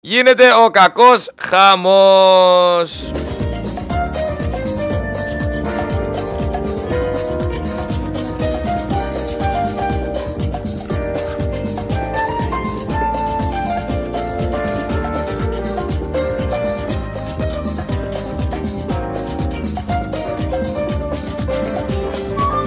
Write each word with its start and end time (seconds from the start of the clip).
γίνεται 0.00 0.52
ο 0.64 0.70
κακός 0.70 1.30
χαμός. 1.40 3.10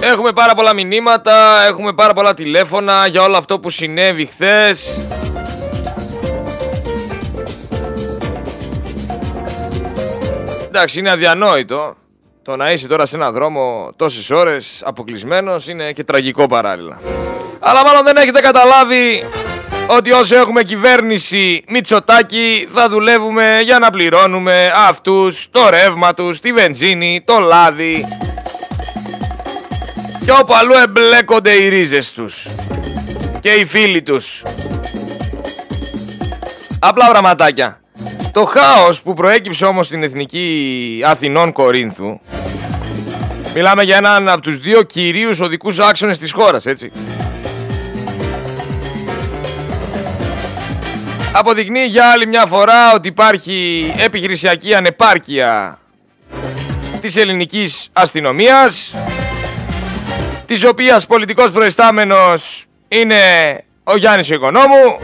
Έχουμε 0.04 0.32
πάρα 0.32 0.54
πολλά 0.54 0.74
μηνύματα, 0.74 1.64
έχουμε 1.66 1.92
πάρα 1.92 2.12
πολλά 2.12 2.34
τηλέφωνα 2.34 3.06
για 3.06 3.22
όλο 3.22 3.36
αυτό 3.36 3.58
που 3.58 3.70
συνέβη 3.70 4.26
χθες. 4.26 4.98
Εντάξει, 10.74 10.98
είναι 10.98 11.10
αδιανόητο. 11.10 11.94
Το 12.42 12.56
να 12.56 12.70
είσαι 12.70 12.86
τώρα 12.86 13.06
σε 13.06 13.16
έναν 13.16 13.32
δρόμο 13.32 13.92
τόσες 13.96 14.30
ώρες 14.30 14.82
αποκλεισμένος 14.84 15.68
είναι 15.68 15.92
και 15.92 16.04
τραγικό 16.04 16.46
παράλληλα. 16.46 17.00
Αλλά 17.60 17.84
μάλλον 17.84 18.04
δεν 18.04 18.16
έχετε 18.16 18.40
καταλάβει 18.40 19.24
ότι 19.86 20.12
όσο 20.12 20.36
έχουμε 20.36 20.62
κυβέρνηση 20.62 21.64
Μητσοτάκη 21.68 22.68
θα 22.74 22.88
δουλεύουμε 22.88 23.60
για 23.62 23.78
να 23.78 23.90
πληρώνουμε 23.90 24.72
αυτούς, 24.88 25.46
το 25.50 25.68
ρεύμα 25.70 26.14
τους, 26.14 26.40
τη 26.40 26.52
βενζίνη, 26.52 27.22
το 27.24 27.38
λάδι 27.38 28.04
και 30.24 30.32
όπου 30.32 30.54
αλλού 30.54 30.74
εμπλέκονται 30.82 31.52
οι 31.52 31.68
ρίζες 31.68 32.12
τους 32.12 32.46
και 33.40 33.50
οι 33.50 33.64
φίλοι 33.64 34.02
τους. 34.02 34.42
Απλά 36.78 37.10
πραγματάκια. 37.10 37.81
Το 38.32 38.44
χάος 38.44 39.02
που 39.02 39.12
προέκυψε 39.12 39.64
όμως 39.64 39.86
στην 39.86 40.02
Εθνική 40.02 41.00
Αθηνών 41.04 41.52
Κορίνθου 41.52 42.20
Μιλάμε 43.54 43.82
για 43.82 43.96
έναν 43.96 44.28
από 44.28 44.40
τους 44.40 44.58
δύο 44.58 44.82
κυρίους 44.82 45.40
οδικούς 45.40 45.78
άξονες 45.78 46.18
της 46.18 46.32
χώρας, 46.32 46.66
έτσι. 46.66 46.92
Αποδεικνύει 51.32 51.84
για 51.84 52.10
άλλη 52.10 52.26
μια 52.26 52.46
φορά 52.46 52.94
ότι 52.94 53.08
υπάρχει 53.08 53.92
επιχειρησιακή 53.98 54.74
ανεπάρκεια 54.74 55.78
της 57.00 57.16
ελληνικής 57.16 57.88
αστυνομίας 57.92 58.94
της 60.46 60.64
οποίας 60.64 61.06
πολιτικός 61.06 61.50
προϊστάμενος 61.50 62.64
είναι 62.88 63.16
ο 63.84 63.96
Γιάννης 63.96 64.30
ο 64.30 64.34
Οικονόμου 64.34 64.98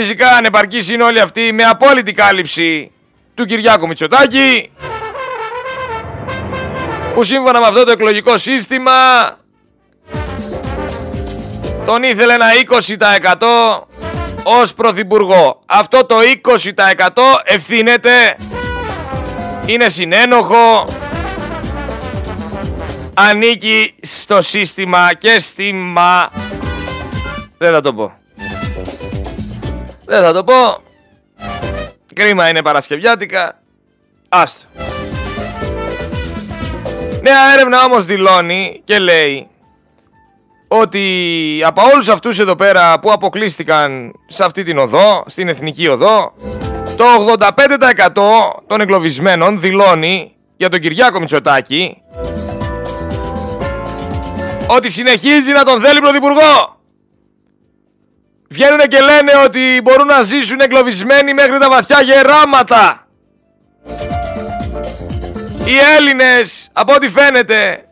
Φυσικά 0.00 0.28
ανεπαρκής 0.28 0.90
είναι 0.90 1.02
όλοι 1.02 1.20
αυτοί 1.20 1.52
με 1.52 1.62
απόλυτη 1.62 2.12
κάλυψη 2.12 2.90
του 3.34 3.44
Κυριάκου 3.44 3.86
Μητσοτάκη 3.86 4.70
που 7.14 7.22
σύμφωνα 7.22 7.60
με 7.60 7.66
αυτό 7.66 7.84
το 7.84 7.90
εκλογικό 7.90 8.38
σύστημα 8.38 8.92
τον 11.86 12.02
ήθελε 12.02 12.34
ένα 12.34 12.46
20% 13.38 13.82
ως 14.42 14.74
πρωθυπουργό. 14.74 15.60
Αυτό 15.66 16.06
το 16.06 16.16
20% 16.42 16.64
ευθύνεται, 17.44 18.36
είναι 19.66 19.88
συνένοχο, 19.88 20.88
ανήκει 23.14 23.94
στο 24.02 24.42
σύστημα 24.42 25.14
και 25.14 25.38
στη 25.38 25.72
μα... 25.72 26.30
Δεν 27.58 27.72
θα 27.72 27.80
το 27.80 27.94
πω. 27.94 28.12
Δεν 30.08 30.22
θα 30.22 30.32
το 30.32 30.44
πω. 30.44 30.54
Κρίμα 32.14 32.48
είναι 32.48 32.62
Παρασκευιάτικα. 32.62 33.60
Άστο. 34.28 34.66
Νέα 37.22 37.52
έρευνα 37.52 37.84
όμως 37.84 38.04
δηλώνει 38.04 38.80
και 38.84 38.98
λέει 38.98 39.48
ότι 40.68 41.02
από 41.64 41.82
όλους 41.92 42.08
αυτούς 42.08 42.38
εδώ 42.38 42.54
πέρα 42.54 42.98
που 42.98 43.12
αποκλείστηκαν 43.12 44.12
σε 44.26 44.44
αυτή 44.44 44.62
την 44.62 44.78
οδό, 44.78 45.24
στην 45.26 45.48
Εθνική 45.48 45.88
Οδό, 45.88 46.32
το 46.96 47.04
85% 47.04 48.60
των 48.66 48.80
εγκλωβισμένων 48.80 49.60
δηλώνει 49.60 50.36
για 50.56 50.68
τον 50.68 50.80
Κυριάκο 50.80 51.20
Μητσοτάκη 51.20 52.02
ότι 54.66 54.90
συνεχίζει 54.90 55.52
να 55.52 55.64
τον 55.64 55.80
θέλει 55.80 56.00
πρωθυπουργό. 56.00 56.77
Βγαίνουν 58.48 58.78
και 58.78 59.00
λένε 59.00 59.32
ότι 59.44 59.80
μπορούν 59.82 60.06
να 60.06 60.22
ζήσουν 60.22 60.60
εγκλωβισμένοι 60.60 61.34
μέχρι 61.34 61.58
τα 61.58 61.68
βαθιά 61.68 62.00
γεράματα. 62.02 63.06
Οι 65.64 65.76
Έλληνες, 65.96 66.68
από 66.72 66.94
ό,τι 66.94 67.08
φαίνεται, 67.08 67.84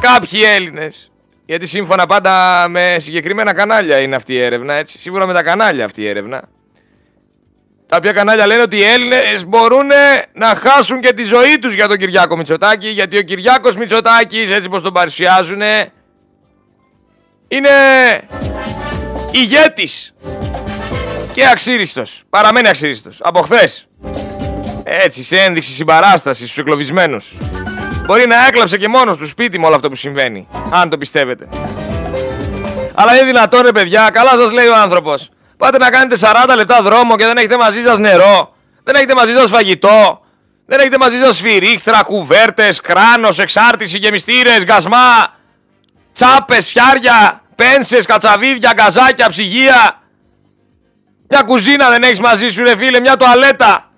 κάποιοι 0.00 0.40
Έλληνες, 0.44 1.10
γιατί 1.44 1.66
σύμφωνα 1.66 2.06
πάντα 2.06 2.66
με 2.68 2.96
συγκεκριμένα 2.98 3.52
κανάλια 3.52 4.00
είναι 4.00 4.16
αυτή 4.16 4.32
η 4.32 4.42
έρευνα, 4.42 4.74
έτσι, 4.74 4.98
σύμφωνα 4.98 5.26
με 5.26 5.32
τα 5.32 5.42
κανάλια 5.42 5.84
αυτή 5.84 6.02
η 6.02 6.08
έρευνα, 6.08 6.42
τα 7.86 7.96
οποία 7.96 8.12
κανάλια 8.12 8.46
λένε 8.46 8.62
ότι 8.62 8.76
οι 8.76 8.84
Έλληνες 8.84 9.46
μπορούν 9.46 9.88
να 10.32 10.46
χάσουν 10.46 11.00
και 11.00 11.12
τη 11.12 11.24
ζωή 11.24 11.58
τους 11.58 11.74
για 11.74 11.88
τον 11.88 11.96
Κυριάκο 11.96 12.36
Μητσοτάκη, 12.36 12.88
γιατί 12.88 13.18
ο 13.18 13.22
Κυριάκος 13.22 13.76
Μητσοτάκης, 13.76 14.50
έτσι 14.50 14.68
πως 14.68 14.82
τον 14.82 14.92
παρουσιάζουν, 14.92 15.60
είναι 17.56 17.70
ηγέτης 19.30 20.14
και 21.32 21.46
αξίριστος. 21.46 22.22
Παραμένει 22.30 22.68
αξίριστος. 22.68 23.18
Από 23.22 23.40
χθες. 23.40 23.86
Έτσι, 24.84 25.22
σε 25.22 25.36
ένδειξη 25.36 25.70
συμπαράστασης 25.70 26.44
στους 26.44 26.58
εκλοβισμένους. 26.58 27.32
Μπορεί 28.04 28.26
να 28.26 28.46
έκλαψε 28.46 28.76
και 28.76 28.88
μόνος 28.88 29.16
του 29.16 29.26
σπίτι 29.26 29.58
με 29.58 29.66
όλο 29.66 29.74
αυτό 29.74 29.88
που 29.88 29.94
συμβαίνει. 29.94 30.48
Αν 30.70 30.88
το 30.88 30.98
πιστεύετε. 30.98 31.48
Αλλά 32.94 33.16
είναι 33.16 33.24
δυνατόν 33.24 33.62
ρε 33.62 33.72
παιδιά, 33.72 34.10
καλά 34.12 34.30
σας 34.30 34.52
λέει 34.52 34.66
ο 34.66 34.76
άνθρωπος. 34.76 35.28
Πάτε 35.56 35.78
να 35.78 35.90
κάνετε 35.90 36.16
40 36.20 36.54
λεπτά 36.56 36.82
δρόμο 36.82 37.16
και 37.16 37.24
δεν 37.24 37.36
έχετε 37.36 37.56
μαζί 37.56 37.82
σας 37.82 37.98
νερό. 37.98 38.54
Δεν 38.84 38.94
έχετε 38.94 39.14
μαζί 39.14 39.32
σας 39.32 39.50
φαγητό. 39.50 40.20
Δεν 40.66 40.80
έχετε 40.80 40.98
μαζί 40.98 41.18
σας 41.18 41.36
σφυρίχτρα, 41.36 42.02
κουβέρτες, 42.02 42.80
κράνος, 42.80 43.38
εξάρτηση, 43.38 43.98
γεμιστήρες, 43.98 44.64
γκασμά, 44.64 45.36
τσάπες, 46.12 46.68
φιάρια 46.70 47.41
πένσες, 47.54 48.06
κατσαβίδια, 48.06 48.72
γκαζάκια, 48.74 49.28
ψυγεία. 49.28 50.00
Μια 51.28 51.42
κουζίνα 51.42 51.90
δεν 51.90 52.02
έχεις 52.02 52.20
μαζί 52.20 52.48
σου 52.48 52.62
ρε 52.62 52.76
φίλε, 52.76 53.00
μια 53.00 53.16
τουαλέτα. 53.16 53.90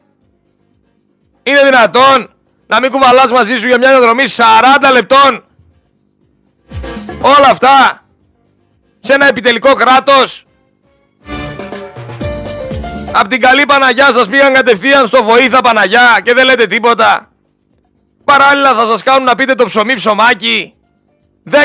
Είναι 1.42 1.64
δυνατόν 1.64 2.34
να 2.66 2.81
μην 2.81 2.91
κουβαλάς 2.91 3.31
μαζί 3.31 3.56
σου 3.56 3.66
για 3.66 3.78
μια 3.78 3.91
διαδρομή 3.91 4.25
40 4.37 4.93
λεπτών. 4.93 5.44
Όλα 7.20 7.48
αυτά 7.50 8.04
σε 9.00 9.12
ένα 9.12 9.26
επιτελικό 9.26 9.75
κράτος. 9.75 10.47
Απ' 13.12 13.28
την 13.28 13.41
καλή 13.41 13.64
Παναγιά 13.66 14.12
σας 14.12 14.28
πήγαν 14.28 14.53
κατευθείαν 14.53 15.06
στο 15.06 15.22
βοήθα 15.22 15.60
Παναγιά 15.60 16.20
και 16.22 16.34
δεν 16.34 16.44
λέτε 16.44 16.66
τίποτα. 16.66 17.28
Παράλληλα 18.25 18.75
θα 18.75 18.87
σας 18.87 19.03
κάνουν 19.03 19.25
να 19.25 19.34
πείτε 19.34 19.54
το 19.54 19.64
ψωμί 19.64 19.94
ψωμάκι 19.94 20.75
10% 21.50 21.56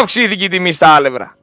αυξήθηκε 0.00 0.44
η 0.44 0.48
τιμή 0.48 0.72
στα 0.72 0.88
άλευρα. 0.88 1.34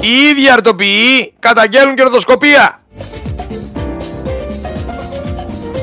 Οι 0.00 0.08
ίδιοι 0.30 0.50
αρτοποιοί 0.50 1.34
καταγγέλουν 1.38 1.94
κερδοσκοπία. 1.94 2.82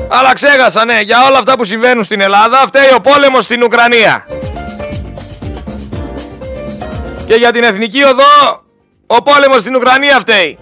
Αλλά 0.08 0.32
ξέχασα, 0.32 0.84
ναι, 0.84 1.00
για 1.00 1.26
όλα 1.26 1.38
αυτά 1.38 1.56
που 1.56 1.64
συμβαίνουν 1.64 2.04
στην 2.04 2.20
Ελλάδα 2.20 2.64
φταίει 2.66 2.92
ο 2.96 3.00
πόλεμος 3.00 3.44
στην 3.44 3.62
Ουκρανία. 3.62 4.26
Και 7.26 7.34
για 7.34 7.52
την 7.52 7.62
Εθνική 7.62 8.02
Οδό, 8.04 8.64
ο 9.06 9.22
πόλεμος 9.22 9.60
στην 9.60 9.76
Ουκρανία 9.76 10.18
φταίει. 10.20 10.58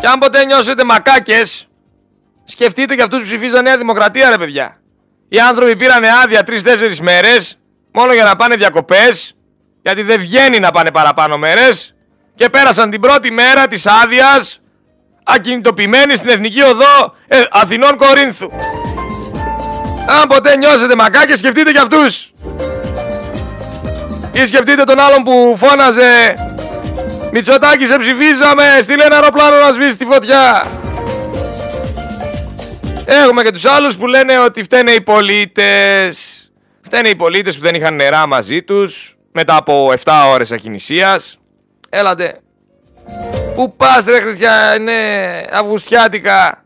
Και 0.00 0.06
αν 0.06 0.18
ποτέ 0.18 0.44
νιώσετε 0.44 0.84
μακάκες, 0.84 1.68
σκεφτείτε 2.44 2.94
και 2.94 3.02
αυτούς 3.02 3.18
που 3.18 3.26
ψηφίζαν 3.26 3.62
Νέα 3.62 3.78
Δημοκρατία, 3.78 4.30
ρε 4.30 4.38
παιδιά. 4.38 4.81
Οι 5.34 5.38
άνθρωποι 5.38 5.76
πήραν 5.76 6.04
άδεια 6.24 6.42
τρει-τέσσερι 6.42 6.96
μέρες 7.00 7.58
μόνο 7.92 8.12
για 8.12 8.24
να 8.24 8.36
πάνε 8.36 8.56
διακοπές, 8.56 9.36
γιατί 9.82 10.02
δεν 10.02 10.20
βγαίνει 10.20 10.58
να 10.58 10.70
πάνε 10.70 10.90
παραπάνω 10.90 11.38
μέρες. 11.38 11.94
Και 12.34 12.48
πέρασαν 12.48 12.90
την 12.90 13.00
πρώτη 13.00 13.30
μέρα 13.30 13.66
της 13.66 13.86
άδειας 13.86 14.60
ακινητοποιημένοι 15.24 16.16
στην 16.16 16.28
εθνική 16.28 16.62
οδό 16.62 17.14
ε, 17.26 17.42
Αθηνών 17.50 17.96
Κορίνθου. 17.96 18.50
Αν 20.06 20.28
ποτέ 20.28 20.56
νιώσετε 20.56 20.94
μακάκια, 20.94 21.36
σκεφτείτε 21.36 21.72
κι 21.72 21.78
αυτούς. 21.78 22.32
Ή 24.32 24.46
σκεφτείτε 24.46 24.84
τον 24.84 25.00
άλλον 25.00 25.22
που 25.22 25.54
φώναζε 25.56 26.34
Μητσοτάκη 27.32 27.86
σε 27.86 27.96
ψηφίζαμε, 27.96 28.78
στείλε 28.82 29.04
ένα 29.04 29.14
αεροπλάνο 29.14 29.56
να 29.56 29.72
σβήσει 29.72 29.96
τη 29.96 30.04
φωτιά. 30.04 30.66
Έχουμε 33.06 33.42
και 33.42 33.50
τους 33.50 33.64
άλλους 33.64 33.96
που 33.96 34.06
λένε 34.06 34.38
ότι 34.38 34.62
φταίνε 34.62 34.90
οι 34.90 35.00
πολίτες. 35.00 36.36
Φταίνε 36.80 37.08
οι 37.08 37.16
πολίτες 37.16 37.56
που 37.56 37.62
δεν 37.62 37.74
είχαν 37.74 37.94
νερά 37.94 38.26
μαζί 38.26 38.62
τους. 38.62 39.16
μετά 39.32 39.56
από 39.56 39.92
7 40.04 40.28
ώρες 40.28 40.52
ακινησίας. 40.52 41.38
Έλατε. 41.90 42.40
Πού 43.54 43.76
πας 43.76 44.04
ρε 44.04 44.20
Χριστιανέ, 44.20 44.92
Αυγουστιάτικα, 45.52 46.64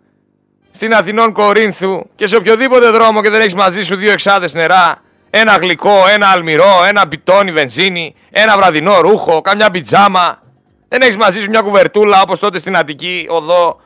στην 0.70 0.94
Αθηνών 0.94 1.32
Κορίνθου 1.32 2.02
και 2.14 2.26
σε 2.26 2.36
οποιοδήποτε 2.36 2.90
δρόμο 2.90 3.22
και 3.22 3.30
δεν 3.30 3.40
έχεις 3.40 3.54
μαζί 3.54 3.82
σου 3.82 3.96
δύο 3.96 4.12
εξάδες 4.12 4.54
νερά, 4.54 5.02
ένα 5.30 5.56
γλυκό, 5.56 6.04
ένα 6.08 6.26
αλμυρό, 6.26 6.84
ένα 6.88 7.06
μπιτόνι 7.06 7.52
βενζίνη, 7.52 8.14
ένα 8.30 8.56
βραδινό 8.56 9.00
ρούχο, 9.00 9.40
καμιά 9.40 9.70
πιτζάμα. 9.70 10.42
Δεν 10.88 11.02
έχεις 11.02 11.16
μαζί 11.16 11.40
σου 11.40 11.48
μια 11.50 11.60
κουβερτούλα 11.60 12.20
όπως 12.22 12.38
τότε 12.38 12.58
στην 12.58 12.76
Αττική 12.76 13.26
οδό 13.28 13.80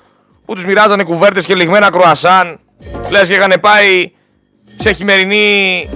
που 0.50 0.56
τους 0.56 0.64
μοιράζανε 0.64 1.02
κουβέρτες 1.02 1.46
και 1.46 1.54
λιγμένα 1.54 1.90
κρουασάν. 1.90 2.60
Λες 3.10 3.28
και 3.28 3.34
είχαν 3.34 3.60
πάει 3.60 4.12
σε 4.76 4.92
χειμερινή... 4.92 5.88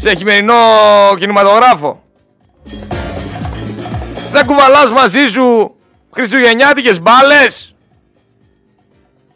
σε 0.00 0.14
χειμερινό 0.14 0.54
κινηματογράφο. 1.18 2.02
Δεν 4.32 4.46
κουβαλάς 4.46 4.92
μαζί 4.92 5.26
σου 5.26 5.76
χριστουγεννιάτικες 6.10 7.00
μπάλες. 7.00 7.74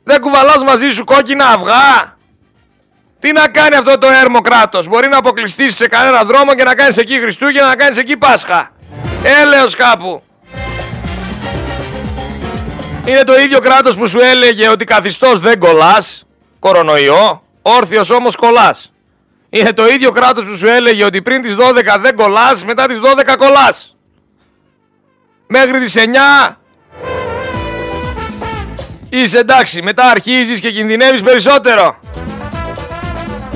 Δεν 0.05 0.21
κουβαλάς 0.21 0.63
μαζί 0.63 0.89
σου 0.89 1.05
κόκκινα 1.05 1.47
αυγά. 1.47 2.17
Τι 3.19 3.33
να 3.33 3.49
κάνει 3.49 3.77
αυτό 3.77 3.99
το 3.99 4.09
έρμο 4.23 4.41
κράτος; 4.41 4.89
Μπορεί 4.89 5.09
να 5.09 5.17
αποκλειστείς 5.17 5.77
σε 5.77 5.89
κανένα 5.89 6.25
δρόμο 6.25 6.55
και 6.55 6.65
να 6.65 6.75
κάνεις 6.75 6.97
εκεί 6.97 7.21
Χριστούγεννα, 7.21 7.69
να 7.69 7.77
κάνεις 7.77 7.97
εκεί 7.97 8.17
Πάσχα. 8.17 8.71
Έλεος 9.43 9.75
κάπου. 9.75 10.23
Είναι 13.07 13.23
το 13.23 13.39
ίδιο 13.39 13.61
κράτος 13.61 13.97
που 13.97 14.09
σου 14.09 14.21
έλεγε 14.21 14.69
ότι 14.69 14.85
καθιστός 14.85 15.41
δεν 15.41 15.59
κολλάς, 15.59 16.27
κορονοϊό, 16.59 17.43
όρθιος 17.63 18.11
όμως 18.11 18.37
κολλάς. 18.37 18.93
Είναι 19.51 19.73
το 19.73 19.87
ίδιο 19.87 20.11
κράτος 20.11 20.45
που 20.45 20.57
σου 20.57 20.67
έλεγε 20.67 21.05
ότι 21.05 21.23
πριν 21.23 21.43
τις 21.43 21.55
12 21.55 21.99
δεν 22.01 22.17
κολλάς, 22.17 22.65
μετά 22.65 22.87
τις 22.87 22.99
12 22.99 23.37
κολλάς. 23.37 23.97
Μέχρι 25.47 25.79
τις 25.79 25.97
9 25.97 26.61
είσαι 29.09 29.39
εντάξει, 29.39 29.83
μετά 29.83 30.11
αρχίζεις 30.11 30.61
και 30.61 30.71
κινδυνεύεις 30.71 31.23
περισσότερο. 31.23 32.01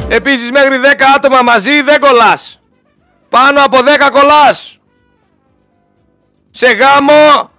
Επίσης 0.08 0.50
μέχρι 0.50 0.78
10 0.78 1.12
άτομα 1.16 1.42
μαζί 1.42 1.82
δεν 1.82 2.00
κολλάς. 2.00 2.60
Πάνω 3.28 3.64
από 3.64 3.78
10 3.82 4.10
κολλάς. 4.10 4.78
Σε 6.50 6.66
γάμο 6.66 7.50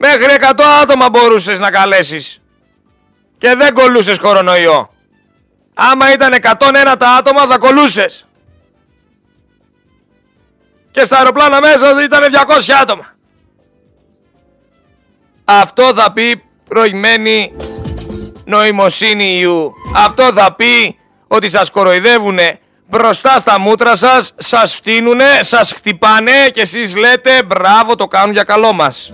μέχρι 0.00 0.36
100 0.40 0.62
άτομα 0.82 1.08
μπορούσες 1.10 1.58
να 1.58 1.70
καλέσεις. 1.70 2.40
Και 3.38 3.54
δεν 3.54 3.74
κολούσες 3.74 4.18
κορονοϊό. 4.18 4.90
Άμα 5.74 6.12
ήταν 6.12 6.32
101 6.32 6.96
τα 6.98 7.10
άτομα 7.10 7.46
θα 7.46 7.58
κολούσες. 7.58 8.26
Και 10.90 11.04
στα 11.04 11.16
αεροπλάνα 11.16 11.60
μέσα 11.60 12.04
ήταν 12.04 12.22
200 12.22 12.72
άτομα. 12.80 13.06
Αυτό 15.44 15.92
θα 15.94 16.12
πει 16.12 16.42
προηγμένη 16.68 17.56
νοημοσύνη 18.44 19.38
Ιού. 19.38 19.72
Αυτό 19.94 20.32
θα 20.32 20.54
πει 20.54 20.98
ότι 21.28 21.50
σας 21.50 21.70
κοροϊδεύουνε 21.70 22.58
μπροστά 22.86 23.38
στα 23.38 23.60
μούτρα 23.60 23.96
σας, 23.96 24.32
σας 24.36 24.74
φτύνουνε, 24.74 25.38
σας 25.40 25.72
χτυπάνε 25.72 26.48
και 26.52 26.60
εσείς 26.60 26.96
λέτε 26.96 27.42
μπράβο 27.42 27.94
το 27.94 28.06
κάνουν 28.06 28.32
για 28.32 28.44
καλό 28.44 28.72
μας. 28.72 29.10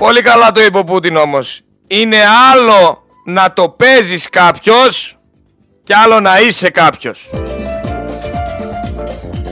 Πολύ 0.00 0.22
καλά 0.22 0.52
το 0.52 0.62
είπε 0.62 0.78
ο 0.78 0.84
Πούτιν 0.84 1.16
όμως. 1.16 1.60
Είναι 1.86 2.16
άλλο 2.52 3.04
να 3.24 3.52
το 3.52 3.68
παίζεις 3.68 4.28
κάποιος 4.28 5.18
και 5.82 5.94
άλλο 5.94 6.20
να 6.20 6.40
είσαι 6.40 6.70
κάποιος. 6.70 7.30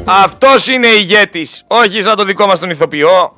Αυτός 0.05 0.69
είναι 0.69 0.87
ηγέτης, 0.87 1.65
όχι 1.67 2.03
σαν 2.03 2.17
το 2.17 2.25
δικό 2.25 2.47
μας 2.47 2.59
τον 2.59 2.71
ηθοποιό. 2.71 3.37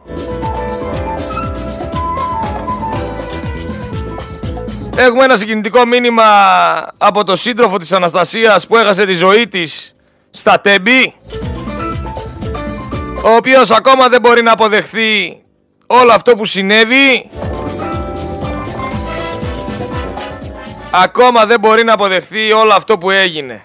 Έχουμε 4.97 5.25
ένα 5.25 5.37
συγκινητικό 5.37 5.87
μήνυμα 5.87 6.25
από 6.99 7.25
το 7.25 7.37
σύντροφο 7.37 7.77
της 7.77 7.93
Αναστασίας 7.93 8.67
που 8.67 8.77
έχασε 8.77 9.07
τη 9.07 9.12
ζωή 9.12 9.49
της 9.49 9.95
στα 10.31 10.61
Τέμπη 10.61 11.15
ο 13.25 13.35
οποίος 13.37 13.71
ακόμα 13.71 14.09
δεν 14.09 14.21
μπορεί 14.21 14.43
να 14.43 14.53
αποδεχθεί 14.53 15.43
όλο 15.92 16.12
αυτό 16.12 16.37
που 16.37 16.44
συνέβη 16.44 17.31
ακόμα 20.90 21.46
δεν 21.46 21.60
μπορεί 21.60 21.84
να 21.84 21.92
αποδεχθεί 21.92 22.52
όλο 22.52 22.72
αυτό 22.72 22.98
που 22.98 23.10
έγινε 23.10 23.62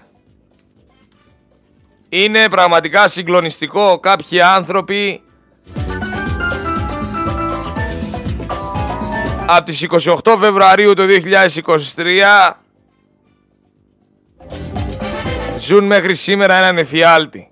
είναι 2.09 2.49
πραγματικά 2.49 3.07
συγκλονιστικό 3.07 3.99
κάποιοι 3.99 4.41
άνθρωποι 4.41 5.21
από 9.45 9.63
τις 9.65 9.87
28 10.23 10.35
Φεβρουαρίου 10.39 10.93
του 10.93 11.07
2023 11.95 12.51
ζουν 15.59 15.85
μέχρι 15.85 16.15
σήμερα 16.15 16.55
έναν 16.55 16.77
εφιάλτη. 16.77 17.49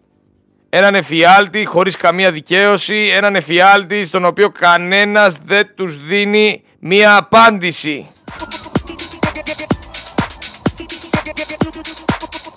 Έναν 0.75 0.95
εφιάλτη 0.95 1.65
χωρίς 1.65 1.95
καμία 1.95 2.31
δικαίωση, 2.31 3.09
έναν 3.13 3.35
εφιάλτη 3.35 4.05
στον 4.05 4.25
οποίο 4.25 4.49
κανένας 4.49 5.37
δεν 5.43 5.75
τους 5.75 5.97
δίνει 5.97 6.63
μία 6.79 7.15
απάντηση. 7.15 8.11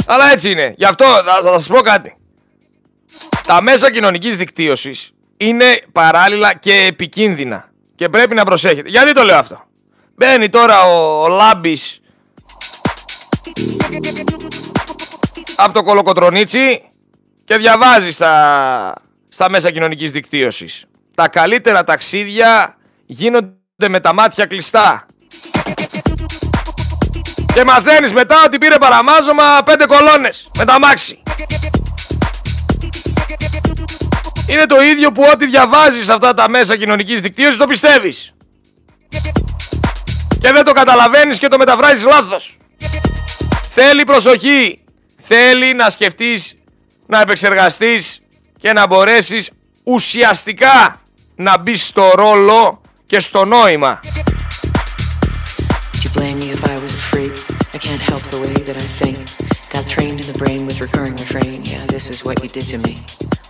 Αλλά 0.06 0.32
έτσι 0.32 0.50
είναι. 0.50 0.74
Γι' 0.76 0.84
αυτό 0.84 1.04
θα, 1.04 1.40
θα 1.42 1.58
σας 1.58 1.66
πω 1.66 1.80
κάτι. 1.80 2.16
Τα 3.46 3.62
μέσα 3.62 3.90
κοινωνικής 3.90 4.36
δικτύωσης 4.36 5.12
είναι 5.36 5.82
παράλληλα 5.92 6.54
και 6.54 6.74
επικίνδυνα. 6.74 7.68
Και 7.94 8.08
πρέπει 8.08 8.34
να 8.34 8.44
προσέχετε. 8.44 8.88
Γιατί 8.88 9.12
το 9.12 9.22
λέω 9.22 9.38
αυτό; 9.38 9.64
Μπαίνει 10.14 10.48
τώρα 10.48 10.82
ο, 10.82 11.22
ο 11.22 11.28
Λάμπης 11.28 12.00
από 15.56 15.72
το 15.72 15.82
κολοκοτρονίτσι 15.82 16.90
και 17.46 17.56
διαβάζεις 17.56 18.14
στα, 18.14 18.94
στα 19.28 19.50
μέσα 19.50 19.70
κοινωνικής 19.70 20.12
δικτύωσης. 20.12 20.84
Τα 21.14 21.28
καλύτερα 21.28 21.84
ταξίδια 21.84 22.76
γίνονται 23.06 23.88
με 23.88 24.00
τα 24.00 24.14
μάτια 24.14 24.44
κλειστά. 24.46 25.06
Και 27.54 27.64
μαθαίνεις 27.64 28.12
μετά 28.12 28.36
ότι 28.46 28.58
πήρε 28.58 28.76
παραμάζωμα 28.78 29.62
πέντε 29.64 29.86
κολόνες 29.86 30.50
με 30.58 30.64
τα 30.64 30.78
μάξι. 30.78 31.22
Είναι 34.48 34.66
το 34.66 34.82
ίδιο 34.82 35.12
που 35.12 35.22
ό,τι 35.32 35.46
διαβάζεις 35.46 36.08
αυτά 36.08 36.34
τα 36.34 36.48
μέσα 36.48 36.76
κοινωνικής 36.76 37.20
δικτύωσης 37.20 37.56
το 37.56 37.64
πιστεύεις. 37.64 38.34
Και 40.40 40.52
δεν 40.52 40.64
το 40.64 40.72
καταλαβαίνεις 40.72 41.38
και 41.38 41.48
το 41.48 41.58
μεταφράζεις 41.58 42.04
λάθος. 42.04 42.56
Θέλει 43.70 44.04
προσοχή. 44.04 44.80
Θέλει 45.28 45.74
να 45.74 45.90
σκεφτείς, 45.90 46.54
να 47.06 47.20
επεξεργαστείς 47.20 48.20
και 48.58 48.72
να 48.72 48.86
μπορέσεις 48.86 49.50
ουσιαστικά 49.82 51.00
να 51.36 51.58
μπεις 51.58 51.86
στο 51.86 52.10
ρόλο 52.14 52.80
και 53.06 53.20
στο 53.20 53.44
νόημα. 53.44 54.00
I 57.76 57.78
can't 57.78 58.00
help 58.00 58.22
the 58.34 58.40
way 58.40 58.54
that 58.68 58.76
I 58.78 58.88
think. 59.00 59.18
Got 59.68 59.86
trained 59.86 60.18
in 60.18 60.26
the 60.32 60.38
brain 60.38 60.64
with 60.64 60.80
recurring 60.80 61.14
refrain. 61.16 61.62
Yeah, 61.62 61.84
this 61.94 62.08
is 62.08 62.24
what 62.24 62.42
you 62.42 62.48
did 62.48 62.66
to 62.68 62.78
me. 62.78 62.96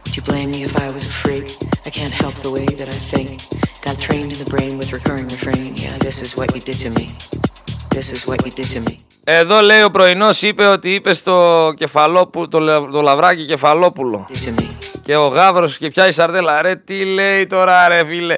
Would 0.03 0.17
you 0.17 0.23
blame 0.23 0.51
me 0.51 0.65
if 0.65 0.77
I 0.77 0.91
was 0.91 1.07
a 1.07 1.09
freak? 1.09 1.47
I 1.85 1.91
can't 1.91 2.13
help 2.13 2.35
the 2.47 2.51
way 2.51 2.67
that 2.67 2.89
I 2.89 2.99
think. 3.13 3.43
Got 3.83 4.01
trained 4.01 4.33
in 4.33 4.39
the 4.45 4.51
brain 4.51 4.79
with 4.79 4.93
recurring 4.93 5.29
refrain. 5.29 5.77
Yeah, 5.77 5.97
this 5.99 6.23
is 6.23 6.37
what 6.37 6.53
you 6.57 6.61
did 6.61 6.79
to 6.79 6.91
me. 6.91 7.07
This 7.91 8.11
is 8.11 8.27
what 8.27 8.45
you 8.45 8.51
did 8.51 8.67
to 8.71 8.81
me. 8.81 9.06
Εδώ 9.29 9.61
λέει 9.61 9.83
ο 9.83 9.91
πρωινός 9.91 10.43
είπε 10.43 10.67
ότι 10.67 10.95
είπε 10.95 11.15
στο 11.15 11.73
κεφαλόπουλο, 11.77 12.49
το, 12.49 12.87
το 12.87 13.03
λαβράκι 13.03 13.45
κεφαλόπουλο. 13.45 14.27
Και 15.03 15.17
ο 15.17 15.27
γάβρος 15.27 15.79
και 15.79 15.89
πιάει 15.89 16.13
σαρδέλα. 16.13 16.63
Ρε, 16.63 16.77
τι 16.77 17.05
λέει 17.05 17.47
τώρα, 17.47 17.89
ρε 17.89 18.05
φίλε. 18.05 18.37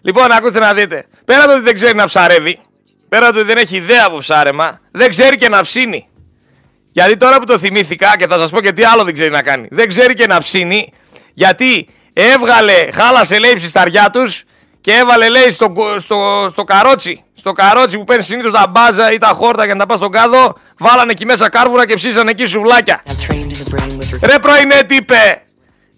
Λοιπόν, 0.00 0.32
ακούστε 0.32 0.58
να 0.58 0.74
δείτε. 0.74 1.06
Πέρα 1.24 1.44
το 1.44 1.52
ότι 1.52 1.62
δεν 1.62 1.74
ξέρει 1.74 1.96
να 1.96 2.04
ψαρεύει, 2.04 2.58
πέρα 3.08 3.32
το 3.32 3.38
ότι 3.38 3.46
δεν 3.46 3.56
έχει 3.56 3.76
ιδέα 3.76 4.04
από 4.06 4.18
ψάρεμα, 4.18 4.80
δεν 4.90 5.08
ξέρει 5.08 5.36
και 5.36 5.48
να 5.48 5.60
ψήνει. 5.60 6.08
Γιατί 6.92 7.16
τώρα 7.16 7.38
που 7.38 7.44
το 7.44 7.58
θυμήθηκα 7.58 8.16
και 8.16 8.26
θα 8.26 8.38
σας 8.38 8.50
πω 8.50 8.60
και 8.60 8.72
τι 8.72 8.84
άλλο 8.84 9.04
δεν 9.04 9.14
ξέρει 9.14 9.30
να 9.30 9.42
κάνει. 9.42 9.68
Δεν 9.70 9.88
ξέρει 9.88 10.14
και 10.14 10.26
να 10.26 10.38
ψήνει 10.38 10.92
γιατί 11.34 11.88
έβγαλε, 12.12 12.88
χάλασε 12.92 13.38
λέει 13.38 13.52
ψισταριά 13.54 14.10
τους 14.10 14.42
και 14.88 14.94
έβαλε 14.94 15.28
λέει 15.28 15.50
στο, 15.50 15.74
στο, 15.98 16.48
στο 16.50 16.64
καρότσι. 16.64 17.24
Στο 17.36 17.52
καρότσι 17.52 17.98
που 17.98 18.04
παίρνει 18.04 18.22
συνήθως 18.22 18.52
τα 18.52 18.66
μπάζα 18.70 19.12
ή 19.12 19.18
τα 19.18 19.26
χόρτα 19.26 19.64
για 19.64 19.74
να 19.74 19.80
τα 19.80 19.86
πας 19.86 19.98
στον 19.98 20.10
κάδο, 20.10 20.54
βάλανε 20.78 21.10
εκεί 21.10 21.24
μέσα 21.24 21.48
κάρβουρα 21.48 21.86
και 21.86 21.94
ψήσανε 21.94 22.30
εκεί 22.30 22.46
σουβλάκια. 22.46 23.02
Ρε 24.22 24.38
πρωινέ 24.38 24.82
τύπε, 24.86 25.42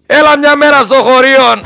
έλα 0.06 0.38
μια 0.38 0.56
μέρα 0.56 0.82
στο 0.82 0.94
χωρίο 0.94 1.62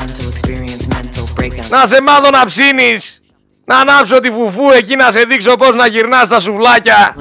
να 1.69 1.87
σε 1.87 2.01
μάθω 2.01 2.29
να 2.29 2.45
ψήνεις. 2.45 3.21
Να 3.65 3.77
ανάψω 3.77 4.19
τη 4.19 4.31
φουφού 4.31 4.69
εκεί 4.69 4.95
να 4.95 5.11
σε 5.11 5.19
δείξω 5.19 5.55
πώς 5.55 5.75
να 5.75 5.87
γυρνάς 5.87 6.27
τα 6.27 6.39
σουβλάκια. 6.39 7.15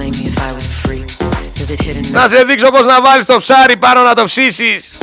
Να 2.11 2.29
σε 2.29 2.45
δείξω 2.45 2.71
πως 2.71 2.85
να 2.85 3.03
βάλεις 3.03 3.27
το 3.27 3.37
ψάρι 3.37 3.77
πάνω 3.77 4.03
να 4.03 4.15
το 4.15 4.25
ψήσεις. 4.25 4.99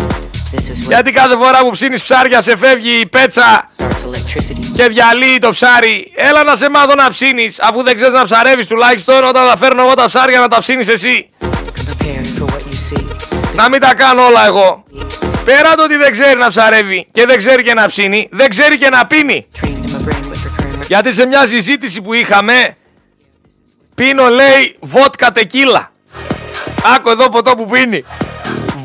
Γιατί 0.87 1.11
κάθε 1.11 1.35
φορά 1.35 1.59
που 1.59 1.69
ψήνεις 1.69 2.03
ψάρια 2.03 2.41
σε 2.41 2.57
φεύγει 2.57 2.99
η 2.99 3.05
πέτσα 3.05 3.69
και 4.75 4.87
διαλύει 4.87 5.37
το 5.37 5.49
ψάρι. 5.49 6.11
Έλα 6.15 6.43
να 6.43 6.55
σε 6.55 6.69
μάθω 6.69 6.95
να 6.95 7.09
ψήνεις, 7.09 7.59
αφού 7.61 7.83
δεν 7.83 7.95
ξέρεις 7.95 8.13
να 8.13 8.23
ψαρεύεις 8.23 8.67
τουλάχιστον 8.67 9.23
όταν 9.23 9.47
θα 9.47 9.57
φέρνω 9.57 9.81
εγώ 9.81 9.93
τα 9.93 10.05
ψάρια 10.05 10.39
να 10.39 10.47
τα 10.47 10.57
ψήνεις 10.57 10.87
εσύ. 10.87 11.29
Να 13.55 13.69
μην 13.69 13.79
τα 13.79 13.93
κάνω 13.93 14.25
όλα 14.25 14.45
εγώ. 14.45 14.83
Πέρα 15.43 15.75
το 15.75 15.83
ότι 15.83 15.95
δεν 15.95 16.11
ξέρει 16.11 16.39
να 16.39 16.47
ψαρεύει 16.47 17.07
και 17.11 17.25
δεν 17.25 17.37
ξέρει 17.37 17.63
και 17.63 17.73
να 17.73 17.85
ψήνει, 17.85 18.29
δεν 18.31 18.49
ξέρει 18.49 18.77
και 18.77 18.89
να 18.89 19.07
πίνει. 19.07 19.47
Γιατί 20.87 21.13
σε 21.13 21.25
μια 21.25 21.45
συζήτηση 21.45 22.01
που 22.01 22.13
είχαμε, 22.13 22.75
πίνω 23.95 24.27
λέει 24.27 24.75
βότκα 24.79 25.31
τεκίλα. 25.31 25.91
Άκου 26.95 27.09
εδώ 27.09 27.29
ποτό 27.29 27.55
που 27.55 27.65
πίνει. 27.65 28.03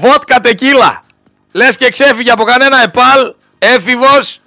Βότκα 0.01 0.41
τεκίλα. 0.41 1.05
Λες 1.53 1.77
και 1.77 1.91
ξέφυγε 1.91 2.31
από 2.31 2.45
κανένα 2.45 2.83
επάλ, 2.83 3.35
έφηβος 3.59 4.41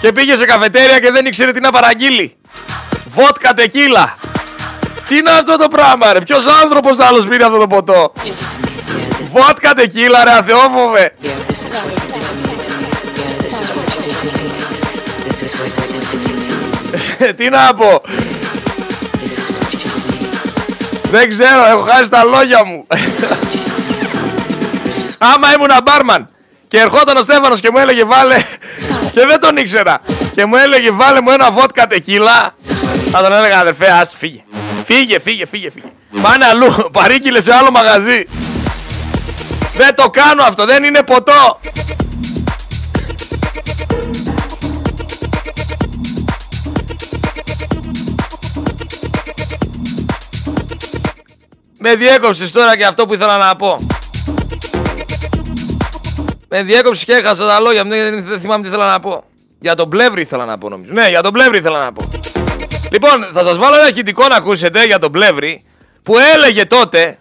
και 0.00 0.12
πήγε 0.12 0.36
σε 0.36 0.44
καφετέρια 0.44 0.98
και 0.98 1.10
δεν 1.10 1.26
ήξερε 1.26 1.52
τι 1.52 1.60
να 1.60 1.70
παραγγείλει. 1.70 2.36
Βότκα 3.06 3.54
τεκίλα. 3.54 4.16
Τι 5.08 5.16
είναι 5.16 5.30
αυτό 5.30 5.56
το 5.56 5.68
πράγμα 5.68 6.12
ρε, 6.12 6.20
ποιος 6.20 6.46
άνθρωπος 6.62 6.98
άλλος 6.98 7.26
πήρε 7.26 7.44
αυτό 7.44 7.58
το 7.58 7.66
ποτό; 7.66 8.12
Βότκα 9.22 9.74
τεκίλα 9.74 10.24
ρε 10.24 10.30
αθεόφοβε. 10.30 11.12
Τι 17.36 17.48
να 17.48 17.74
πω. 17.74 18.02
Δεν 21.10 21.28
ξέρω, 21.28 21.66
έχω 21.66 21.82
χάσει 21.82 22.08
τα 22.10 22.24
λόγια 22.24 22.64
μου. 22.64 22.86
Άμα 25.18 25.52
ήμουν 25.54 25.70
μπάρμαν 25.84 26.28
και 26.70 26.78
ερχόταν 26.78 27.16
ο 27.16 27.22
Στέφανος 27.22 27.60
και 27.60 27.70
μου 27.70 27.78
έλεγε 27.78 28.04
βάλε 28.04 28.36
και 29.14 29.26
δεν 29.26 29.40
τον 29.40 29.56
ήξερα 29.56 30.00
και 30.34 30.44
μου 30.44 30.56
έλεγε 30.56 30.90
βάλε 30.90 31.20
μου 31.20 31.30
ένα 31.30 31.50
βότκα 31.50 31.86
τεκίλα 31.86 32.54
θα 33.10 33.22
τον 33.22 33.32
έλεγα 33.32 33.58
αδερφέ 33.58 33.90
άσου 33.90 34.16
φύγε. 34.16 34.44
Φύγε, 34.84 35.18
φύγε, 35.18 35.46
φύγε, 35.46 35.70
φύγε. 35.70 35.86
Πάνε 36.22 36.44
αλλού, 36.44 36.66
παρήκειλε 36.92 37.40
σε 37.42 37.54
άλλο 37.54 37.70
μαγαζί. 37.70 38.26
Δεν 39.76 39.94
το 39.94 40.10
κάνω 40.10 40.42
αυτό, 40.42 40.64
δεν 40.64 40.84
είναι 40.84 41.02
ποτό. 41.02 41.60
Με 51.78 51.94
διέκοψες 51.94 52.52
τώρα 52.52 52.76
και 52.76 52.84
αυτό 52.84 53.06
που 53.06 53.14
ήθελα 53.14 53.36
να 53.36 53.56
πω. 53.56 53.86
Με 56.52 56.62
διέκοψες 56.62 57.04
και 57.04 57.12
έχασα 57.12 57.46
τα 57.46 57.60
λόγια 57.60 57.84
μου, 57.84 57.90
δεν, 57.90 58.24
δεν 58.24 58.40
θυμάμαι 58.40 58.62
τι 58.62 58.68
ήθελα 58.68 58.86
να 58.86 59.00
πω. 59.00 59.24
Για 59.60 59.74
τον 59.74 59.88
πλεύρη 59.88 60.20
ήθελα 60.20 60.44
να 60.44 60.58
πω 60.58 60.68
νομίζω. 60.68 60.92
Ναι, 60.92 61.08
για 61.08 61.22
τον 61.22 61.32
πλεύρη 61.32 61.58
ήθελα 61.58 61.84
να 61.84 61.92
πω. 61.92 62.08
Λοιπόν, 62.90 63.28
θα 63.32 63.42
σας 63.42 63.58
βάλω 63.58 63.76
ένα 63.76 63.88
ηχητικό 63.88 64.26
να 64.28 64.36
ακούσετε 64.36 64.84
για 64.84 64.98
τον 64.98 65.12
πλεύρη 65.12 65.64
που 66.02 66.14
έλεγε 66.34 66.66
τότε 66.66 67.18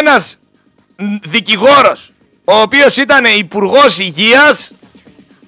ένας 0.00 0.38
δικηγόρος 1.22 2.12
ο 2.44 2.54
οποίος 2.60 2.96
ήταν 2.96 3.24
υπουργός 3.24 3.98
υγείας 3.98 4.70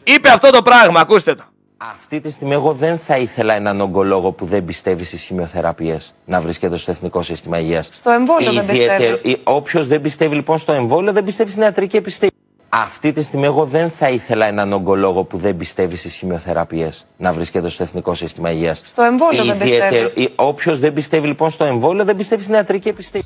είπε 0.04 0.30
αυτό 0.30 0.50
το 0.50 0.62
πράγμα, 0.62 1.00
ακούστε 1.00 1.34
το. 1.34 1.44
Αυτή 1.88 2.20
τη 2.20 2.30
στιγμή 2.30 2.54
εγώ 2.54 2.72
δεν 2.72 2.98
θα 2.98 3.16
ήθελα 3.18 3.54
έναν 3.54 3.80
ογκολόγο 3.80 4.32
που 4.32 4.46
δεν 4.46 4.64
πιστεύει 4.64 5.04
στις 5.04 5.22
χημειοθεραπείες 5.22 6.14
να 6.24 6.40
βρίσκεται 6.40 6.76
στο 6.76 6.90
Εθνικό 6.90 7.22
Σύστημα 7.22 7.58
Υγείας. 7.58 7.88
Στο 7.92 8.10
εμβόλιο 8.10 8.52
δεν 8.52 8.66
πιστεύει. 8.66 9.40
Όποιος 9.44 9.86
δεν 9.86 10.00
πιστεύει 10.00 10.34
λοιπόν 10.34 10.58
στο 10.58 10.72
εμβόλιο 10.72 11.12
δεν 11.12 11.24
πιστεύει 11.24 11.50
στην 11.50 11.62
ιατρική 11.62 11.96
επιστήμη. 11.96 12.30
Αυτή 12.68 13.12
τη 13.12 13.22
στιγμή 13.22 13.44
εγώ 13.44 13.64
δεν 13.64 13.90
θα 13.90 14.08
ήθελα 14.08 14.46
έναν 14.46 14.72
ογκολόγο 14.72 15.24
που 15.24 15.36
δεν 15.36 15.56
πιστεύει 15.56 15.96
στις 15.96 16.14
χημειοθεραπείες 16.14 17.06
να 17.16 17.32
βρίσκεται 17.32 17.68
στο 17.68 17.82
Εθνικό 17.82 18.14
Σύστημα 18.14 18.50
Υγείας. 18.50 18.82
Στο 18.84 19.02
εμβόλιο 19.02 19.44
δεν 19.44 19.58
πιστεύει. 19.58 20.32
Όποιος 20.34 20.78
δεν 20.78 20.92
πιστεύει 20.92 21.26
λοιπόν 21.26 21.50
στο 21.50 21.64
εμβόλιο 21.64 22.04
δεν 22.04 22.16
πιστεύει 22.16 22.42
στην 22.42 22.54
ιατρική 22.54 22.88
επιστήμη. 22.88 23.24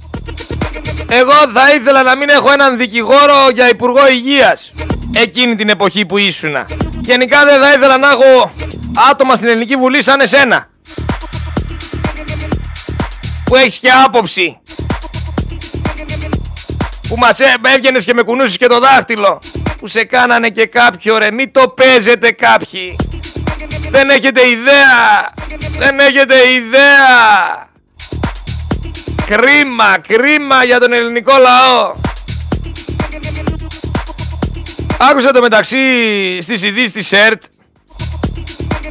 Εγώ 1.09 1.51
θα 1.55 1.75
ήθελα 1.75 2.03
να 2.03 2.17
μην 2.17 2.29
έχω 2.29 2.53
έναν 2.53 2.77
δικηγόρο 2.77 3.49
για 3.55 3.69
Υπουργό 3.69 4.09
Υγείας 4.09 4.73
εκείνη 5.15 5.57
την 5.57 5.69
εποχή 5.69 6.07
που 6.07 6.19
ήσουνα. 6.19 6.67
Γενικά 7.05 7.45
δεν 7.45 7.61
θα 7.61 7.73
ήθελα 7.73 7.99
να 7.99 8.09
έχω 8.09 8.53
άτομα 9.11 9.35
στην 9.35 9.49
Ελληνική 9.49 9.77
Βουλή 9.77 10.03
σαν 10.03 10.21
εσένα. 10.21 10.69
Που 13.45 13.57
έχεις 13.57 13.79
και 13.79 13.91
άποψη. 14.05 14.59
Που 17.09 17.17
μας 17.17 17.39
έβγαινες 17.75 18.05
και 18.05 18.15
με 18.15 18.23
κουνούσες 18.23 18.57
και 18.57 18.67
το 18.67 18.79
δάχτυλο. 18.79 19.41
Που 19.79 19.87
σε 19.87 20.05
κάνανε 20.05 20.49
και 20.49 20.67
κάποιο 20.67 21.19
ρε. 21.19 21.31
Μην 21.31 21.53
το 21.53 21.69
παίζετε 21.69 22.31
κάποιοι. 22.31 22.97
Δεν 23.91 24.11
έχετε 24.11 24.49
ιδέα. 24.49 25.33
Δεν 25.79 25.99
έχετε 25.99 26.35
ιδέα. 26.53 27.69
Κρίμα, 29.27 29.99
κρίμα 30.09 30.65
για 30.65 30.81
τον 30.81 30.93
ελληνικό 30.93 31.33
λαό. 31.37 31.95
Άκουσα 35.11 35.31
το 35.31 35.41
μεταξύ 35.41 35.79
στις 36.43 36.63
ειδήσεις 36.63 36.93
της 36.93 37.13
ΕΡΤ 37.13 37.43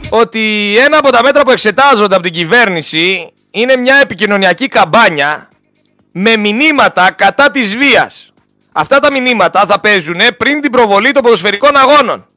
ότι 0.10 0.76
ένα 0.78 0.98
από 0.98 1.12
τα 1.12 1.24
μέτρα 1.24 1.44
που 1.44 1.52
εξετάζονται 1.52 2.16
από 2.16 2.24
την 2.24 2.34
κυβέρνηση 2.34 3.34
είναι 3.52 3.76
μια 3.76 3.96
επικοινωνιακή 3.96 4.68
καμπάνια 4.68 5.50
με 6.12 6.38
μηνύματα 6.38 7.12
κατά 7.12 7.52
της 7.52 7.78
βίας. 7.78 8.34
Αυτά 8.72 9.00
τα 9.00 9.12
μηνύματα 9.12 9.66
θα 9.66 9.80
παίζουν 9.80 10.20
πριν 10.38 10.62
την 10.62 10.72
προβολή 10.72 11.12
των 11.12 11.22
ποδοσφαιρικών 11.22 11.78
αγώνων. 11.78 12.28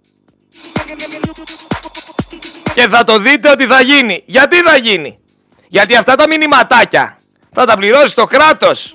Και 2.75 2.89
θα 2.89 3.05
το 3.05 3.19
δείτε 3.19 3.51
ότι 3.51 3.67
θα 3.67 3.81
γίνει. 3.81 4.23
Γιατί 4.27 4.57
θα 4.57 4.77
γίνει; 4.77 5.19
Γιατί 5.69 5.97
αυτά 5.97 6.15
τα 6.15 6.29
μηνυματάκια 6.29 7.19
θα 7.53 7.67
τα 7.67 7.77
πληρώσει 7.77 8.15
το 8.15 8.25
κράτος. 8.25 8.95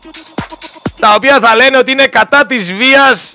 Τα 0.99 1.13
οποία 1.13 1.39
θα 1.39 1.55
λένε 1.55 1.77
ότι 1.77 1.91
είναι 1.91 2.07
κατά 2.07 2.45
της 2.45 2.73
βίας 2.73 3.33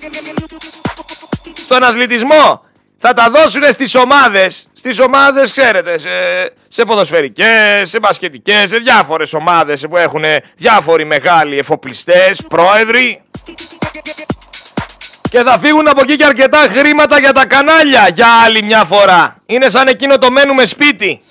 στον 1.67 1.83
αθλητισμό. 1.83 2.65
Θα 2.97 3.13
τα 3.13 3.29
δώσουν 3.29 3.63
στις 3.71 3.95
ομάδες. 3.95 4.67
Στις 4.73 4.99
ομάδες, 4.99 5.51
ξέρετε, 5.51 5.97
σε, 5.97 6.09
σε 6.67 6.85
ποδοσφαιρικές, 6.85 7.89
σε 7.89 7.99
μπασκετικές, 7.99 8.69
σε 8.69 8.77
διάφορες 8.77 9.33
ομάδες 9.33 9.85
που 9.89 9.97
έχουν 9.97 10.23
διάφοροι 10.57 11.05
μεγάλοι 11.05 11.57
εφοπλιστές, 11.57 12.41
πρόεδροι. 12.47 13.21
Και 15.29 15.41
θα 15.43 15.59
φύγουν 15.59 15.87
από 15.87 16.01
εκεί 16.01 16.15
και 16.15 16.25
αρκετά 16.25 16.57
χρήματα 16.57 17.19
για 17.19 17.31
τα 17.31 17.45
κανάλια 17.45 18.07
για 18.13 18.27
άλλη 18.45 18.63
μια 18.63 18.83
φορά. 18.83 19.37
Είναι 19.45 19.69
σαν 19.69 19.87
εκείνο 19.87 20.17
το 20.17 20.31
μένουμε 20.31 20.65
σπίτι. 20.65 21.21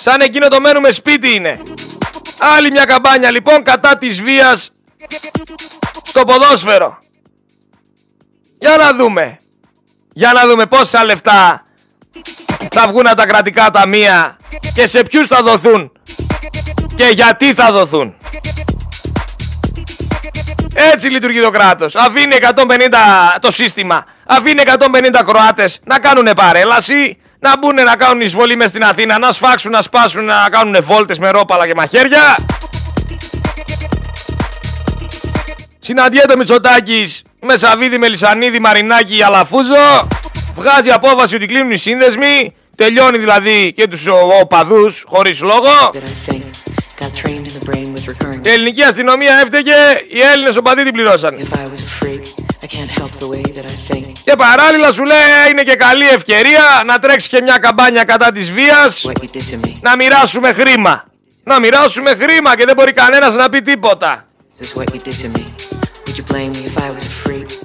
Σαν 0.00 0.20
εκείνο 0.20 0.48
το 0.48 0.60
μένουμε 0.60 0.90
σπίτι 0.90 1.34
είναι. 1.34 1.62
Άλλη 2.56 2.70
μια 2.70 2.84
καμπάνια 2.84 3.30
λοιπόν 3.30 3.62
κατά 3.62 3.96
της 3.96 4.22
βίας 4.22 4.72
στο 6.02 6.24
ποδόσφαιρο. 6.24 6.98
Για 8.58 8.76
να 8.76 8.94
δούμε. 8.94 9.38
Για 10.12 10.32
να 10.32 10.46
δούμε 10.46 10.66
πόσα 10.66 11.04
λεφτά 11.04 11.62
θα 12.70 12.88
βγουν 12.88 13.06
από 13.06 13.16
τα 13.16 13.26
κρατικά 13.26 13.70
ταμεία 13.70 14.36
και 14.74 14.86
σε 14.86 15.02
ποιους 15.02 15.26
θα 15.26 15.42
δοθούν 15.42 15.92
και 16.94 17.04
γιατί 17.04 17.54
θα 17.54 17.72
δοθούν. 17.72 18.14
Έτσι 20.74 21.08
λειτουργεί 21.08 21.40
το 21.40 21.50
κράτος. 21.50 21.94
Αφήνει 21.94 22.34
150 22.34 23.38
το 23.40 23.50
σύστημα. 23.50 24.04
Αφήνει 24.26 24.62
150 24.66 25.22
Κροάτες 25.24 25.80
να 25.84 25.98
κάνουν 25.98 26.28
παρέλαση, 26.36 27.18
να 27.38 27.58
μπουν 27.58 27.74
να 27.74 27.96
κάνουν 27.96 28.20
εισβολή 28.20 28.56
μες 28.56 28.70
στην 28.70 28.84
Αθήνα, 28.84 29.18
να 29.18 29.32
σφάξουν, 29.32 29.70
να 29.70 29.82
σπάσουν, 29.82 30.24
να 30.24 30.48
κάνουν 30.50 30.76
βόλτες 30.82 31.18
με 31.18 31.30
ρόπαλα 31.30 31.66
και 31.66 31.74
μαχαίρια. 31.74 32.36
Συναντιέται 35.88 36.32
ο 36.32 36.36
Μητσοτάκης 36.36 37.22
με 37.40 37.56
Σαβίδη, 37.56 37.98
Μελισανίδη, 37.98 38.58
Μαρινάκη, 38.58 39.22
Αλαφούζο. 39.22 40.08
Βγάζει 40.54 40.90
απόφαση 40.90 41.34
ότι 41.34 41.46
κλείνουν 41.46 41.70
οι 41.70 41.76
σύνδεσμοι. 41.76 42.54
Τελειώνει 42.76 43.18
δηλαδή 43.18 43.72
και 43.76 43.86
τους 43.88 44.06
οπαδούς 44.40 45.04
χωρίς 45.06 45.42
λόγο. 45.42 45.90
Η 48.42 48.48
ελληνική 48.50 48.82
αστυνομία 48.82 49.34
έφταιγε, 49.42 49.74
οι 50.08 50.20
Έλληνες 50.32 50.56
οπαδοί 50.56 50.82
την 50.84 50.92
πληρώσαν. 50.92 51.36
Και 54.24 54.36
παράλληλα 54.38 54.92
σου 54.92 55.04
λέει 55.04 55.18
είναι 55.50 55.62
και 55.62 55.74
καλή 55.74 56.08
ευκαιρία 56.08 56.82
να 56.86 56.98
τρέξει 56.98 57.28
και 57.28 57.42
μια 57.42 57.58
καμπάνια 57.58 58.04
κατά 58.04 58.32
της 58.32 58.50
βίας 58.50 59.04
Να 59.80 59.96
μοιράσουμε 59.96 60.52
χρήμα 60.52 61.04
Να 61.44 61.60
μοιράσουμε 61.60 62.10
χρήμα 62.10 62.56
και 62.56 62.64
δεν 62.64 62.74
μπορεί 62.74 62.92
κανένας 62.92 63.34
να 63.34 63.48
πει 63.48 63.62
τίποτα 63.62 64.27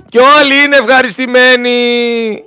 Και 0.09 0.19
όλοι 0.19 0.63
είναι 0.63 0.75
ευχαριστημένοι. 0.77 2.43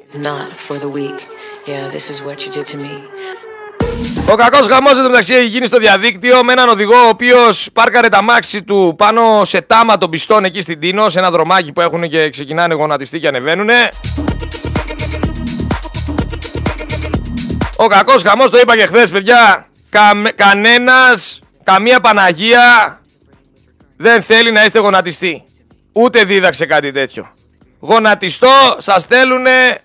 Ο 4.30 4.34
κακός 4.34 4.66
χαμό 4.66 5.02
μεταξύ 5.02 5.34
έχει 5.34 5.46
γίνει 5.46 5.66
στο 5.66 5.78
διαδίκτυο 5.78 6.44
με 6.44 6.52
έναν 6.52 6.68
οδηγό 6.68 6.96
ο 6.96 7.08
οποίος 7.08 7.68
πάρκαρε 7.72 8.08
τα 8.08 8.22
μάξι 8.22 8.62
του 8.62 8.94
πάνω 8.98 9.44
σε 9.44 9.60
τάμα 9.60 9.98
των 9.98 10.10
πιστών 10.10 10.44
εκεί 10.44 10.60
στην 10.60 10.80
Τίνο, 10.80 11.10
σε 11.10 11.18
ένα 11.18 11.30
δρομάκι 11.30 11.72
που 11.72 11.80
έχουν 11.80 12.08
και 12.08 12.30
ξεκινάνε 12.30 12.74
γονατιστοί 12.74 13.20
και 13.20 13.28
ανεβαίνουν. 13.28 13.68
Ο 17.76 17.86
κακός 17.86 18.22
χαμό 18.22 18.48
το 18.48 18.58
είπα 18.58 18.76
και 18.76 18.86
χθες, 18.86 19.10
παιδιά. 19.10 19.66
Κα, 19.88 20.12
Κανένας, 20.34 21.38
καμία 21.64 22.00
Παναγία 22.00 23.00
δεν 23.96 24.22
θέλει 24.22 24.52
να 24.52 24.64
είστε 24.64 24.78
γονατιστοί. 24.78 25.44
Ούτε 25.92 26.24
δίδαξε 26.24 26.66
κάτι 26.66 26.92
τέτοιο. 26.92 27.34
Γονατιστό 27.80 28.76
σας 28.78 29.04
θέλουνε 29.04 29.80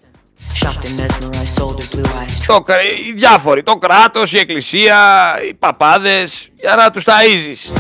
το, 2.48 2.64
οι 3.08 3.12
διάφοροι, 3.12 3.64
το 3.64 3.76
κράτος, 3.76 4.34
η 4.34 4.38
εκκλησία, 4.38 4.98
οι 5.50 5.54
παπάδες, 5.54 6.50
για 6.56 6.76
να 6.76 6.92
τους 6.92 7.04
ταΐζεις. 7.06 7.72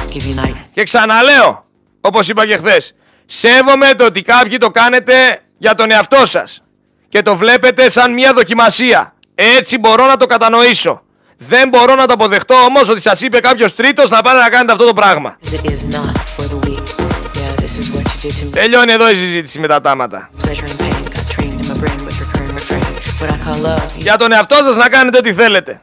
Και 0.73 0.83
ξαναλέω, 0.83 1.65
όπως 2.01 2.29
είπα 2.29 2.45
και 2.45 2.57
χθες, 2.57 2.95
σέβομαι 3.25 3.93
το 3.93 4.05
ότι 4.05 4.21
κάποιοι 4.21 4.57
το 4.57 4.69
κάνετε 4.69 5.41
για 5.57 5.75
τον 5.75 5.91
εαυτό 5.91 6.25
σας 6.25 6.63
και 7.09 7.21
το 7.21 7.35
βλέπετε 7.35 7.89
σαν 7.89 8.13
μια 8.13 8.33
δοκιμασία. 8.33 9.13
Έτσι 9.35 9.77
μπορώ 9.77 10.05
να 10.05 10.17
το 10.17 10.25
κατανοήσω. 10.25 11.01
Δεν 11.47 11.69
μπορώ 11.69 11.95
να 11.95 12.05
το 12.05 12.13
αποδεχτώ 12.13 12.55
όμως 12.55 12.89
ότι 12.89 13.01
σας 13.01 13.21
είπε 13.21 13.39
κάποιος 13.39 13.75
τρίτος 13.75 14.09
να 14.09 14.21
πάνε 14.21 14.39
να 14.39 14.49
κάνετε 14.49 14.71
αυτό 14.71 14.85
το 14.85 14.93
πράγμα. 14.93 15.37
Τελειώνει 18.51 18.91
εδώ 18.91 19.09
η 19.09 19.15
συζήτηση 19.15 19.59
με 19.59 19.67
τα 19.67 19.81
τάματα. 19.81 20.29
Για 23.97 24.17
τον 24.17 24.31
εαυτό 24.31 24.55
σας 24.55 24.75
να 24.75 24.89
κάνετε 24.89 25.17
ό,τι 25.17 25.33
θέλετε. 25.33 25.81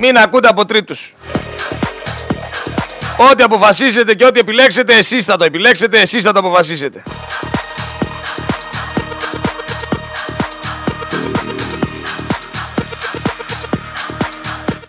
Μην 0.00 0.16
ακούτε 0.16 0.48
από 0.48 0.64
τρίτους. 0.64 1.14
Ό,τι 3.30 3.42
αποφασίσετε 3.42 4.14
και 4.14 4.24
ό,τι 4.24 4.38
επιλέξετε, 4.38 4.94
εσείς 4.94 5.24
θα 5.24 5.36
το 5.36 5.44
επιλέξετε, 5.44 6.00
εσείς 6.00 6.22
θα 6.22 6.32
το 6.32 6.38
αποφασίσετε. 6.38 7.02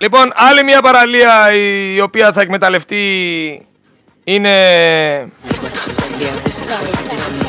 Λοιπόν, 0.01 0.31
άλλη 0.35 0.63
μια 0.63 0.81
παραλία 0.81 1.53
η 1.93 2.01
οποία 2.01 2.31
θα 2.31 2.41
εκμεταλλευτεί 2.41 3.05
είναι 4.23 4.51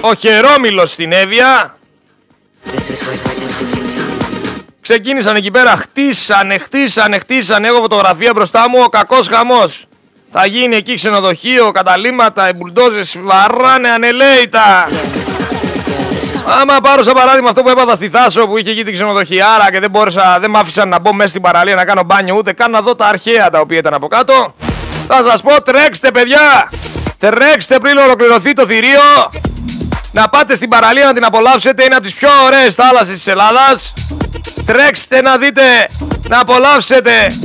ο 0.01 0.15
Χερόμιλος 0.15 0.91
στην 0.91 1.13
Εύβοια. 1.13 1.77
Ξεκίνησαν 4.81 5.37
εκεί 5.37 5.51
πέρα, 5.51 5.77
χτίσανε, 5.77 6.59
χτίσανε, 6.59 7.19
χτίσανε. 7.19 7.69
Έχω 7.69 7.81
φωτογραφία 7.81 8.33
μπροστά 8.35 8.69
μου, 8.69 8.79
ο 8.85 8.89
κακός 8.89 9.29
χαμός. 9.29 9.87
Θα 10.31 10.47
γίνει 10.47 10.77
εκεί 10.77 10.95
ξενοδοχείο, 10.95 11.71
καταλήμματα, 11.71 12.49
οι 12.49 12.53
μπουλντόζες 12.53 13.17
βαράνε 13.21 13.89
ανελαίητα. 13.89 14.89
Άμα 16.47 16.81
πάρω 16.81 17.03
σαν 17.03 17.15
παράδειγμα 17.15 17.49
αυτό 17.49 17.63
που 17.63 17.69
έπαθα 17.69 17.95
στη 17.95 18.09
Θάσο 18.09 18.47
που 18.47 18.59
είχε 18.59 18.71
εκεί 18.71 18.85
την 18.85 18.93
ξενοδοχιάρα 18.93 19.71
και 19.71 19.81
δεν 19.81 19.91
μπόρεσα, 19.91 20.39
δεν 20.41 20.51
μ' 20.51 20.57
άφησαν 20.57 20.89
να 20.89 20.99
μπω 20.99 21.15
μέσα 21.15 21.29
στην 21.29 21.43
παραλία 21.43 21.75
να 21.75 21.85
κάνω 21.85 22.03
μπάνιο 22.03 22.35
ούτε 22.35 22.53
καν 22.53 22.71
να 22.71 22.81
δω 22.81 22.95
τα 22.95 23.07
αρχαία 23.07 23.51
τα 23.51 23.61
οποία 23.61 23.79
ήταν 23.79 23.95
από 23.95 24.07
κάτω. 24.07 24.55
Θα 25.07 25.23
σας 25.31 25.43
πω 25.43 25.63
τρέξτε 25.63 26.11
παιδιά! 26.11 26.71
Τρέξτε 27.19 27.79
πριν 27.79 27.97
ολοκληρωθεί 27.99 28.53
το 28.53 28.67
θηρίο! 28.67 29.31
Να 30.13 30.29
πάτε 30.29 30.55
στην 30.55 30.69
παραλία 30.69 31.05
να 31.05 31.13
την 31.13 31.25
απολαύσετε, 31.25 31.85
είναι 31.85 31.95
από 31.95 32.05
τις 32.05 32.15
πιο 32.15 32.29
ωραίες 32.47 32.75
θάλασσες 32.75 33.15
της 33.15 33.27
Ελλάδας. 33.27 33.93
Τρέξτε 34.67 35.21
να 35.21 35.37
δείτε, 35.37 35.63
να 36.29 36.39
απολαύσετε, 36.41 37.37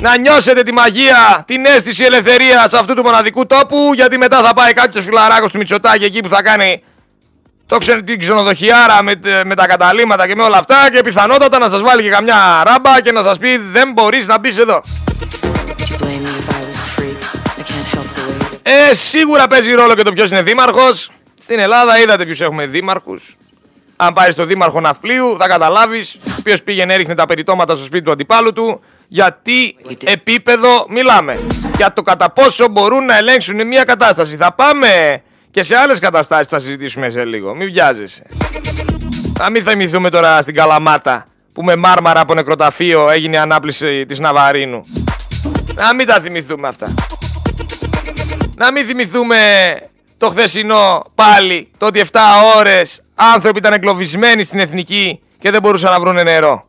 να 0.00 0.18
νιώσετε 0.18 0.62
τη 0.62 0.72
μαγεία, 0.72 1.44
την 1.46 1.66
αίσθηση 1.66 2.04
ελευθερίας 2.04 2.72
αυτού 2.72 2.94
του 2.94 3.02
μοναδικού 3.02 3.46
τόπου, 3.46 3.90
γιατί 3.94 4.18
μετά 4.18 4.42
θα 4.42 4.54
πάει 4.54 4.72
κάποιος 4.72 5.04
φιλαράκος 5.04 5.50
του 5.52 5.58
Μητσοτάκη 5.58 6.04
εκεί 6.04 6.20
που 6.20 6.28
θα 6.28 6.42
κάνει 6.42 6.82
το 7.66 7.78
ξεν, 7.78 8.04
την 8.04 8.18
ξενοδοχιάρα 8.18 9.02
με, 9.02 9.20
με 9.44 9.54
τα 9.54 9.66
καταλήμματα 9.66 10.26
και 10.26 10.34
με 10.34 10.42
όλα 10.42 10.58
αυτά 10.58 10.90
και 10.92 11.00
πιθανότατα 11.00 11.58
να 11.58 11.68
σας 11.68 11.80
βάλει 11.80 12.02
και 12.02 12.10
καμιά 12.10 12.62
ράμπα 12.64 13.00
και 13.00 13.12
να 13.12 13.22
σας 13.22 13.38
πει 13.38 13.56
δεν 13.56 13.92
μπορείς 13.92 14.26
να 14.26 14.38
μπεις 14.38 14.58
εδώ. 14.58 14.82
Ε, 18.62 18.94
σίγουρα 18.94 19.46
παίζει 19.46 19.72
ρόλο 19.72 19.94
και 19.94 20.02
το 20.02 20.12
ποιος 20.12 20.30
είναι 20.30 20.42
δήμαρχος. 20.42 21.10
Στην 21.40 21.58
Ελλάδα 21.58 21.98
είδατε 21.98 22.24
ποιους 22.24 22.40
έχουμε 22.40 22.66
δήμαρχους. 22.66 23.36
Αν 23.96 24.12
πάει 24.12 24.30
στο 24.30 24.44
δήμαρχο 24.44 24.80
Ναυπλίου 24.80 25.36
θα 25.38 25.48
καταλάβεις 25.48 26.16
ποιος 26.42 26.62
πήγαινε 26.62 26.94
έριχνε 26.94 27.14
τα 27.14 27.26
περιτώματα 27.26 27.74
στο 27.74 27.84
σπίτι 27.84 28.04
του 28.04 28.10
αντιπάλου 28.10 28.52
του 28.52 28.80
γιατί 29.08 29.76
επίπεδο 30.04 30.86
μιλάμε. 30.88 31.36
Για 31.76 31.92
το 31.92 32.02
κατά 32.02 32.30
πόσο 32.30 32.68
μπορούν 32.68 33.04
να 33.04 33.16
ελέγξουν 33.16 33.66
μια 33.66 33.84
κατάσταση. 33.84 34.36
Θα 34.36 34.52
πάμε 34.52 35.22
και 35.54 35.62
σε 35.62 35.76
άλλες 35.76 35.98
καταστάσεις 35.98 36.46
θα 36.46 36.58
συζητήσουμε 36.58 37.10
σε 37.10 37.24
λίγο. 37.24 37.54
Μην 37.54 37.72
βιάζεσαι. 37.72 38.26
Θα 39.36 39.50
μην 39.50 39.64
θυμηθούμε 39.64 40.10
τώρα 40.10 40.42
στην 40.42 40.54
Καλαμάτα 40.54 41.26
που 41.52 41.62
με 41.62 41.76
μάρμαρα 41.76 42.20
από 42.20 42.34
νεκροταφείο 42.34 43.10
έγινε 43.10 43.36
η 43.36 43.38
ανάπληση 43.38 44.06
της 44.06 44.18
Ναβαρίνου. 44.18 44.80
Να 45.74 45.94
μην 45.94 46.06
τα 46.06 46.20
θυμηθούμε 46.20 46.68
αυτά. 46.68 46.94
Να 48.56 48.72
μην 48.72 48.86
θυμηθούμε 48.86 49.36
το 50.18 50.30
χθεσινό 50.30 51.04
πάλι, 51.14 51.68
το 51.78 51.86
ότι 51.86 52.00
7 52.12 52.18
ώρες 52.56 53.02
άνθρωποι 53.14 53.58
ήταν 53.58 53.72
εγκλωβισμένοι 53.72 54.42
στην 54.42 54.58
εθνική 54.58 55.20
και 55.40 55.50
δεν 55.50 55.60
μπορούσαν 55.60 55.90
να 55.90 56.00
βρουν 56.00 56.14
νερό. 56.14 56.64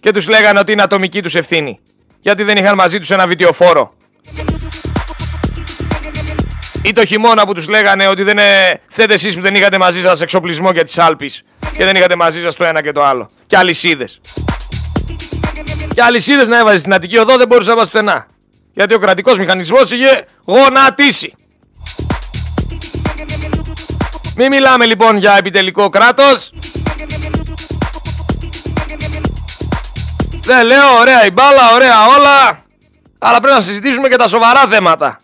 Και 0.00 0.10
τους 0.10 0.28
λέγανε 0.28 0.58
ότι 0.58 0.72
είναι 0.72 0.82
ατομική 0.82 1.22
τους 1.22 1.34
ευθύνη. 1.34 1.80
Γιατί 2.20 2.42
δεν 2.42 2.56
είχαν 2.56 2.74
μαζί 2.74 2.98
τους 2.98 3.10
ένα 3.10 3.26
βιτιοφόρο. 3.26 3.92
Ή 6.88 6.92
το 6.92 7.04
χειμώνα 7.04 7.46
που 7.46 7.54
τους 7.54 7.68
λέγανε 7.68 8.06
ότι 8.06 8.22
δεν 8.22 8.38
είναι... 8.38 8.80
θέτε 8.88 9.14
εσείς 9.14 9.34
που 9.34 9.40
δεν 9.40 9.54
είχατε 9.54 9.78
μαζί 9.78 10.00
σας 10.00 10.20
εξοπλισμό 10.20 10.70
για 10.70 10.84
τις 10.84 10.98
Άλπεις 10.98 11.42
και 11.76 11.84
δεν 11.84 11.96
είχατε 11.96 12.16
μαζί 12.16 12.40
σας 12.40 12.56
το 12.56 12.64
ένα 12.64 12.82
και 12.82 12.92
το 12.92 13.04
άλλο. 13.04 13.30
Και 13.46 13.56
αλυσίδες. 13.56 14.20
Και 15.94 16.02
αλυσίδες 16.02 16.48
να 16.48 16.58
έβαζες 16.58 16.80
στην 16.80 16.94
Αττική 16.94 17.18
Οδό 17.18 17.36
δεν 17.36 17.46
μπορούσες 17.46 17.68
να 17.68 17.76
βάζει 17.76 17.90
πουθενά. 17.90 18.26
Γιατί 18.72 18.94
ο 18.94 18.98
κρατικός 18.98 19.38
μηχανισμός 19.38 19.90
είχε 19.90 20.24
γονατίσει. 20.44 21.34
Μην 24.36 24.48
μιλάμε 24.48 24.86
λοιπόν 24.86 25.16
για 25.16 25.36
επιτελικό 25.38 25.88
κράτος. 25.88 26.50
Δεν 30.42 30.66
λέω 30.66 30.98
ωραία 31.00 31.26
η 31.26 31.30
μπάλα, 31.30 31.72
ωραία 31.74 32.06
όλα. 32.18 32.62
Αλλά 33.18 33.40
πρέπει 33.40 33.54
να 33.54 33.62
συζητήσουμε 33.62 34.08
και 34.08 34.16
τα 34.16 34.28
σοβαρά 34.28 34.66
θέματα. 34.70 35.18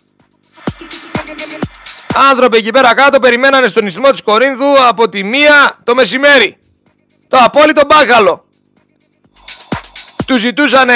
Άνθρωποι 2.16 2.56
εκεί 2.56 2.70
πέρα 2.70 2.94
κάτω 2.94 3.18
περιμένανε 3.18 3.66
στον 3.66 3.86
ισθμό 3.86 4.10
της 4.10 4.22
Κορίνθου 4.22 4.86
από 4.88 5.08
τη 5.08 5.24
μία 5.24 5.78
το 5.84 5.94
μεσημέρι. 5.94 6.58
Το 7.28 7.36
απόλυτο 7.44 7.82
μπάχαλο. 7.86 8.44
Τους 10.26 10.40
ζητούσαν 10.40 10.88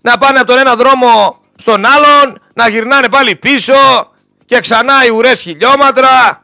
να 0.00 0.18
πάνε 0.18 0.38
από 0.38 0.46
τον 0.46 0.58
ένα 0.58 0.76
δρόμο 0.76 1.40
στον 1.56 1.84
άλλον, 1.84 2.38
να 2.54 2.68
γυρνάνε 2.68 3.08
πάλι 3.08 3.36
πίσω 3.36 3.74
και 4.44 4.60
ξανά 4.60 5.04
οι 5.06 5.08
ουρές 5.08 5.40
χιλιόμετρα. 5.40 6.40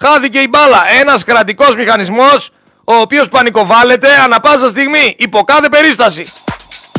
Χάθηκε 0.00 0.38
η 0.38 0.46
μπάλα. 0.50 0.82
Ένας 1.00 1.24
κρατικός 1.24 1.76
μηχανισμός 1.76 2.50
ο 2.84 2.94
οποίος 2.94 3.28
πανικοβάλλεται 3.28 4.08
ανα 4.24 4.40
πάσα 4.40 4.68
στιγμή, 4.68 5.14
υπό 5.18 5.42
κάθε 5.44 5.68
περίσταση. 5.68 6.32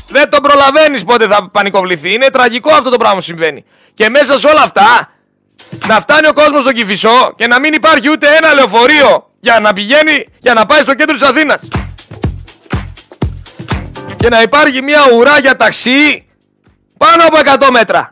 Δεν 0.09 0.29
τον 0.29 0.41
προλαβαίνεις 0.41 1.03
πότε 1.03 1.27
θα 1.27 1.49
πανικοβληθεί. 1.49 2.13
Είναι 2.13 2.29
τραγικό 2.29 2.71
αυτό 2.71 2.89
το 2.89 2.97
πράγμα 2.97 3.15
που 3.15 3.23
συμβαίνει. 3.23 3.65
Και 3.93 4.09
μέσα 4.09 4.39
σε 4.39 4.47
όλα 4.47 4.61
αυτά 4.61 5.11
να 5.87 5.99
φτάνει 5.99 6.27
ο 6.27 6.33
κόσμος 6.33 6.61
στον 6.61 6.73
Κηφισό 6.73 7.33
και 7.35 7.47
να 7.47 7.59
μην 7.59 7.73
υπάρχει 7.73 8.09
ούτε 8.09 8.27
ένα 8.35 8.53
λεωφορείο 8.53 9.29
για 9.39 9.59
να 9.59 9.73
πηγαίνει, 9.73 10.25
για 10.39 10.53
να 10.53 10.65
πάει 10.65 10.81
στο 10.81 10.93
κέντρο 10.93 11.13
της 11.13 11.27
Αθήνας. 11.27 11.61
Και 14.17 14.29
να 14.29 14.41
υπάρχει 14.41 14.81
μια 14.81 15.01
ουρά 15.13 15.39
για 15.39 15.55
ταξί 15.55 16.27
πάνω 16.97 17.23
από 17.25 17.65
100 17.65 17.69
μέτρα. 17.71 18.11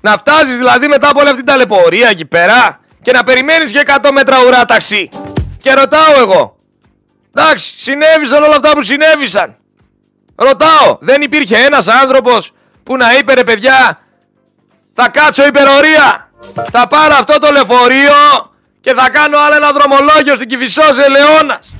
Να 0.00 0.16
φτάσεις 0.16 0.56
δηλαδή 0.56 0.88
μετά 0.88 1.08
από 1.08 1.18
όλη 1.20 1.28
αυτή 1.28 1.42
την 1.42 1.52
ταλαιπωρία 1.52 2.08
εκεί 2.08 2.24
πέρα 2.24 2.80
και 3.02 3.12
να 3.12 3.24
περιμένεις 3.24 3.70
για 3.70 4.00
100 4.02 4.10
μέτρα 4.12 4.36
ουρά 4.46 4.64
ταξί. 4.64 5.08
Και 5.62 5.72
ρωτάω 5.72 6.18
εγώ. 6.18 6.56
Εντάξει, 7.34 7.74
συνέβησαν 7.78 8.42
όλα 8.42 8.56
αυτά 8.56 8.70
που 8.70 8.82
συνέβησαν. 8.82 9.56
Ρωτάω, 10.34 10.98
δεν 11.00 11.22
υπήρχε 11.22 11.56
ένας 11.56 11.88
άνθρωπος 11.88 12.52
που 12.82 12.96
να 12.96 13.14
είπε 13.14 13.34
ρε 13.34 13.44
παιδιά 13.44 13.98
θα 14.94 15.08
κάτσω 15.08 15.46
υπερορία. 15.46 16.29
Θα 16.70 16.86
πάρω 16.86 17.14
αυτό 17.14 17.38
το 17.38 17.50
λεωφορείο 17.52 18.50
και 18.80 18.94
θα 18.94 19.10
κάνω 19.10 19.38
άλλο 19.38 19.54
ένα 19.54 19.72
δρομολόγιο 19.72 20.34
στην 20.34 20.48
Κηφισός 20.48 20.98
Ελαιώνας. 20.98 21.70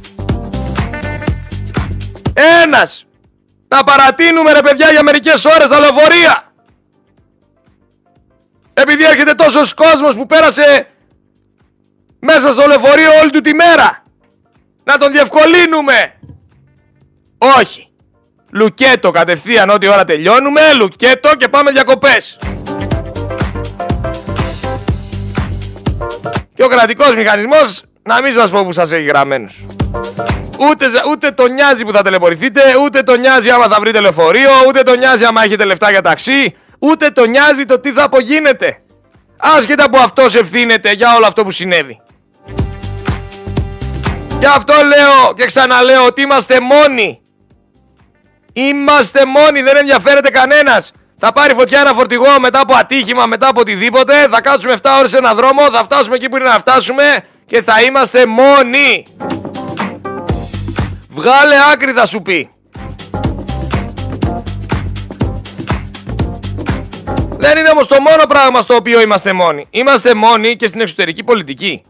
Ένας. 2.64 3.04
Να 3.68 3.84
παρατείνουμε 3.84 4.52
ρε 4.52 4.60
παιδιά 4.60 4.90
για 4.90 5.02
μερικές 5.02 5.44
ώρες 5.44 5.68
τα 5.68 5.80
λεωφορεία. 5.80 6.52
Επειδή 8.74 9.04
έρχεται 9.04 9.34
τόσος 9.34 9.74
κόσμος 9.74 10.14
που 10.14 10.26
πέρασε 10.26 10.88
μέσα 12.18 12.52
στο 12.52 12.66
λεωφορείο 12.66 13.10
όλη 13.20 13.30
του 13.30 13.40
τη 13.40 13.54
μέρα. 13.54 14.02
Να 14.84 14.98
τον 14.98 15.12
διευκολύνουμε. 15.12 16.18
Όχι. 17.38 17.90
Λουκέτο 18.50 19.10
κατευθείαν 19.10 19.70
ό,τι 19.70 19.86
ώρα 19.88 20.04
τελειώνουμε. 20.04 20.72
Λουκέτο 20.72 21.36
και 21.36 21.48
πάμε 21.48 21.70
διακοπές. 21.70 22.38
Και 26.60 26.66
ο 26.66 26.68
κρατικός 26.68 27.14
μηχανισμός 27.14 27.82
να 28.02 28.22
μην 28.22 28.32
σας 28.32 28.50
πω 28.50 28.64
που 28.64 28.72
σας 28.72 28.92
έχει 28.92 29.04
γραμμένους. 29.04 29.64
Ούτε, 30.58 30.86
ούτε 31.10 31.30
το 31.30 31.46
νοιάζει 31.46 31.84
που 31.84 31.92
θα 31.92 32.02
τηλεπορηθείτε, 32.02 32.60
ούτε 32.84 33.02
το 33.02 33.16
νοιάζει 33.16 33.50
άμα 33.50 33.68
θα 33.68 33.80
βρείτε 33.80 34.00
λεωφορείο, 34.00 34.50
ούτε 34.68 34.82
το 34.82 34.96
νοιάζει 34.96 35.24
άμα 35.24 35.44
έχετε 35.44 35.64
λεφτά 35.64 35.90
για 35.90 36.02
ταξί, 36.02 36.56
ούτε 36.78 37.10
το 37.10 37.26
νοιάζει 37.26 37.64
το 37.64 37.78
τι 37.78 37.92
θα 37.92 38.02
απογίνετε. 38.02 38.82
Άσχετα 39.36 39.90
που 39.90 39.98
αυτός 39.98 40.34
ευθύνεται 40.34 40.92
για 40.92 41.14
όλο 41.16 41.26
αυτό 41.26 41.44
που 41.44 41.50
συνέβη. 41.50 42.00
Γι' 44.38 44.46
αυτό 44.46 44.74
λέω 44.74 45.34
και 45.36 45.44
ξαναλέω 45.44 46.06
ότι 46.06 46.22
είμαστε 46.22 46.60
μόνοι. 46.60 47.20
Είμαστε 48.52 49.24
μόνοι, 49.26 49.62
δεν 49.62 49.76
ενδιαφέρεται 49.76 50.30
κανένας. 50.30 50.92
Θα 51.22 51.32
πάρει 51.32 51.54
φωτιά 51.54 51.80
ένα 51.80 51.92
φορτηγό 51.92 52.40
μετά 52.40 52.60
από 52.60 52.74
ατύχημα, 52.74 53.26
μετά 53.26 53.48
από 53.48 53.60
οτιδήποτε. 53.60 54.28
Θα 54.30 54.40
κάτσουμε 54.40 54.72
7 54.82 54.90
ώρες 54.98 55.10
σε 55.10 55.16
ένα 55.16 55.34
δρόμο, 55.34 55.62
θα 55.72 55.82
φτάσουμε 55.82 56.14
εκεί 56.14 56.28
που 56.28 56.36
είναι 56.36 56.48
να 56.48 56.58
φτάσουμε 56.58 57.02
και 57.46 57.62
θα 57.62 57.82
είμαστε 57.82 58.26
μόνοι. 58.26 59.06
Βγάλε 61.10 61.54
άκρη 61.72 61.92
θα 61.92 62.06
σου 62.06 62.22
πει. 62.22 62.50
Δεν 67.38 67.58
είναι 67.58 67.68
όμως 67.68 67.86
το 67.86 68.00
μόνο 68.00 68.22
πράγμα 68.28 68.60
στο 68.60 68.74
οποίο 68.74 69.00
είμαστε 69.00 69.32
μόνοι. 69.32 69.66
Είμαστε 69.70 70.14
μόνοι 70.14 70.56
και 70.56 70.66
στην 70.66 70.80
εξωτερική 70.80 71.24
πολιτική. 71.24 71.82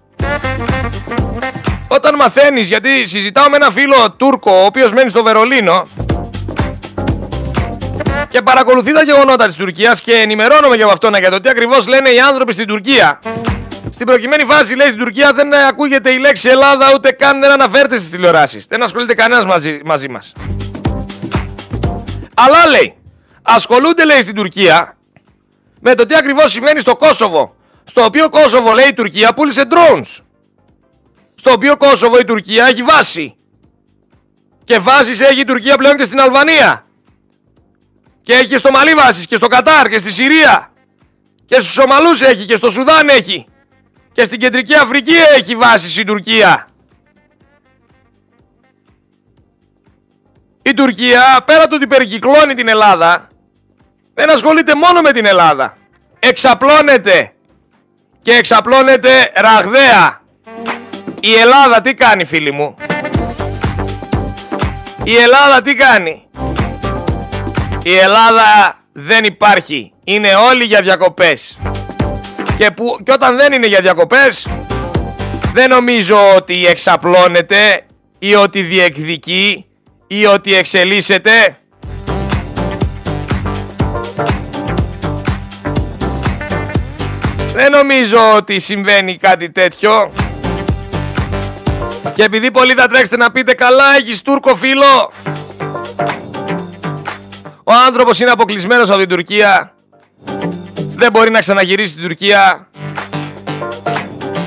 Όταν 1.88 2.14
μαθαίνεις, 2.14 2.68
γιατί 2.68 3.06
συζητάω 3.06 3.48
με 3.48 3.56
ένα 3.56 3.70
φίλο 3.70 4.12
Τούρκο, 4.16 4.52
ο 4.52 4.64
οποίος 4.64 4.92
μένει 4.92 5.10
στο 5.10 5.22
Βερολίνο 5.22 5.86
και 8.30 8.42
παρακολουθεί 8.42 8.92
τα 8.92 9.02
γεγονότα 9.02 9.46
της 9.46 9.56
Τουρκίας 9.56 10.00
και 10.00 10.12
ενημερώνομαι 10.12 10.76
για 10.76 10.86
αυτό 10.86 11.10
για 11.18 11.30
το 11.30 11.40
τι 11.40 11.48
ακριβώς 11.48 11.86
λένε 11.86 12.08
οι 12.08 12.20
άνθρωποι 12.20 12.52
στην 12.52 12.66
Τουρκία. 12.66 13.20
Στην 13.94 14.06
προκειμένη 14.06 14.44
φάση 14.44 14.74
λέει 14.74 14.86
στην 14.86 14.98
Τουρκία 14.98 15.32
δεν 15.32 15.54
ακούγεται 15.54 16.10
η 16.10 16.18
λέξη 16.18 16.48
Ελλάδα 16.48 16.92
ούτε 16.94 17.12
καν 17.12 17.40
δεν 17.40 17.50
αναφέρεται 17.50 17.98
στις 17.98 18.10
τηλεοράσεις. 18.10 18.66
Δεν 18.66 18.82
ασχολείται 18.82 19.14
κανένας 19.14 19.44
μαζί, 19.44 19.80
μαζί 19.84 20.08
μας. 20.08 20.32
Αλλά 22.34 22.66
λέει, 22.68 22.96
ασχολούνται 23.42 24.04
λέει 24.04 24.22
στην 24.22 24.34
Τουρκία 24.34 24.96
με 25.80 25.94
το 25.94 26.06
τι 26.06 26.14
ακριβώς 26.14 26.50
σημαίνει 26.50 26.80
στο 26.80 26.96
Κόσοβο. 26.96 27.54
Στο 27.84 28.04
οποίο 28.04 28.28
Κόσοβο 28.28 28.72
λέει 28.72 28.88
η 28.88 28.94
Τουρκία 28.94 29.34
πούλησε 29.34 29.62
drones. 29.70 30.22
Στο 31.34 31.50
οποίο 31.52 31.76
Κόσοβο 31.76 32.18
η 32.18 32.24
Τουρκία 32.24 32.66
έχει 32.66 32.82
βάση. 32.82 33.36
Και 34.64 34.78
βάσεις 34.78 35.20
έχει 35.20 35.40
η 35.40 35.44
Τουρκία 35.44 35.76
πλέον 35.76 35.96
και 35.96 36.04
στην 36.04 36.20
Αλβανία. 36.20 36.84
Και 38.30 38.36
έχει 38.36 38.46
και 38.46 38.56
στο 38.56 38.70
Μαλί 38.70 38.92
βάσεις 38.94 39.26
και 39.26 39.36
στο 39.36 39.46
Κατάρ 39.46 39.88
και 39.88 39.98
στη 39.98 40.12
Συρία. 40.12 40.72
Και 41.46 41.54
στους 41.54 41.72
Σομαλούς 41.72 42.20
έχει 42.20 42.44
και 42.44 42.56
στο 42.56 42.70
Σουδάν 42.70 43.08
έχει. 43.08 43.46
Και 44.12 44.24
στην 44.24 44.38
Κεντρική 44.38 44.74
Αφρική 44.74 45.14
έχει 45.36 45.56
βάσεις 45.56 45.96
η 45.96 46.04
Τουρκία. 46.04 46.66
Η 50.62 50.74
Τουρκία 50.74 51.22
πέρα 51.44 51.62
του 51.62 51.72
ότι 51.74 51.86
περικυκλώνει 51.86 52.54
την 52.54 52.68
Ελλάδα 52.68 53.28
δεν 54.14 54.30
ασχολείται 54.30 54.74
μόνο 54.74 55.00
με 55.00 55.12
την 55.12 55.26
Ελλάδα. 55.26 55.76
Εξαπλώνεται. 56.18 57.32
Και 58.22 58.32
εξαπλώνεται 58.32 59.32
ραγδαία. 59.34 60.20
Η 61.20 61.34
Ελλάδα 61.34 61.80
τι 61.80 61.94
κάνει 61.94 62.24
φίλοι 62.24 62.52
μου; 62.52 62.76
Η 65.04 65.16
Ελλάδα 65.16 65.62
τι 65.62 65.74
κάνει; 65.74 66.28
Η 67.82 67.96
Ελλάδα 67.96 68.78
δεν 68.92 69.24
υπάρχει. 69.24 69.92
Είναι 70.04 70.34
όλοι 70.34 70.64
για 70.64 70.82
διακοπές. 70.82 71.58
Και, 72.58 72.70
που, 72.70 72.96
και 73.04 73.12
όταν 73.12 73.36
δεν 73.36 73.52
είναι 73.52 73.66
για 73.66 73.80
διακοπές, 73.80 74.46
δεν 75.52 75.68
νομίζω 75.68 76.16
ότι 76.36 76.66
εξαπλώνεται 76.66 77.82
ή 78.18 78.34
ότι 78.34 78.62
διεκδικεί 78.62 79.66
ή 80.06 80.26
ότι 80.26 80.54
εξελίσσεται. 80.54 81.58
Δεν 87.52 87.70
νομίζω 87.70 88.18
ότι 88.36 88.58
συμβαίνει 88.58 89.16
κάτι 89.16 89.50
τέτοιο. 89.50 90.12
Και 92.14 92.22
επειδή 92.22 92.50
πολλοί 92.50 92.72
θα 92.72 92.86
τρέξετε 92.86 93.16
να 93.16 93.30
πείτε 93.30 93.54
καλά 93.54 93.84
έχεις 93.96 94.22
Τούρκο 94.22 94.56
φίλο 94.56 95.12
Ο 97.70 97.72
άνθρωπος 97.86 98.20
είναι 98.20 98.30
αποκλεισμένος 98.30 98.90
από 98.90 98.98
την 98.98 99.08
Τουρκία 99.08 99.74
Δεν 100.76 101.10
μπορεί 101.12 101.30
να 101.30 101.38
ξαναγυρίσει 101.38 101.90
στην 101.90 102.02
Τουρκία 102.02 102.68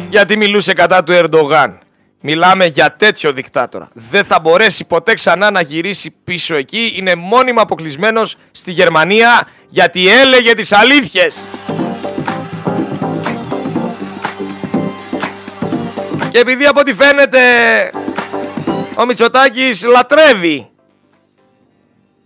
Γιατί 0.10 0.38
μιλούσε 0.38 0.74
κατά 0.74 1.04
του 1.04 1.12
Ερντογάν 1.12 1.78
Μιλάμε 2.26 2.66
για 2.66 2.96
τέτοιο 2.96 3.32
δικτάτορα. 3.32 3.90
Δεν 3.94 4.24
θα 4.24 4.40
μπορέσει 4.40 4.84
ποτέ 4.84 5.14
ξανά 5.14 5.52
να 5.52 5.62
γυρίσει 5.62 6.16
πίσω 6.24 6.56
εκεί. 6.56 6.94
Είναι 6.96 7.16
μόνιμα 7.16 7.62
αποκλεισμένος 7.62 8.36
στη 8.52 8.72
Γερμανία 8.72 9.48
γιατί 9.68 10.10
έλεγε 10.10 10.54
τις 10.54 10.72
αλήθειες. 10.72 11.38
Και 16.30 16.40
επειδή 16.40 16.66
από 16.66 16.80
ό,τι 16.80 16.94
φαίνεται 16.94 17.40
ο 18.98 19.06
Μητσοτάκης 19.06 19.84
λατρεύει 19.84 20.73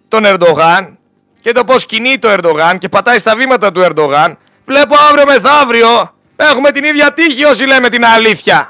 τον 0.07 0.25
Ερντογάν 0.25 0.97
και 1.41 1.51
το 1.51 1.63
πώς 1.63 1.85
κινεί 1.85 2.19
το 2.19 2.29
Ερντογάν 2.29 2.77
και 2.77 2.89
πατάει 2.89 3.19
στα 3.19 3.35
βήματα 3.35 3.71
του 3.71 3.81
Ερντογάν, 3.81 4.37
βλέπω 4.65 4.95
αύριο 5.09 5.23
μεθαύριο 5.27 6.11
έχουμε 6.37 6.71
την 6.71 6.83
ίδια 6.83 7.13
τύχη 7.13 7.45
όσοι 7.45 7.65
λέμε 7.65 7.89
την 7.89 8.05
αλήθεια. 8.05 8.69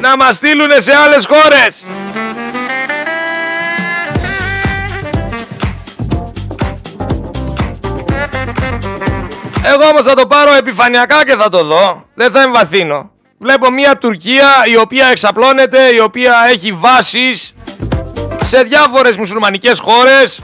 Να 0.00 0.16
μας 0.16 0.34
στείλουν 0.34 0.70
σε 0.78 0.94
άλλες 0.94 1.26
χώρες. 1.26 1.86
Εγώ 9.64 9.84
όμως 9.90 10.02
θα 10.02 10.14
το 10.14 10.26
πάρω 10.26 10.52
επιφανειακά 10.52 11.24
και 11.24 11.36
θα 11.36 11.48
το 11.48 11.64
δω. 11.64 12.04
Δεν 12.14 12.30
θα 12.30 12.42
εμβαθύνω. 12.42 13.10
Βλέπω 13.38 13.70
μια 13.70 13.98
Τουρκία 13.98 14.48
η 14.70 14.76
οποία 14.76 15.06
εξαπλώνεται, 15.06 15.94
η 15.94 15.98
οποία 15.98 16.34
έχει 16.50 16.72
βάσεις 16.72 17.54
σε 18.54 18.62
διάφορες 18.62 19.16
μουσουλμανικές 19.16 19.78
χώρες, 19.78 20.40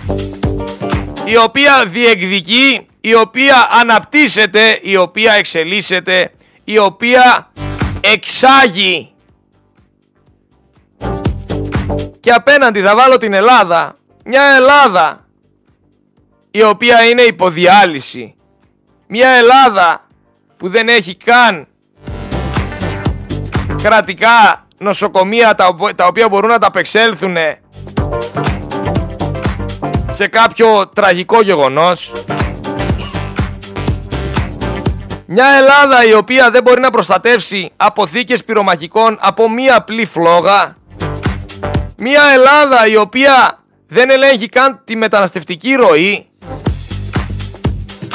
η 1.25 1.37
οποία 1.37 1.85
διεκδικεί, 1.87 2.87
η 3.01 3.14
οποία 3.14 3.68
αναπτύσσεται, 3.81 4.79
η 4.83 4.97
οποία 4.97 5.33
εξελίσσεται, 5.33 6.33
η 6.64 6.79
οποία 6.79 7.51
εξάγει. 8.01 9.12
Και 12.21 12.31
απέναντι 12.31 12.83
θα 12.83 12.97
βάλω 12.97 13.18
την 13.18 13.33
Ελλάδα, 13.33 13.97
μια 14.25 14.42
Ελλάδα 14.42 15.27
η 16.51 16.62
οποία 16.62 17.03
είναι 17.03 17.23
υποδιάλυση, 17.23 18.35
μια 19.07 19.29
Ελλάδα 19.29 20.07
που 20.57 20.68
δεν 20.68 20.88
έχει 20.88 21.14
καν 21.14 21.68
κρατικά 23.83 24.66
νοσοκομεία 24.79 25.55
τα 25.97 26.07
οποία 26.07 26.29
μπορούν 26.29 26.51
να 26.51 26.59
τα 26.59 26.66
απεξέλθουν 26.66 27.37
σε 30.12 30.27
κάποιο 30.27 30.88
τραγικό 30.94 31.42
γεγονός. 31.42 32.12
Μια 35.27 35.47
Ελλάδα 35.47 36.05
η 36.05 36.14
οποία 36.14 36.51
δεν 36.51 36.62
μπορεί 36.62 36.81
να 36.81 36.90
προστατεύσει 36.90 37.71
αποθήκες 37.77 38.44
πυρομαχικών 38.44 39.18
από 39.21 39.51
μία 39.51 39.77
απλή 39.77 40.05
φλόγα. 40.05 40.77
Μια 41.97 42.23
Ελλάδα 42.35 42.87
η 42.87 42.97
οποία 42.97 43.62
δεν 43.88 44.11
ελέγχει 44.11 44.49
καν 44.49 44.81
τη 44.85 44.97
μεταναστευτική 44.97 45.75
ροή 45.75 46.29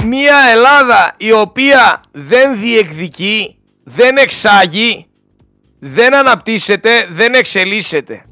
μια 0.03 0.35
Ελλάδα 0.51 1.13
η 1.17 1.31
οποία 1.31 2.01
δεν 2.11 2.59
διεκδικεί, 2.59 3.57
δεν 3.83 4.17
εξάγει, 4.17 5.05
δεν 5.79 6.15
αναπτύσσεται, 6.15 7.07
δεν 7.11 7.33
εξελίσσεται. 7.33 8.25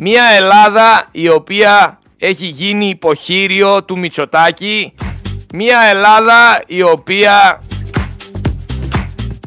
Μια 0.00 0.24
Ελλάδα 0.24 1.08
η 1.10 1.28
οποία 1.28 1.98
έχει 2.18 2.46
γίνει 2.46 2.88
υποχείριο 2.88 3.84
του 3.84 3.98
Μητσοτάκη. 3.98 4.94
Μια 5.54 5.80
Ελλάδα 5.80 6.62
η 6.66 6.82
οποία 6.82 7.62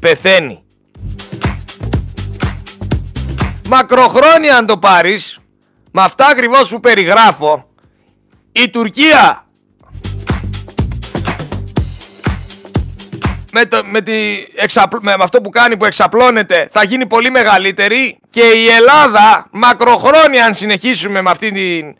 πεθαίνει. 0.02 0.64
Μακροχρόνια 3.70 4.58
αν 4.58 4.66
το 4.66 4.78
πάρεις, 4.78 5.40
με 5.92 6.02
αυτά 6.02 6.28
ακριβώς 6.28 6.70
που 6.70 6.80
περιγράφω, 6.80 7.66
η 8.52 8.70
Τουρκία 8.70 9.46
με, 13.52 13.66
το, 13.66 13.82
με, 13.86 14.02
τη, 14.02 14.14
με 15.02 15.16
αυτό 15.20 15.42
που 15.42 15.50
κάνει 15.50 15.78
που 15.78 15.86
εξαπλώνεται 15.86 16.68
θα 16.72 16.84
γίνει 16.84 17.08
πολύ 17.08 17.32
μεγαλύτερη 17.32 18.20
και 18.30 18.42
η 18.42 18.68
Ελλάδα 18.68 19.48
μακροχρόνια 19.52 20.46
αν 20.46 20.54
συνεχίσουμε 20.54 21.22
με 21.22 21.30
αυτή 21.30 21.52
την 21.52 21.96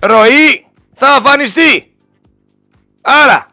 ροή 0.00 0.66
θα 0.94 1.08
αφανιστεί. 1.08 1.92
Άρα, 3.00 3.46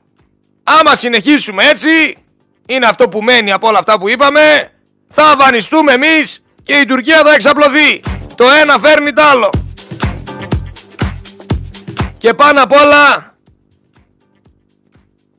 άμα 0.63 0.95
συνεχίσουμε 0.95 1.63
έτσι, 1.65 2.17
είναι 2.65 2.85
αυτό 2.85 3.09
που 3.09 3.21
μένει 3.21 3.51
από 3.51 3.67
όλα 3.67 3.79
αυτά 3.79 3.99
που 3.99 4.09
είπαμε, 4.09 4.71
θα 5.09 5.23
αφανιστούμε 5.23 5.93
εμείς 5.93 6.43
και 6.63 6.73
η 6.73 6.85
Τουρκία 6.85 7.21
θα 7.23 7.33
εξαπλωθεί. 7.33 8.03
Το 8.35 8.45
ένα 8.61 8.79
φέρνει 8.79 9.13
το 9.13 9.21
άλλο. 9.21 9.49
Και 12.17 12.33
πάνω 12.33 12.63
απ' 12.63 12.71
όλα 12.71 13.34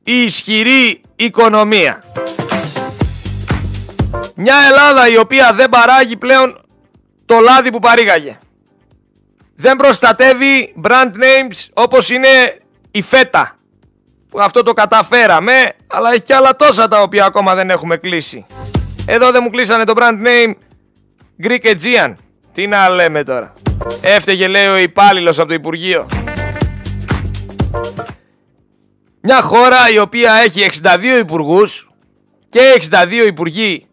η 0.09 0.23
ισχυρή 0.23 1.01
οικονομία. 1.15 2.03
Μια 4.35 4.55
Ελλάδα 4.69 5.09
η 5.09 5.17
οποία 5.17 5.53
δεν 5.53 5.69
παράγει 5.69 6.17
πλέον 6.17 6.57
το 7.25 7.39
λάδι 7.39 7.71
που 7.71 7.79
παρήγαγε. 7.79 8.37
Δεν 9.55 9.75
προστατεύει 9.75 10.75
brand 10.83 11.11
names 11.11 11.65
όπως 11.73 12.09
είναι 12.09 12.27
η 12.91 13.01
φέτα. 13.01 13.55
Που 14.29 14.41
αυτό 14.41 14.63
το 14.63 14.73
καταφέραμε, 14.73 15.71
αλλά 15.87 16.09
έχει 16.13 16.21
και 16.21 16.35
άλλα 16.35 16.55
τόσα 16.55 16.87
τα 16.87 17.01
οποία 17.01 17.25
ακόμα 17.25 17.55
δεν 17.55 17.69
έχουμε 17.69 17.97
κλείσει. 17.97 18.45
Εδώ 19.05 19.31
δεν 19.31 19.41
μου 19.43 19.49
κλείσανε 19.49 19.83
το 19.83 19.93
brand 19.97 20.27
name 20.27 20.53
Greek 21.43 21.65
Aegean. 21.65 22.13
Τι 22.53 22.67
να 22.67 22.89
λέμε 22.89 23.23
τώρα. 23.23 23.53
Έφταιγε 24.01 24.47
λέει 24.47 24.67
ο 24.67 24.77
υπάλληλος 24.77 25.39
από 25.39 25.47
το 25.47 25.53
Υπουργείο. 25.53 26.07
Μια 29.29 29.41
χώρα 29.41 29.89
η 29.93 29.99
οποία 29.99 30.33
έχει 30.33 30.69
62 30.83 31.19
υπουργούς 31.19 31.89
και 32.49 32.59
62 32.91 33.27
υπουργοί 33.27 33.85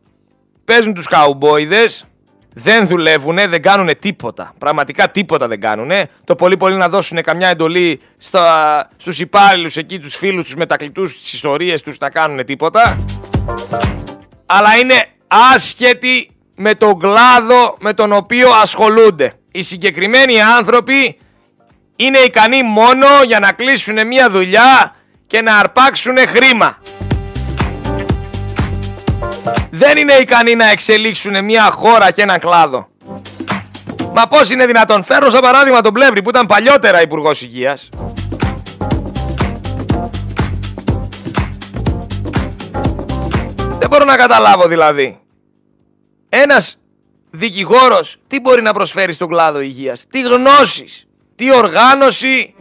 παίζουν 0.64 0.94
τους 0.94 1.06
καουμπόιδες, 1.06 2.06
δεν 2.54 2.86
δουλεύουν, 2.86 3.36
δεν 3.36 3.62
κάνουν 3.62 3.98
τίποτα. 3.98 4.54
Πραγματικά 4.58 5.10
τίποτα 5.10 5.48
δεν 5.48 5.60
κάνουν. 5.60 5.90
Το 6.24 6.34
πολύ 6.34 6.56
πολύ 6.56 6.76
να 6.76 6.88
δώσουν 6.88 7.22
καμιά 7.22 7.48
εντολή 7.48 8.00
στα, 8.18 8.88
στους 8.96 9.20
υπάλληλους 9.20 9.76
εκεί, 9.76 9.98
τους 9.98 10.16
φίλους 10.16 10.44
τους 10.44 10.54
μετακλητούς, 10.54 11.20
τις 11.20 11.32
ιστορίες 11.32 11.82
τους 11.82 11.98
να 11.98 12.10
κάνουν 12.10 12.44
τίποτα. 12.44 12.96
Αλλά 14.46 14.76
είναι 14.76 15.06
άσχετοι 15.26 16.30
με 16.54 16.74
τον 16.74 16.98
κλάδο 16.98 17.76
με 17.80 17.94
τον 17.94 18.12
οποίο 18.12 18.50
ασχολούνται. 18.62 19.32
Οι 19.52 19.62
συγκεκριμένοι 19.62 20.42
άνθρωποι 20.42 21.18
είναι 21.96 22.18
ικανοί 22.18 22.62
μόνο 22.62 23.06
για 23.26 23.38
να 23.38 23.52
κλείσουν 23.52 24.06
μια 24.06 24.30
δουλειά 24.30 24.94
και 25.26 25.42
να 25.42 25.58
αρπάξουν 25.58 26.16
χρήμα. 26.18 26.78
Δεν 29.70 29.96
είναι 29.96 30.12
ικανοί 30.12 30.54
να 30.54 30.70
εξελίξουν 30.70 31.44
μια 31.44 31.70
χώρα 31.70 32.10
και 32.10 32.22
έναν 32.22 32.38
κλάδο. 32.38 32.88
Μα 34.14 34.26
πώς 34.26 34.50
είναι 34.50 34.66
δυνατόν; 34.66 35.02
Φέρω 35.02 35.30
σαν 35.30 35.40
παράδειγμα 35.40 35.80
τον 35.80 35.92
Πλεύρη 35.92 36.22
που 36.22 36.28
ήταν 36.28 36.46
παλιότερα 36.46 37.02
υπουργός 37.02 37.42
Υγείας. 37.42 37.88
Δεν 43.78 43.88
μπορώ 43.88 44.04
να 44.04 44.16
καταλάβω 44.16 44.68
δηλαδή. 44.68 45.18
Ένας 46.28 46.78
δικηγόρος 47.30 48.16
τι 48.26 48.40
μπορεί 48.40 48.62
να 48.62 48.72
προσφέρει 48.72 49.12
στον 49.12 49.28
κλάδο 49.28 49.60
υγείας; 49.60 50.04
Τι 50.10 50.20
γνώσεις, 50.20 51.06
τι 51.36 51.54
οργάνωση, 51.54 52.54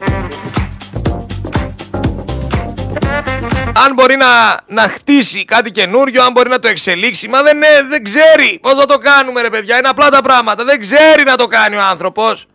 αν 3.74 3.94
μπορεί 3.94 4.16
να, 4.16 4.60
να 4.68 4.82
χτίσει 4.82 5.46
κάτι 5.46 5.72
καινούριο, 5.72 6.24
αν 6.24 6.32
μπορεί 6.32 6.50
να 6.50 6.60
το 6.60 6.68
εξελίξει. 6.68 7.28
Μα 7.28 7.42
δεν, 7.44 7.58
δεν 7.90 8.04
ξέρει 8.04 8.60
πώς 8.62 8.74
θα 8.74 8.86
το 8.86 8.98
κάνουμε 8.98 9.42
ρε 9.42 9.50
παιδιά. 9.50 9.78
Είναι 9.78 9.88
απλά 9.88 10.10
τα 10.10 10.22
πράγματα. 10.22 10.64
Δεν 10.64 10.80
ξέρει 10.80 11.24
να 11.26 11.36
το 11.36 11.48
κάνει 11.48 11.76
ο 11.76 11.82
άνθρωπος. 11.82 12.46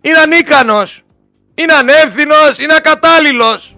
Είναι 0.00 0.18
ανίκανος. 0.18 1.02
Είναι 1.54 1.72
ανεύθυνος. 1.72 2.58
Είναι 2.58 2.74
ακατάλληλος. 2.74 3.74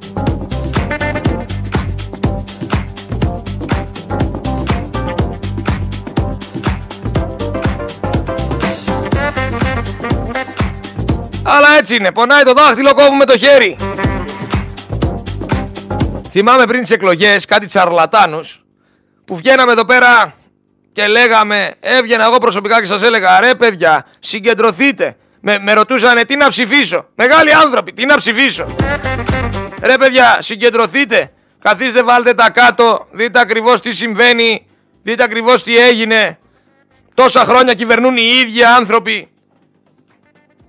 Αλλά 11.44 11.68
έτσι 11.78 11.96
είναι. 11.96 12.12
Πονάει 12.12 12.42
το 12.42 12.52
δάχτυλο, 12.52 12.94
κόβουμε 12.94 13.24
το 13.24 13.38
χέρι. 13.38 13.76
Θυμάμαι 16.34 16.64
πριν 16.64 16.80
τις 16.80 16.90
εκλογές 16.90 17.44
κάτι 17.44 17.66
τσαρλατάνους 17.66 18.64
που 19.24 19.36
βγαίναμε 19.36 19.72
εδώ 19.72 19.84
πέρα 19.84 20.34
και 20.92 21.06
λέγαμε, 21.06 21.74
έβγαινα 21.80 22.24
εγώ 22.24 22.38
προσωπικά 22.38 22.80
και 22.80 22.86
σας 22.86 23.02
έλεγα, 23.02 23.40
ρε 23.40 23.54
παιδιά, 23.54 24.06
συγκεντρωθείτε. 24.18 25.16
Με, 25.40 25.58
με 25.58 25.72
ρωτούσανε 25.72 26.24
τι 26.24 26.36
να 26.36 26.48
ψηφίσω; 26.48 27.06
Μεγάλοι 27.14 27.54
άνθρωποι, 27.54 27.92
τι 27.92 28.04
να 28.04 28.16
ψηφίσω; 28.16 28.66
Ρε 29.82 29.96
παιδιά, 29.98 30.38
συγκεντρωθείτε. 30.40 31.32
Καθίστε, 31.58 32.02
βάλτε 32.02 32.34
τα 32.34 32.50
κάτω, 32.50 33.06
δείτε 33.10 33.40
ακριβώς 33.40 33.80
τι 33.80 33.90
συμβαίνει, 33.90 34.66
δείτε 35.02 35.22
ακριβώς 35.22 35.62
τι 35.62 35.76
έγινε. 35.76 36.38
Τόσα 37.14 37.44
χρόνια 37.44 37.74
κυβερνούν 37.74 38.16
οι 38.16 38.30
ίδιοι 38.42 38.64
άνθρωποι. 38.64 39.28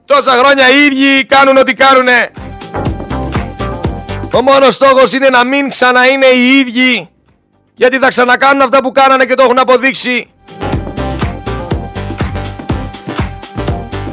Τόσα 0.06 0.32
χρόνια 0.32 0.70
οι 0.70 0.86
ίδιοι 0.86 1.26
κάνουν 1.26 1.58
ό,τι 1.58 1.74
κάνουνε. 1.74 2.32
Ο 4.36 4.42
μόνος 4.42 4.74
στόχος 4.74 5.14
είναι 5.14 5.30
να 5.30 5.46
μην 5.46 5.70
ξαναείνε 5.70 6.26
οι 6.26 6.60
ίδιοι 6.60 7.10
γιατί 7.76 7.98
θα 7.98 8.08
ξανακάνουν 8.08 8.62
αυτά 8.62 8.82
που 8.82 8.92
κάνανε 8.92 9.26
και 9.26 9.34
το 9.34 9.44
έχουν 9.44 9.60
αποδείξει. 9.60 10.32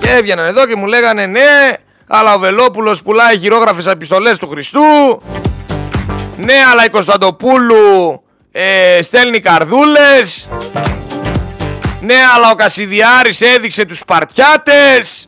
Και 0.01 0.11
έβγαιναν 0.11 0.47
εδώ 0.47 0.67
και 0.67 0.77
μου 0.77 0.87
λέγανε 0.87 1.27
ναι, 1.27 1.73
αλλά 2.07 2.35
ο 2.35 2.39
Βελόπουλος 2.39 3.03
πουλάει 3.03 3.39
χειρόγραφες 3.39 3.87
επιστολές 3.87 4.39
του 4.39 4.49
Χριστού. 4.49 4.83
Ναι, 6.37 6.55
αλλά 6.73 6.85
η 6.85 6.89
Κωνσταντοπούλου 6.89 8.23
ε, 8.53 8.99
στέλνει 9.03 9.41
καρδούλες. 9.41 10.49
Ναι, 12.01 12.17
αλλά 12.37 12.51
ο 12.51 12.55
Κασιδιάρης 12.55 13.41
έδειξε 13.41 13.85
τους 13.85 13.99
Σπαρτιάτες. 13.99 15.27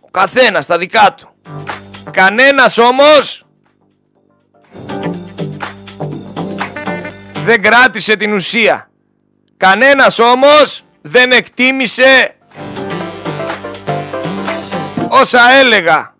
Ο 0.00 0.10
καθένας 0.10 0.66
τα 0.66 0.78
δικά 0.78 1.14
του. 1.16 1.28
Κανένας 2.10 2.78
όμως 2.78 3.46
δεν 7.44 7.62
κράτησε 7.62 8.16
την 8.16 8.32
ουσία. 8.32 8.90
Κανένας 9.56 10.18
όμως 10.18 10.84
δεν 11.02 11.32
εκτίμησε 11.32 12.34
όσα 15.08 15.40
έλεγα. 15.60 16.14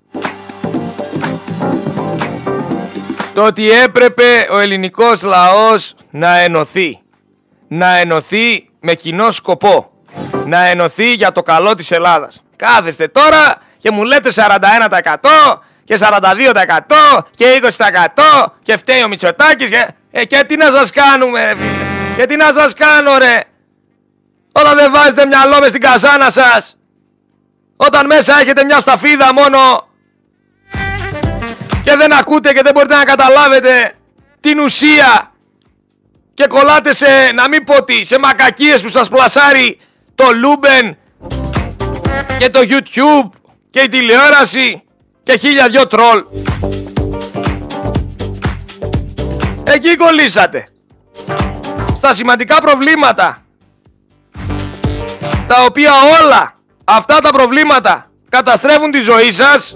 Το 3.35 3.45
ότι 3.45 3.71
έπρεπε 3.71 4.47
ο 4.51 4.59
ελληνικός 4.59 5.23
λαός 5.23 5.95
να 6.11 6.39
ενωθεί. 6.39 7.01
Να 7.69 7.97
ενωθεί 7.97 8.71
με 8.81 8.95
κοινό 8.95 9.31
σκοπό. 9.31 9.91
Να 10.47 10.67
ενωθεί 10.67 11.13
για 11.13 11.33
το 11.33 11.43
καλό 11.43 11.75
της 11.75 11.91
Ελλάδας. 11.91 12.43
Κάθεστε 12.57 13.09
τώρα 13.09 13.63
και 13.79 13.91
μου 13.91 14.03
λέτε 14.05 14.31
41% 14.31 15.63
και 15.89 15.99
42% 16.01 17.19
και 17.35 17.61
20% 17.63 18.47
και 18.63 18.77
φταίει 18.77 19.03
ο 19.03 19.09
Μητσοτάκης 19.09 19.71
και, 19.71 19.89
ε, 20.11 20.25
και 20.25 20.45
τι 20.47 20.57
να 20.57 20.71
σας 20.71 20.91
κάνουμε 20.91 21.45
ρε 21.45 21.55
φίλε. 21.55 22.17
Και 22.17 22.27
τι 22.27 22.37
να 22.37 22.53
σας 22.53 22.75
κάνω 22.75 23.19
ρε. 23.19 23.41
Όταν 24.53 24.77
δεν 24.77 24.93
βάζετε 24.93 25.27
μυαλό 25.27 25.59
μες 25.59 25.69
στην 25.69 25.81
καζάνα 25.81 26.31
σας. 26.31 26.77
Όταν 27.77 28.07
μέσα 28.07 28.41
έχετε 28.41 28.65
μια 28.65 28.79
σταφίδα 28.79 29.33
μόνο. 29.33 29.89
Και 31.85 31.97
δεν 31.97 32.13
ακούτε 32.13 32.53
και 32.53 32.61
δεν 32.63 32.73
μπορείτε 32.75 32.95
να 32.95 33.05
καταλάβετε 33.05 33.93
την 34.41 34.59
ουσία. 34.59 35.33
Και 36.35 36.47
κολλάτε 36.47 36.93
σε, 36.93 37.07
να 37.35 37.49
μην 37.49 37.65
πω 37.65 37.85
τι, 37.85 38.05
σε 38.05 38.19
μακακίες 38.19 38.83
που 38.83 38.89
σας 38.89 39.09
πλασάρει 39.09 39.81
το 40.15 40.25
Λούμπεν 40.35 40.97
και 42.39 42.51
το 42.51 42.61
YouTube 42.63 43.31
και 43.71 43.81
η 43.81 43.89
τηλεόραση 43.89 44.83
και 45.29 45.37
χίλια 45.37 45.69
δυο 45.69 45.87
τρολ. 45.87 46.25
Εκεί 49.65 49.97
κολλήσατε. 49.97 50.69
Στα 51.97 52.15
σημαντικά 52.15 52.61
προβλήματα. 52.61 53.43
Τα 55.47 55.65
οποία 55.65 55.93
όλα 56.23 56.55
αυτά 56.85 57.19
τα 57.19 57.31
προβλήματα 57.31 58.11
καταστρέφουν 58.29 58.91
τη 58.91 59.01
ζωή 59.01 59.31
σας. 59.31 59.73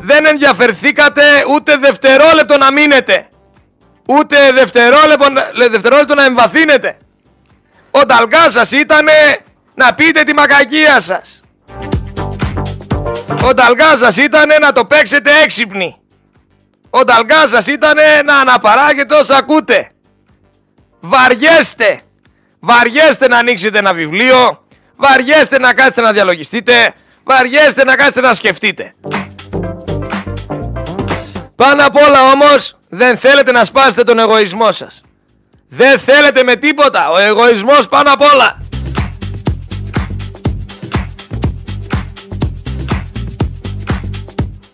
Δεν 0.00 0.26
ενδιαφερθήκατε 0.26 1.22
ούτε 1.54 1.76
δευτερόλεπτο 1.76 2.56
να 2.56 2.72
μείνετε. 2.72 3.28
Ούτε 4.06 4.52
δευτερόλεπτο, 4.52 5.26
δευτερόλεπτο 5.70 6.14
να 6.14 6.24
εμβαθύνετε. 6.24 6.98
Ο 7.90 8.06
ταλκάς 8.06 8.52
σας 8.52 8.72
ήτανε 8.72 9.38
να 9.74 9.94
πείτε 9.94 10.22
τη 10.22 10.34
μακακία 10.34 11.00
σας. 11.00 11.42
Ο 13.44 13.54
Νταλγκάζας 13.54 14.16
ήταν 14.16 14.48
να 14.60 14.72
το 14.72 14.84
παίξετε 14.84 15.30
έξυπνοι. 15.42 15.96
Ο 16.90 17.04
Νταλγκάζας 17.04 17.66
ήταν 17.66 17.96
να 18.24 18.40
αναπαράγετε 18.40 19.14
όσα 19.14 19.36
ακούτε. 19.36 19.90
Βαριέστε. 21.00 22.00
Βαριέστε 22.60 23.28
να 23.28 23.38
ανοίξετε 23.38 23.78
ένα 23.78 23.94
βιβλίο. 23.94 24.64
Βαριέστε 24.96 25.58
να 25.58 25.72
κάτσετε 25.74 26.00
να 26.00 26.12
διαλογιστείτε. 26.12 26.94
Βαριέστε 27.24 27.84
να 27.84 27.94
κάτσετε 27.94 28.20
να 28.20 28.34
σκεφτείτε. 28.34 28.94
Πάνω 31.56 31.86
απ' 31.86 31.96
όλα 31.96 32.30
όμως 32.32 32.78
δεν 32.88 33.16
θέλετε 33.16 33.52
να 33.52 33.64
σπάσετε 33.64 34.02
τον 34.02 34.18
εγωισμό 34.18 34.72
σας. 34.72 35.02
Δεν 35.68 35.98
θέλετε 35.98 36.42
με 36.42 36.56
τίποτα. 36.56 37.10
Ο 37.10 37.18
εγωισμός 37.18 37.88
πάνω 37.88 38.12
απ' 38.12 38.22
όλα. 38.32 38.67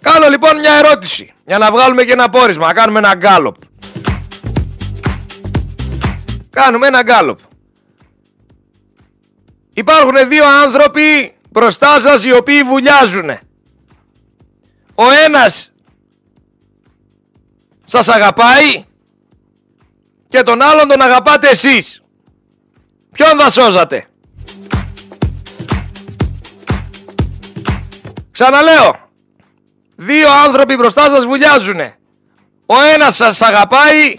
Κάνω 0.04 0.28
λοιπόν 0.28 0.58
μια 0.58 0.72
ερώτηση 0.72 1.32
για 1.44 1.58
να 1.58 1.70
βγάλουμε 1.70 2.04
και 2.04 2.12
ένα 2.12 2.28
πόρισμα, 2.28 2.66
να 2.66 2.72
κάνουμε 2.72 2.98
ένα 2.98 3.14
γκάλοπ. 3.14 3.54
Κάνουμε 6.50 6.86
ένα 6.86 7.02
γκάλοπ. 7.02 7.38
Υπάρχουν 9.72 10.28
δύο 10.28 10.44
άνθρωποι 10.62 11.34
μπροστά 11.50 12.00
σας 12.00 12.24
οι 12.24 12.32
οποίοι 12.32 12.62
βουλιάζουν. 12.62 13.30
Ο 14.94 15.10
ένας 15.24 15.70
σας 17.84 18.08
αγαπάει 18.08 18.84
και 20.28 20.42
τον 20.42 20.62
άλλον 20.62 20.88
τον 20.88 21.00
αγαπάτε 21.00 21.48
εσείς. 21.48 22.02
Ποιον 23.12 23.38
θα 23.38 23.50
σώζατε; 23.50 24.06
Ξαναλέω. 28.30 29.03
Δύο 29.96 30.28
άνθρωποι 30.44 30.76
μπροστά 30.76 31.10
σας 31.10 31.24
βουλιάζουνε. 31.24 31.98
Ο 32.66 32.74
ένας 32.94 33.16
σας 33.16 33.42
αγαπάει, 33.42 34.18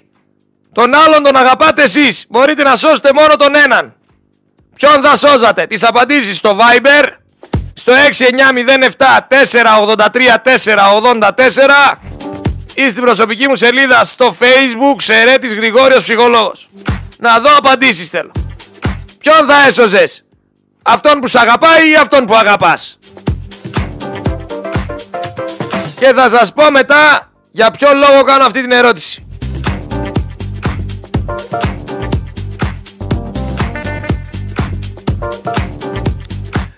τον 0.73 0.93
άλλον 0.93 1.23
τον 1.23 1.35
αγαπάτε 1.35 1.83
εσείς. 1.83 2.25
Μπορείτε 2.29 2.63
να 2.63 2.75
σώσετε 2.75 3.09
μόνο 3.13 3.35
τον 3.35 3.55
έναν. 3.55 3.93
Ποιον 4.75 5.03
θα 5.03 5.15
σώζατε; 5.15 5.65
Τις 5.67 5.83
απαντήσεις 5.83 6.37
στο 6.37 6.57
Viber, 6.57 7.05
στο 7.73 7.93
6907 7.93 9.27
483 9.27 10.37
484 10.37 11.99
ή 12.73 12.89
στην 12.89 13.03
προσωπική 13.03 13.47
μου 13.47 13.55
σελίδα 13.55 14.03
στο 14.03 14.35
Facebook, 14.39 15.01
Σερέτης 15.01 15.53
Γρηγόριος 15.53 16.03
Ψυχολόγος. 16.03 16.69
Να 17.17 17.39
δω 17.39 17.49
απαντήσεις 17.57 18.09
θέλω. 18.09 18.31
Ποιον 19.19 19.47
θα 19.47 19.65
έσωζες; 19.67 20.23
Αυτόν 20.83 21.19
που 21.19 21.27
σ' 21.27 21.35
αγαπάει 21.35 21.89
ή 21.89 21.95
αυτόν 21.95 22.25
που 22.25 22.35
αγαπάς; 22.35 22.97
Και 25.99 26.13
θα 26.13 26.29
σας 26.29 26.53
πω 26.53 26.71
μετά 26.71 27.31
για 27.51 27.71
ποιο 27.71 27.89
λόγο 27.93 28.23
κάνω 28.23 28.45
αυτή 28.45 28.61
την 28.61 28.71
ερώτηση. 28.71 29.27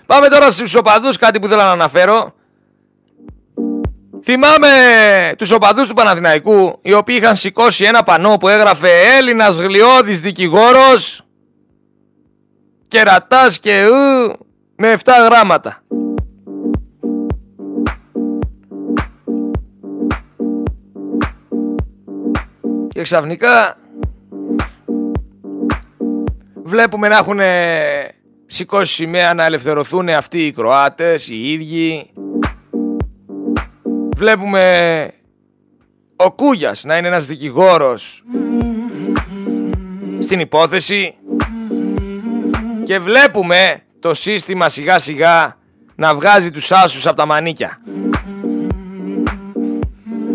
Πάμε 0.06 0.28
τώρα 0.28 0.50
στους 0.50 0.74
οπαδούς, 0.74 1.16
κάτι 1.16 1.40
που 1.40 1.46
θέλω 1.46 1.62
να 1.62 1.70
αναφέρω. 1.70 2.32
Θυμάμαι 4.22 4.68
τους 5.38 5.50
οπαδούς 5.50 5.88
του 5.88 5.94
Παναθηναϊκού, 5.94 6.78
οι 6.82 6.92
οποίοι 6.92 7.18
είχαν 7.20 7.36
σηκώσει 7.36 7.84
ένα 7.84 8.02
πανό 8.02 8.36
που 8.36 8.48
έγραφε 8.48 8.88
«Έλληνας 9.18 9.56
γλιώδης 9.56 10.20
δικηγόρος, 10.20 11.26
κερατάς 12.88 13.58
και 13.58 13.86
ου, 13.86 14.38
με 14.76 14.92
7 14.92 15.12
γράμματα». 15.24 15.82
Και 22.98 23.04
ξαφνικά 23.04 23.76
βλέπουμε 26.62 27.08
να 27.08 27.16
έχουν 27.16 27.40
σηκώσει 28.46 28.94
σημαία 28.94 29.34
να 29.34 29.44
ελευθερωθούν 29.44 30.08
αυτοί 30.08 30.46
οι 30.46 30.52
Κροάτες, 30.52 31.28
οι 31.28 31.52
ίδιοι. 31.52 32.10
Βλέπουμε 34.16 35.10
ο 36.16 36.32
Κούγιας 36.32 36.84
να 36.84 36.96
είναι 36.96 37.08
ένας 37.08 37.26
δικηγόρος 37.26 38.24
στην 40.20 40.40
υπόθεση 40.40 41.14
και 42.82 42.98
βλέπουμε 42.98 43.82
το 44.00 44.14
σύστημα 44.14 44.68
σιγά 44.68 44.98
σιγά 44.98 45.56
να 45.94 46.14
βγάζει 46.14 46.50
τους 46.50 46.72
άσους 46.72 47.06
από 47.06 47.16
τα 47.16 47.26
μανίκια. 47.26 47.80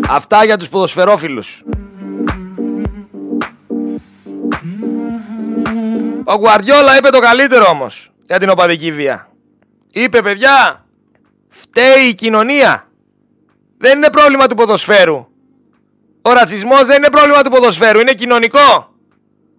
Αυτά 0.08 0.44
για 0.44 0.56
τους 0.56 0.68
ποδοσφαιρόφιλους. 0.68 1.64
Ο 6.24 6.34
Γουαριόλα 6.34 6.96
είπε 6.96 7.08
το 7.08 7.18
καλύτερο 7.18 7.66
όμως 7.68 8.12
για 8.26 8.38
την 8.38 8.48
οπαδική 8.50 8.92
βία. 8.92 9.28
Είπε 9.92 10.22
παιδιά, 10.22 10.84
φταίει 11.48 12.04
η 12.08 12.14
κοινωνία. 12.14 12.88
Δεν 13.78 13.96
είναι 13.96 14.10
πρόβλημα 14.10 14.46
του 14.46 14.54
ποδοσφαίρου. 14.54 15.26
Ο 16.22 16.32
ρατσισμός 16.32 16.84
δεν 16.84 16.96
είναι 16.96 17.10
πρόβλημα 17.10 17.42
του 17.42 17.50
ποδοσφαίρου, 17.50 18.00
είναι 18.00 18.12
κοινωνικό. 18.12 18.94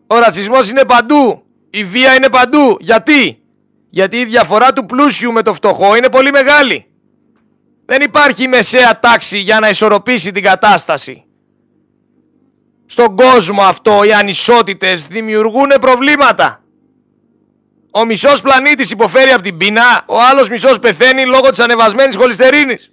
Ο 0.08 0.19
ρατσισμός 0.19 0.69
είναι 0.69 0.86
παντού. 0.86 1.43
Η 1.69 1.84
βία 1.84 2.15
είναι 2.15 2.30
παντού. 2.30 2.78
Γιατί; 2.80 3.39
Γιατί 3.89 4.17
η 4.17 4.25
διαφορά 4.25 4.73
του 4.73 4.86
πλούσιου 4.86 5.32
με 5.32 5.41
το 5.41 5.54
φτωχό 5.54 5.95
είναι 5.95 6.10
πολύ 6.10 6.32
μεγάλη. 6.32 6.86
Δεν 7.86 8.01
υπάρχει 8.01 8.47
μεσαία 8.47 8.99
τάξη 8.99 9.38
για 9.38 9.60
να 9.60 9.69
ισορροπήσει 9.69 10.32
την 10.32 10.43
κατάσταση. 10.43 11.25
Στον 12.86 13.15
κόσμο 13.15 13.62
αυτό 13.62 14.04
οι 14.04 14.13
ανισότητες 14.13 15.08
δημιουργούν 15.08 15.71
προβλήματα. 15.80 16.60
Ο 17.91 18.06
μισός 18.06 18.41
πλανήτης 18.41 18.91
υποφέρει 18.91 19.32
από 19.32 19.41
την 19.41 19.58
πείνα, 19.58 20.04
ο 20.06 20.21
άλλος 20.21 20.50
μισός 20.50 20.80
πεθαίνει 20.80 21.26
λόγω 21.26 21.50
της 21.50 21.60
ανεβασμένης 21.60 22.15
χολυστερίνης. 22.15 22.91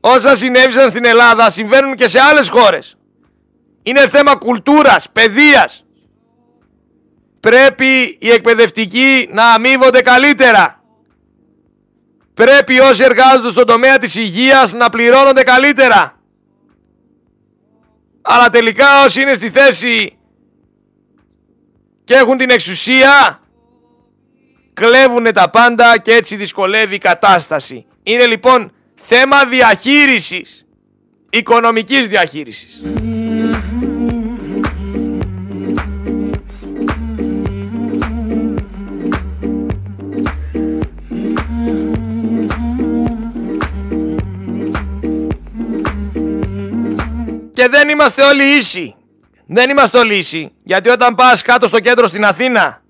Όσα 0.00 0.34
συνέβησαν 0.34 0.90
στην 0.90 1.04
Ελλάδα 1.04 1.50
συμβαίνουν 1.50 1.94
και 1.94 2.08
σε 2.08 2.20
άλλες 2.20 2.48
χώρες. 2.48 2.96
Είναι 3.82 4.08
θέμα 4.08 4.36
κουλτούρας, 4.36 5.10
παιδείας. 5.12 5.84
Πρέπει 7.40 8.16
οι 8.20 8.30
εκπαιδευτικοί 8.30 9.28
να 9.32 9.52
αμείβονται 9.52 10.00
καλύτερα. 10.00 10.82
Πρέπει 12.34 12.80
όσοι 12.80 13.04
εργάζονται 13.04 13.50
στον 13.50 13.66
τομέα 13.66 13.98
της 13.98 14.14
υγείας 14.14 14.72
να 14.72 14.88
πληρώνονται 14.88 15.42
καλύτερα. 15.42 16.13
Αλλά 18.26 18.48
τελικά 18.48 19.04
όσοι 19.04 19.20
είναι 19.20 19.34
στη 19.34 19.50
θέση 19.50 20.16
και 22.04 22.14
έχουν 22.14 22.36
την 22.36 22.50
εξουσία 22.50 23.40
κλέβουν 24.74 25.32
τα 25.32 25.50
πάντα 25.50 25.98
και 25.98 26.12
έτσι 26.12 26.36
δυσκολεύει 26.36 26.94
η 26.94 26.98
κατάσταση. 26.98 27.86
Είναι 28.02 28.26
λοιπόν 28.26 28.72
θέμα 28.94 29.44
διαχείρισης, 29.44 30.66
οικονομικής 31.30 32.08
διαχείρισης. 32.08 32.82
Και 47.64 47.70
δεν 47.70 47.88
είμαστε 47.88 48.22
όλοι 48.22 48.56
ίσοι. 48.56 48.94
Δεν 49.46 49.70
είμαστε 49.70 49.98
όλοι 49.98 50.16
ίσοι. 50.16 50.52
Γιατί 50.62 50.88
όταν 50.88 51.14
πας 51.14 51.42
κάτω 51.42 51.68
στο 51.68 51.80
κέντρο 51.80 52.06
στην 52.06 52.24
Αθήνα, 52.24 52.82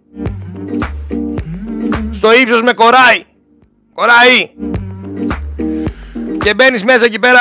στο 2.12 2.32
ύψος 2.32 2.62
με 2.62 2.72
κοράει. 2.72 3.24
Κοράει. 3.94 4.50
Και 6.38 6.54
μπαίνεις 6.54 6.84
μέσα 6.84 7.04
εκεί 7.04 7.18
πέρα 7.18 7.40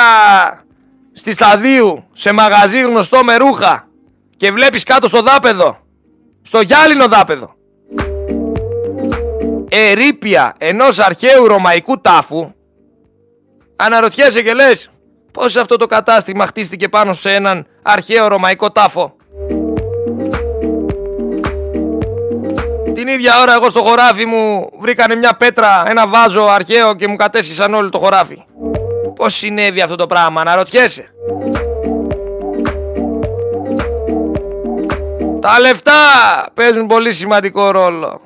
στη 1.12 1.32
σταδίου, 1.32 2.04
σε 2.12 2.32
μαγαζί 2.32 2.80
γνωστό 2.80 3.24
με 3.24 3.36
ρούχα 3.36 3.88
και 4.36 4.52
βλέπεις 4.52 4.82
κάτω 4.82 5.08
στο 5.08 5.22
δάπεδο, 5.22 5.78
στο 6.42 6.60
γυάλινο 6.60 7.08
δάπεδο, 7.08 7.54
ερήπια 9.68 10.54
ενός 10.58 10.98
αρχαίου 10.98 11.46
ρωμαϊκού 11.46 12.00
τάφου, 12.00 12.52
αναρωτιέσαι 13.76 14.42
και 14.42 14.54
λες, 14.54 14.90
Πώς 15.34 15.56
αυτό 15.56 15.76
το 15.76 15.86
κατάστημα 15.86 16.46
χτίστηκε 16.46 16.88
πάνω 16.88 17.12
σε 17.12 17.34
έναν 17.34 17.66
αρχαίο 17.82 18.28
ρωμαϊκό 18.28 18.70
τάφο; 18.70 19.16
Την 22.94 23.08
ίδια 23.08 23.40
ώρα 23.40 23.52
εγώ 23.54 23.68
στο 23.70 23.82
χωράφι 23.82 24.24
μου 24.24 24.70
βρήκανε 24.78 25.14
μια 25.14 25.36
πέτρα, 25.38 25.82
ένα 25.86 26.08
βάζο 26.08 26.44
αρχαίο 26.44 26.94
και 26.94 27.08
μου 27.08 27.16
κατέσχισαν 27.16 27.74
όλο 27.74 27.88
το 27.88 27.98
χωράφι. 27.98 28.44
Πώς 29.14 29.34
συνέβη 29.34 29.80
αυτό 29.80 29.96
το 29.96 30.06
πράγμα, 30.06 30.40
αναρωτιέσαι; 30.40 31.14
Τα 35.40 35.60
λεφτά 35.60 35.92
παίζουν 36.54 36.86
πολύ 36.86 37.12
σημαντικό 37.12 37.70
ρόλο. 37.70 38.20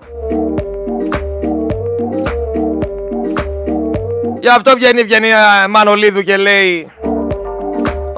Γι' 4.40 4.48
αυτό 4.48 4.72
βγαίνει 4.74 4.98
η 4.98 5.00
Ευγενία 5.00 5.66
Μανολίδου 5.68 6.22
και 6.22 6.36
λέει 6.36 6.90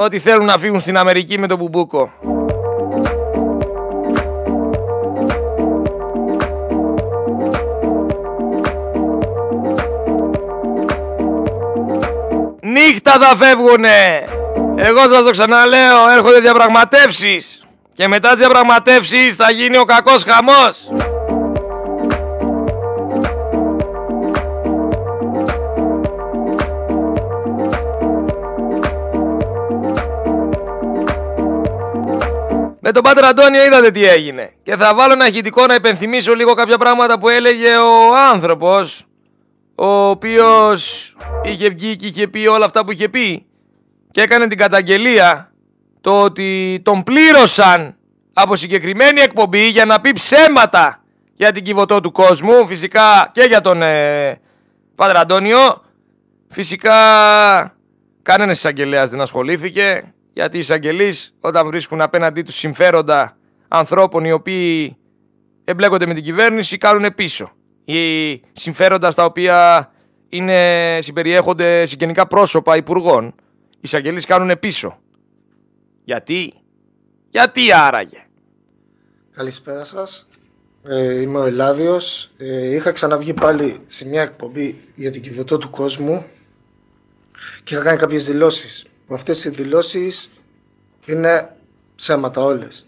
ότι 0.03 0.19
θέλουν 0.19 0.45
να 0.45 0.59
φύγουν 0.59 0.81
στην 0.81 0.97
Αμερική 0.97 1.39
με 1.39 1.47
τον 1.47 1.59
Μπουμπούκο. 1.59 2.11
Νύχτα 12.61 13.13
θα 13.21 13.37
φεύγουνε! 13.37 14.25
Εγώ 14.77 14.99
σας 14.99 15.25
το 15.25 15.31
ξαναλέω, 15.31 16.09
έρχονται 16.17 16.41
διαπραγματεύσεις. 16.41 17.65
Και 17.93 18.09
μετά 18.09 18.29
τις 18.29 18.39
διαπραγματεύσεις 18.39 19.37
θα 19.37 19.51
γίνει 19.51 19.79
ο 19.79 19.85
κακός 19.85 20.25
χαμός. 20.25 20.89
Με 32.93 32.97
τον 32.97 33.05
Πάτερ 33.05 33.25
Αντώνιο 33.25 33.65
είδατε 33.65 33.91
τι 33.91 34.05
έγινε. 34.05 34.53
Και 34.63 34.77
θα 34.77 34.95
βάλω 34.95 35.13
ένα 35.13 35.27
ηχητικό 35.27 35.67
να 35.67 35.75
υπενθυμίσω 35.75 36.35
λίγο 36.35 36.55
κάποια 36.55 36.79
πράγματα 36.79 37.19
που 37.19 37.29
έλεγε 37.29 37.77
ο 37.77 38.17
άνθρωπος 38.33 39.05
ο 39.75 40.09
οποίος 40.09 41.15
είχε 41.43 41.69
βγει 41.69 41.97
και 41.97 42.07
είχε 42.07 42.29
πει 42.29 42.47
όλα 42.47 42.65
αυτά 42.65 42.85
που 42.85 42.93
είχε 42.93 43.09
πει 43.09 43.47
και 44.11 44.21
έκανε 44.21 44.47
την 44.47 44.59
καταγγελία 44.59 45.53
το 46.01 46.23
ότι 46.23 46.81
τον 46.85 47.03
πλήρωσαν 47.03 47.97
από 48.33 48.57
συγκεκριμένη 48.57 49.21
εκπομπή 49.21 49.69
για 49.69 49.85
να 49.85 50.01
πει 50.01 50.13
ψέματα 50.13 51.03
για 51.37 51.53
την 51.53 51.65
κυβωτό 51.65 52.01
του 52.01 52.13
κόσμου, 52.13 52.67
φυσικά 52.67 53.31
και 53.33 53.43
για 53.43 53.61
τον 53.61 53.83
ε, 53.83 54.41
Πάτερ 54.95 55.17
Αντώνιο. 55.17 55.83
Φυσικά 56.49 56.95
κανένας 58.23 58.57
εισαγγελέας 58.57 59.11
δεν 59.11 59.21
ασχολήθηκε, 59.21 60.13
γιατί 60.41 60.57
οι 60.57 60.61
εισαγγελείς 60.61 61.35
όταν 61.41 61.67
βρίσκουν 61.67 62.01
απέναντί 62.01 62.43
τους 62.43 62.57
συμφέροντα 62.57 63.37
ανθρώπων 63.69 64.25
οι 64.25 64.33
οποίοι 64.33 64.97
εμπλέκονται 65.65 66.07
με 66.07 66.15
την 66.15 66.25
κυβέρνηση 66.25 66.79
κάνουν 66.79 67.15
πίσω. 67.15 67.53
Οι 67.85 68.33
συμφέροντα 68.53 69.11
στα 69.11 69.25
οποία 69.25 69.91
είναι, 70.29 70.99
συμπεριέχονται 71.03 71.87
συγγενικά 71.87 72.27
πρόσωπα 72.27 72.77
υπουργών, 72.77 73.35
οι 73.71 73.79
εισαγγελείς 73.81 74.25
κάνουν 74.25 74.59
πίσω. 74.59 74.99
Γιατί, 76.05 76.53
γιατί 77.31 77.73
άραγε; 77.73 78.23
Καλησπέρα 79.33 79.85
σας. 79.85 80.29
Ε, 80.83 81.21
είμαι 81.21 81.39
ο 81.39 81.45
Ελλάδιος. 81.45 82.31
Ε, 82.37 82.75
είχα 82.75 82.93
ξαναβγεί 82.93 83.35
πάλι 83.35 83.81
σε 83.87 84.07
μια 84.07 84.23
εκπομπή 84.23 84.81
για 84.95 85.11
την 85.11 85.23
κυβωτό 85.23 85.59
του 85.59 85.71
κόσμου 85.71 86.25
και 87.65 87.75
είχα 87.75 87.83
κάνει 87.83 87.99
κάποιες 87.99 88.27
δηλώσεις. 88.27 88.85
Που 89.11 89.17
αυτές 89.17 89.45
οι 89.45 89.51
δηλώσεις 89.51 90.31
είναι 91.07 91.57
ψέματα 91.97 92.41
όλες. 92.41 92.87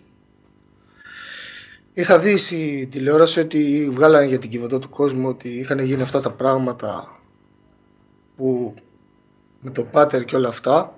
Είχα 1.94 2.18
δει 2.18 2.36
στη 2.36 2.88
τηλεόραση 2.90 3.40
ότι 3.40 3.88
βγάλανε 3.92 4.26
για 4.26 4.38
την 4.38 4.50
κυβωτό 4.50 4.78
του 4.78 4.88
κόσμου 4.88 5.28
ότι 5.28 5.48
είχαν 5.48 5.78
γίνει 5.78 6.02
αυτά 6.02 6.20
τα 6.20 6.30
πράγματα 6.30 7.18
που 8.36 8.74
με 9.60 9.70
το 9.70 9.82
πάτερ 9.82 10.24
και 10.24 10.36
όλα 10.36 10.48
αυτά 10.48 10.94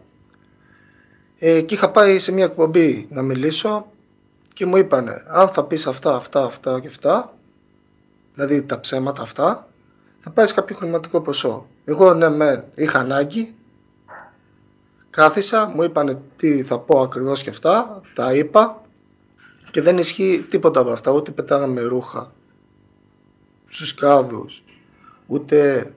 ε, 1.38 1.60
και 1.60 1.74
είχα 1.74 1.90
πάει 1.90 2.18
σε 2.18 2.32
μια 2.32 2.44
εκπομπή 2.44 3.06
να 3.10 3.22
μιλήσω 3.22 3.86
και 4.52 4.66
μου 4.66 4.76
είπανε 4.76 5.24
αν 5.28 5.48
θα 5.48 5.64
πεις 5.64 5.86
αυτά, 5.86 6.16
αυτά, 6.16 6.44
αυτά 6.44 6.80
και 6.80 6.88
αυτά 6.88 7.34
δηλαδή 8.34 8.62
τα 8.62 8.80
ψέματα 8.80 9.22
αυτά 9.22 9.68
θα 10.20 10.30
πάρεις 10.30 10.52
κάποιο 10.52 10.76
χρηματικό 10.76 11.20
ποσό. 11.20 11.66
Εγώ 11.84 12.14
ναι 12.14 12.30
με 12.30 12.64
είχα 12.74 12.98
ανάγκη 12.98 13.54
κάθισα, 15.14 15.66
μου 15.66 15.82
είπανε 15.82 16.20
τι 16.36 16.62
θα 16.62 16.78
πω 16.78 17.00
ακριβώς 17.00 17.42
και 17.42 17.50
αυτά, 17.50 18.00
τα 18.14 18.34
είπα 18.34 18.82
και 19.70 19.80
δεν 19.80 19.98
ισχύει 19.98 20.46
τίποτα 20.50 20.80
από 20.80 20.90
αυτά, 20.90 21.10
ούτε 21.10 21.30
πετάγαμε 21.30 21.80
ρούχα 21.80 22.32
στους 23.68 23.94
κάδους, 23.94 24.62
ούτε 25.26 25.90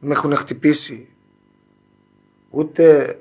με 0.00 0.12
έχουν 0.12 0.36
χτυπήσει, 0.36 1.08
ούτε 2.50 3.16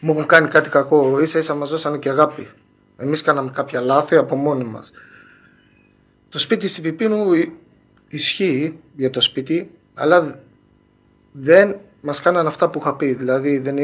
μου 0.00 0.12
έχουν 0.12 0.26
κάνει 0.26 0.48
κάτι 0.48 0.68
κακό, 0.68 1.20
ίσα 1.20 1.38
ίσα 1.38 1.54
μας 1.54 1.70
δώσανε 1.70 1.98
και 1.98 2.08
αγάπη. 2.08 2.48
Εμείς 2.96 3.22
κάναμε 3.22 3.50
κάποια 3.54 3.80
λάθη 3.80 4.16
από 4.16 4.36
μόνοι 4.36 4.64
μας. 4.64 4.92
Το 6.28 6.38
σπίτι 6.38 6.68
στην 6.68 6.82
Πιπίνου 6.82 7.32
ισχύει 8.08 8.78
για 8.96 9.10
το 9.10 9.20
σπίτι, 9.20 9.70
αλλά 9.94 10.40
δεν 11.32 11.76
μας 12.00 12.20
κάνανε 12.20 12.48
αυτά 12.48 12.68
που 12.68 12.78
είχα 12.78 12.94
πει. 12.94 13.12
Δηλαδή 13.12 13.58
δεν 13.58 13.78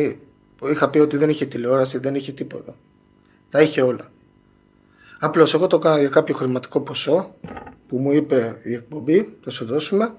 είχα 0.65 0.89
πει 0.91 0.99
ότι 0.99 1.17
δεν 1.17 1.29
είχε 1.29 1.47
τηλεόραση, 1.47 1.99
δεν 1.99 2.15
είχε 2.15 2.33
τίποτα. 2.33 2.75
Τα 3.51 3.63
είχε 3.63 3.83
όλα. 3.83 4.11
Απλώς 5.19 5.55
εγώ 5.55 5.67
το 5.67 5.77
έκανα 5.77 5.99
για 5.99 6.09
κάποιο 6.09 6.35
χρηματικό 6.35 6.81
ποσό 6.81 7.35
που 7.89 7.99
μου 7.99 8.13
είπε 8.13 8.61
η 8.63 8.75
εκπομπή, 8.75 9.37
θα 9.45 9.51
σου 9.51 9.65
δώσουμε. 9.65 10.13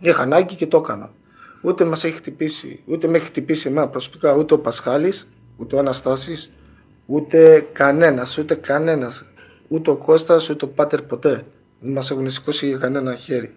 Είχα 0.00 0.22
ανάγκη 0.22 0.54
και 0.54 0.66
το 0.66 0.76
έκανα. 0.76 1.10
Ούτε 1.62 1.84
μας 1.84 2.04
έχει 2.04 2.14
χτυπήσει, 2.14 2.82
ούτε 2.86 3.08
με 3.08 3.16
έχει 3.16 3.26
χτυπήσει 3.26 3.68
εμένα 3.68 3.88
προσωπικά, 3.88 4.34
ούτε 4.34 4.54
ο 4.54 4.58
Πασχάλης, 4.58 5.26
ούτε 5.56 5.76
ο 5.76 5.78
Αναστάσης, 5.78 6.50
ούτε 7.06 7.66
κανένας, 7.72 8.38
ούτε 8.38 8.54
κανένας. 8.54 9.24
Ούτε 9.68 9.90
ο 9.90 9.96
Κώστας, 9.96 10.48
ούτε 10.48 10.64
ο 10.64 10.68
Πάτερ 10.68 11.02
ποτέ. 11.02 11.44
Δεν 11.80 11.92
μας 11.92 12.10
έχουν 12.10 12.30
σηκώσει 12.30 12.66
για 12.66 12.78
κανένα 12.78 13.14
χέρι. 13.14 13.54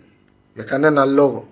Για 0.54 0.64
κανένα 0.64 1.06
λόγο. 1.06 1.48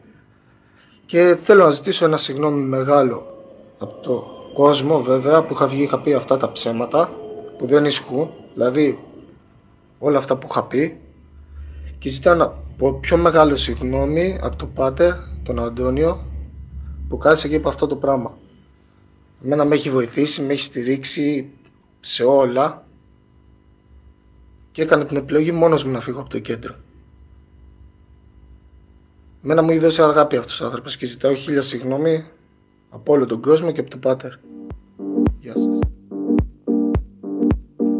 Και 1.05 1.37
θέλω 1.43 1.63
να 1.63 1.69
ζητήσω 1.69 2.05
ένα 2.05 2.17
συγγνώμη 2.17 2.61
μεγάλο 2.61 3.36
από 3.77 4.01
το 4.01 4.27
κόσμο 4.53 5.01
βέβαια 5.01 5.43
που 5.43 5.53
είχα 5.53 5.67
βγει, 5.67 5.81
είχα 5.81 5.99
πει 5.99 6.13
αυτά 6.13 6.37
τα 6.37 6.51
ψέματα 6.51 7.11
που 7.57 7.67
δεν 7.67 7.85
ισχύουν 7.85 8.29
Δηλαδή, 8.53 8.99
όλα 9.99 10.17
αυτά 10.17 10.37
που 10.37 10.47
είχα 10.49 10.63
πει 10.63 10.99
και 11.99 12.09
ζητάω 12.09 12.33
ένα 12.33 12.53
πιο 12.99 13.17
μεγάλο 13.17 13.55
συγγνώμη 13.55 14.39
από 14.41 14.55
τον 14.55 14.73
Πάτερ, 14.73 15.13
τον 15.43 15.59
Αντώνιο, 15.59 16.23
που 17.09 17.17
κάθισε 17.17 17.47
και 17.47 17.55
είπε 17.55 17.67
αυτό 17.67 17.87
το 17.87 17.95
πράγμα. 17.95 18.37
Εμένα 19.43 19.65
με 19.65 19.75
έχει 19.75 19.89
βοηθήσει, 19.89 20.41
με 20.41 20.53
έχει 20.53 20.61
στηρίξει 20.61 21.49
σε 21.99 22.23
όλα 22.23 22.85
και 24.71 24.81
έκανε 24.81 25.05
την 25.05 25.17
επιλογή 25.17 25.51
μόνος 25.51 25.83
μου 25.83 25.91
να 25.91 26.01
φύγω 26.01 26.19
από 26.19 26.29
το 26.29 26.39
κέντρο. 26.39 26.75
Εμένα 29.43 29.61
μου 29.61 29.71
είδωσε 29.71 30.03
αγάπη 30.03 30.37
αυτός 30.37 30.61
ο 30.61 30.65
άνθρωπος 30.65 30.97
και 30.97 31.05
ζητάω 31.05 31.33
χίλια 31.33 31.61
συγγνώμη 31.61 32.25
από 32.89 33.13
όλο 33.13 33.25
τον 33.25 33.41
κόσμο 33.41 33.71
και 33.71 33.79
από 33.79 33.89
τον 33.89 33.99
Πάτερ. 33.99 34.31
Γεια 35.39 35.53
σας. 35.55 35.79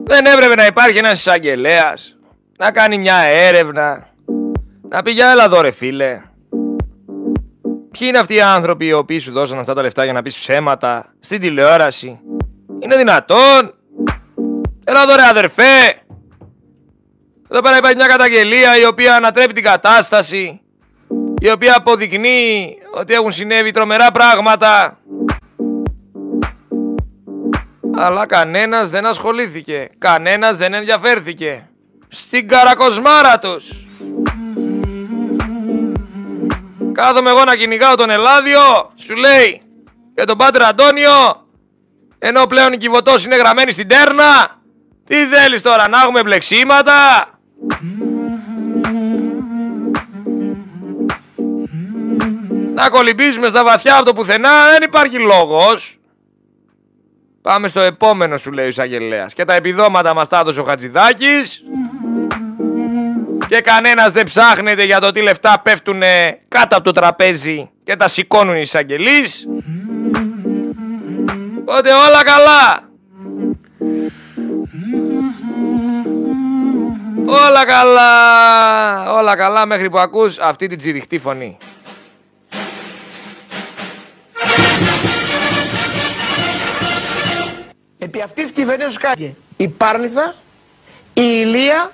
Δεν 0.03 0.25
έπρεπε 0.25 0.55
να 0.55 0.65
υπάρχει 0.65 0.97
ένας 0.97 1.19
εισαγγελέας 1.19 2.15
να 2.57 2.71
κάνει 2.71 2.97
μια 2.97 3.15
έρευνα, 3.15 4.07
να 4.89 5.01
πει 5.01 5.11
για 5.11 5.31
έλα 5.31 5.43
εδώ 5.43 5.61
ρε 5.61 5.71
φίλε. 5.71 6.21
Ποιοι 7.91 8.07
είναι 8.09 8.17
αυτοί 8.17 8.33
οι 8.33 8.41
άνθρωποι 8.41 8.85
οι 8.85 8.93
οποίοι 8.93 9.19
σου 9.19 9.31
δώσαν 9.31 9.59
αυτά 9.59 9.73
τα 9.73 9.81
λεφτά 9.81 10.03
για 10.03 10.13
να 10.13 10.21
πεις 10.21 10.37
ψέματα 10.37 11.13
στην 11.19 11.39
τηλεόραση; 11.39 12.19
Είναι 12.79 12.97
δυνατόν; 12.97 13.73
Έλα 14.83 15.01
εδώ 15.01 15.15
ρε 15.15 15.27
αδερφέ. 15.29 16.01
Εδώ 17.49 17.61
πέρα 17.61 17.77
υπάρχει 17.77 17.95
μια 17.95 18.07
καταγγελία 18.07 18.77
η 18.77 18.85
οποία 18.85 19.15
ανατρέπει 19.15 19.53
την 19.53 19.63
κατάσταση. 19.63 20.61
Η 21.39 21.51
οποία 21.51 21.75
αποδεικνύει 21.77 22.77
ότι 22.93 23.13
έχουν 23.13 23.31
συνέβη 23.31 23.71
τρομερά 23.71 24.11
πράγματα 24.11 24.97
αλλά 27.99 28.25
κανένας 28.25 28.89
δεν 28.89 29.05
ασχολήθηκε. 29.05 29.89
Κανένας 29.97 30.57
δεν 30.57 30.73
ενδιαφέρθηκε. 30.73 31.69
Στην 32.07 32.47
καρακοσμάρα 32.47 33.39
τους. 33.39 33.87
Κάθομαι 36.91 37.29
εγώ 37.29 37.43
να 37.43 37.55
κυνηγάω 37.55 37.95
τον 37.95 38.09
Ελλάδιο, 38.09 38.91
σου 38.95 39.15
λέει, 39.15 39.61
και 40.15 40.23
τον 40.23 40.37
Πάτερ 40.37 40.63
Αντώνιο, 40.63 41.45
ενώ 42.19 42.45
πλέον 42.45 42.73
η 42.73 42.77
Κιβωτός 42.77 43.25
είναι 43.25 43.35
γραμμένη 43.35 43.71
στην 43.71 43.87
τέρνα. 43.87 44.61
Τι 45.05 45.25
θέλεις 45.25 45.61
τώρα, 45.61 45.87
να 45.87 46.01
έχουμε 46.01 46.23
μπλεξίματα. 46.23 46.93
Να 52.77 52.89
κολυμπήσουμε 52.89 53.47
στα 53.49 53.63
βαθιά 53.63 53.95
από 53.95 54.05
το 54.05 54.13
πουθενά, 54.13 54.69
δεν 54.71 54.83
υπάρχει 54.83 55.17
λόγος. 55.19 55.97
Πάμε 57.41 57.67
στο 57.67 57.79
επόμενο 57.79 58.37
σου 58.37 58.51
λέει 58.51 58.65
ο 58.65 58.67
Εισαγγελέας. 58.67 59.33
Και 59.33 59.45
τα 59.45 59.53
επιδόματα 59.53 60.13
μας 60.13 60.27
τα 60.27 60.39
έδωσε 60.39 60.59
ο 60.59 60.63
Χατζηδάκης. 60.63 61.63
Και 63.47 63.61
κανένας 63.61 64.11
δεν 64.11 64.25
ψάχνεται 64.25 64.83
για 64.83 64.99
το 64.99 65.11
τι 65.11 65.21
λεφτά 65.21 65.59
πέφτουν 65.63 66.01
κάτω 66.47 66.75
από 66.75 66.83
το 66.83 66.91
τραπέζι 66.91 67.69
και 67.83 67.95
τα 67.95 68.07
σηκώνουν 68.07 68.55
οι 68.55 68.61
εισαγγελείς. 68.63 69.47
Οπότε 71.61 71.89
όλα 71.93 72.23
καλά. 72.23 72.89
Όλα 77.25 77.65
καλά. 77.65 79.13
Όλα 79.13 79.35
καλά 79.35 79.65
μέχρι 79.65 79.89
που 79.89 79.99
ακούς 79.99 80.37
αυτή 80.37 80.67
την 80.67 80.77
τσιριχτή 80.77 81.19
φωνή. 81.19 81.57
Επί 88.17 88.25
αυτή 88.25 88.45
τη 88.45 88.53
κυβερνήσεω 88.53 88.93
κάνει 88.99 89.35
η 89.57 89.67
Πάρνηθα, 89.67 90.35
η 91.13 91.21
Ηλία, 91.41 91.91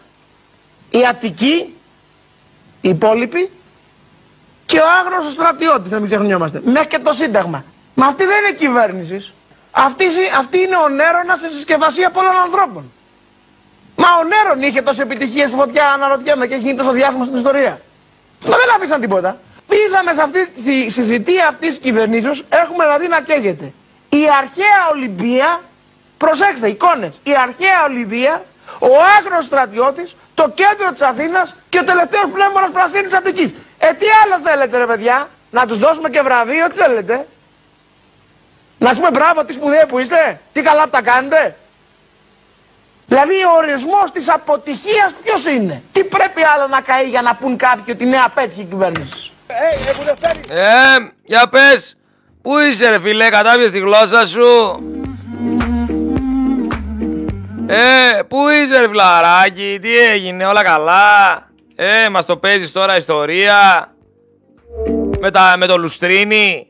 η 0.90 1.06
Αττική, 1.10 1.76
οι 2.82 2.90
υπόλοιποι 2.90 3.52
και 4.66 4.80
ο 4.80 4.84
άγνωστος 5.00 5.32
στρατιώτης, 5.32 5.92
να 5.92 6.00
μην 6.00 6.08
ξεχνιόμαστε. 6.08 6.62
Μέχρι 6.66 6.88
και 6.88 7.00
το 7.00 7.14
Σύνταγμα. 7.14 7.66
Μα 7.94 8.06
αυτή 8.06 8.26
δεν 8.26 8.38
είναι 8.44 8.58
κυβέρνηση. 8.58 9.34
Αυτή, 9.72 10.06
αυτή 10.38 10.58
είναι 10.58 10.76
ο 10.76 10.90
Νέρονας 10.90 11.40
σε 11.40 11.50
συσκευασία 11.50 12.10
πολλών 12.10 12.36
ανθρώπων. 12.36 12.92
Μα 13.96 14.08
ο 14.20 14.24
Νέρον 14.24 14.62
είχε 14.62 14.82
τόσο 14.82 15.02
επιτυχία 15.02 15.48
στη 15.48 15.58
φωτιά, 15.58 15.92
αναρωτιέμαι 15.92 16.48
και 16.48 16.54
έχει 16.54 16.64
γίνει 16.64 16.76
τόσο 16.76 16.92
διάσημο 16.92 17.24
στην 17.24 17.36
ιστορία. 17.36 17.82
Μα 18.46 18.56
δεν 18.58 18.76
αφήσαν 18.76 19.02
τίποτα. 19.02 19.40
Είδαμε 19.70 20.14
σε 20.14 20.22
αυτή 20.22 20.48
τη 20.48 20.90
στη 20.90 21.04
θητεία 21.04 21.48
αυτής 21.48 21.70
της 21.70 21.80
κυβερνήσεως, 21.80 22.44
έχουμε 22.50 22.84
δηλαδή 22.84 23.08
να 23.08 23.22
καίγεται. 23.22 23.74
Η 24.10 24.24
αρχαία 24.42 24.90
Ολυμπία, 24.92 25.62
προσέξτε, 26.18 26.68
εικόνες. 26.68 27.20
Η 27.24 27.32
αρχαία 27.48 27.84
Ολυμπία, 27.88 28.44
ο 28.80 28.92
άγρος 29.20 29.46
στρατιώτης, 29.46 30.16
το 30.34 30.50
κέντρο 30.50 30.92
της 30.92 31.02
Αθήνας 31.02 31.56
και 31.70 31.80
ο 31.80 31.84
τελευταίος 31.84 32.28
πνεύμονας 32.34 32.70
πρασίνη 32.74 33.08
της 33.08 33.18
Αττικής. 33.18 33.56
Ε, 33.78 33.94
τι 33.94 34.06
άλλο 34.24 34.40
θέλετε, 34.44 34.78
ρε 34.78 34.86
παιδιά, 34.86 35.30
να 35.52 35.66
τους 35.68 35.78
δώσουμε 35.78 36.10
και 36.10 36.22
βραβείο, 36.22 36.68
τι 36.68 36.76
θέλετε; 36.76 37.28
Να 38.78 38.96
πούμε 38.96 39.10
μπράβο, 39.10 39.46
τι 39.46 39.54
σπουδαία 39.54 39.86
που 39.86 40.00
είστε, 40.00 40.40
τι 40.54 40.62
καλά 40.62 40.84
που 40.84 40.90
τα 40.90 41.02
κάνετε. 41.02 41.56
Δηλαδή 43.08 43.34
ο 43.34 43.52
ορισμός 43.58 44.12
της 44.12 44.30
αποτυχίας 44.30 45.14
ποιος 45.24 45.46
είναι; 45.46 45.84
Τι 45.92 46.04
πρέπει 46.04 46.42
άλλο 46.56 46.68
να 46.68 46.82
καεί 46.82 47.10
για 47.10 47.22
να 47.22 47.36
πούν 47.36 47.58
κάποιοι 47.58 47.94
ότι 47.96 48.04
είναι 48.04 48.18
απέτυχη 48.26 48.62
η 48.62 48.64
κυβέρνηση; 48.64 49.32
Ε, 49.48 49.54
ε, 50.60 51.12
για 51.24 51.48
πες. 51.50 51.98
Πού 52.42 52.60
είσαι 52.60 52.90
ρε 52.90 53.00
φίλε, 53.00 53.30
κατάπιες 53.30 53.72
τη 53.72 53.80
γλώσσα 53.80 54.28
σου; 54.28 54.44
Ε, 57.68 58.22
πού 58.28 58.38
είσαι 58.50 58.80
ρε 58.80 58.88
φιλαράκι, 58.88 59.78
τι 59.82 59.98
έγινε, 59.98 60.46
όλα 60.46 60.64
καλά; 60.64 61.04
Ε, 61.76 62.10
μας 62.10 62.26
το 62.26 62.38
παίζεις 62.38 62.72
τώρα 62.72 62.98
ιστορία; 62.98 63.88
Με, 65.20 65.32
τα, 65.32 65.56
με 65.58 65.66
το 65.66 65.78
λουστρίνι; 65.78 66.68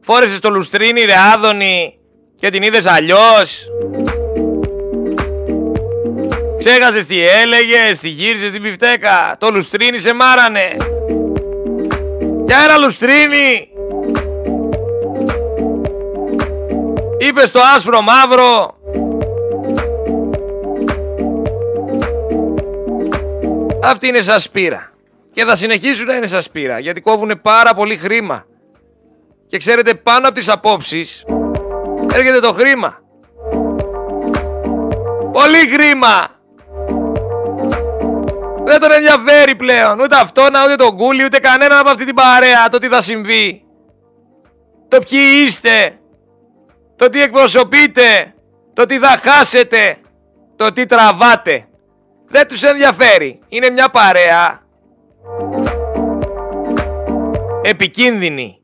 Φόρεσες 0.00 0.38
το 0.38 0.50
λουστρίνι 0.50 1.04
ρε 1.04 1.14
Άδωνη 1.34 1.98
και 2.38 2.50
την 2.50 2.62
είδες 2.62 2.86
αλλιώς; 2.86 3.66
Ξέχασες 6.58 7.06
τι 7.06 7.26
έλεγες, 7.26 7.98
τι 8.00 8.08
γύρισες 8.08 8.52
την 8.52 8.62
πιφτέκα; 8.62 9.36
Το 9.38 9.50
λουστρίνι 9.50 9.98
σε 9.98 10.14
μάρανε. 10.14 10.76
Για 12.46 12.58
ένα 12.64 12.76
λουστρίνι. 12.76 13.68
Είπες 17.18 17.48
στο 17.48 17.60
άσπρο 17.76 18.00
μαύρο. 18.02 18.74
Αυτή 23.82 24.08
είναι 24.08 24.20
σαν 24.20 24.40
σπήρα. 24.40 24.90
Και 25.32 25.44
θα 25.44 25.56
συνεχίσουν 25.56 26.06
να 26.06 26.14
είναι 26.14 26.26
σαν 26.26 26.42
σπήρα. 26.42 26.78
Γιατί 26.78 27.00
κόβουν 27.00 27.40
πάρα 27.42 27.74
πολύ 27.74 27.96
χρήμα. 27.96 28.46
Και 29.46 29.58
ξέρετε 29.58 29.94
πάνω 29.94 30.26
από 30.26 30.34
τις 30.34 30.48
απόψεις 30.48 31.24
έρχεται 32.12 32.40
το 32.40 32.52
χρήμα. 32.52 32.98
Πολύ 35.32 35.68
χρήμα. 35.72 36.28
Δεν 38.64 38.80
τον 38.80 38.92
ενδιαφέρει 38.92 39.54
πλέον 39.54 40.00
ούτε 40.00 40.16
αυτόν, 40.16 40.48
ούτε 40.64 40.74
τον 40.74 40.96
κούλι, 40.96 41.24
ούτε 41.24 41.38
κανέναν 41.38 41.78
από 41.78 41.90
αυτή 41.90 42.04
την 42.04 42.14
παρέα 42.14 42.68
το 42.68 42.78
τι 42.78 42.88
θα 42.88 43.02
συμβεί. 43.02 43.64
Το 44.88 44.98
ποιοι 45.08 45.44
είστε, 45.46 45.98
το 46.96 47.08
τι 47.08 47.22
εκπροσωπείτε, 47.22 48.34
το 48.72 48.86
τι 48.86 48.98
θα 48.98 49.20
χάσετε, 49.22 49.96
το 50.56 50.72
τι 50.72 50.86
τραβάτε. 50.86 51.68
Δεν 52.30 52.48
τους 52.48 52.62
ενδιαφέρει. 52.62 53.38
Είναι 53.48 53.70
μια 53.70 53.88
παρέα 53.88 54.62
επικίνδυνη. 57.62 58.58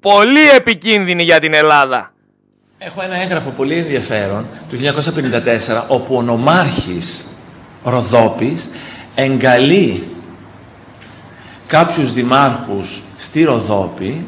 Πολύ 0.00 0.48
επικίνδυνη 0.56 1.22
για 1.22 1.40
την 1.40 1.54
Ελλάδα. 1.54 2.12
Έχω 2.78 3.02
ένα 3.02 3.16
έγγραφο 3.16 3.50
πολύ 3.50 3.74
ενδιαφέρον 3.74 4.46
του 4.68 4.76
1954 4.76 5.84
όπου 5.88 6.16
ο 6.16 6.22
νομάρχης 6.22 7.26
Ροδόπης 7.84 8.70
εγκαλεί 9.14 10.02
κάποιους 11.66 12.12
δημάρχους 12.12 13.02
στη 13.16 13.42
Ροδόπη 13.42 14.26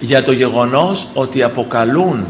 για 0.00 0.22
το 0.22 0.32
γεγονός 0.32 1.08
ότι 1.14 1.42
αποκαλούν 1.42 2.26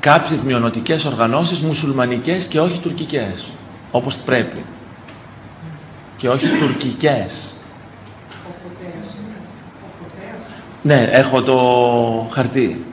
κάποιες 0.00 0.42
μειονοτικές 0.42 1.04
οργανώσεις 1.04 1.60
μουσουλμανικές 1.60 2.46
και 2.46 2.60
όχι 2.60 2.80
τουρκικές, 2.80 3.54
όπως 3.90 4.16
πρέπει. 4.16 4.64
Και 6.16 6.28
όχι 6.28 6.48
τουρκικές. 6.48 7.54
Ναι, 10.82 11.08
έχω 11.12 11.42
το 11.42 11.56
χαρτί. 12.32 12.84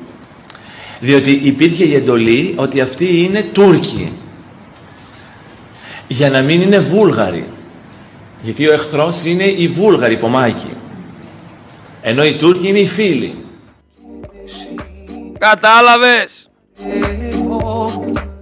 Διότι 0.99 1.31
υπήρχε 1.31 1.83
η 1.83 1.95
εντολή 1.95 2.53
ότι 2.57 2.81
αυτοί 2.81 3.21
είναι 3.21 3.41
Τούρκοι 3.41 4.13
για 6.07 6.29
να 6.29 6.41
μην 6.41 6.61
είναι 6.61 6.79
Βούλγαροι. 6.79 7.47
Γιατί 8.41 8.67
ο 8.67 8.73
εχθρός 8.73 9.23
είναι 9.23 9.43
οι 9.43 9.67
Βούλγαροι 9.67 10.17
πομάκι. 10.17 10.71
Ενώ 12.01 12.25
οι 12.25 12.35
Τούρκοι 12.35 12.67
είναι 12.67 12.79
οι 12.79 12.87
φίλοι. 12.87 13.45
Κατάλαβες; 15.39 16.49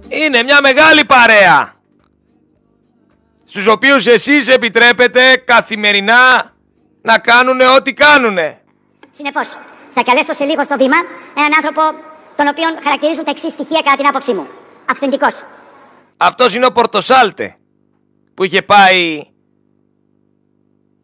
Είναι 0.08 0.42
μια 0.42 0.60
μεγάλη 0.62 1.04
παρέα. 1.04 1.75
Στους 3.48 3.66
οποίους 3.66 4.06
εσείς 4.06 4.48
επιτρέπετε 4.48 5.36
καθημερινά 5.36 6.52
να 7.02 7.18
κάνουν 7.18 7.60
ό,τι 7.60 7.92
κάνουνε. 7.92 8.60
Συνεπώς, 9.10 9.56
θα 9.90 10.02
καλέσω 10.02 10.34
σε 10.34 10.44
λίγο 10.44 10.64
στο 10.64 10.76
βήμα 10.78 10.96
έναν 11.36 11.52
άνθρωπο 11.54 11.80
τον 12.36 12.46
οποίο 12.48 12.64
χαρακτηρίζουν 12.82 13.24
τα 13.24 13.30
εξής 13.30 13.52
στοιχεία 13.52 13.80
κατά 13.84 13.96
την 13.96 14.06
άποψή 14.06 14.32
μου. 14.32 14.46
Αυθεντικός, 14.90 15.42
αυτός 16.16 16.54
είναι 16.54 16.66
ο 16.66 16.72
Πορτοσάλτε 16.72 17.56
που 18.34 18.44
είχε 18.44 18.62
πάει 18.62 19.26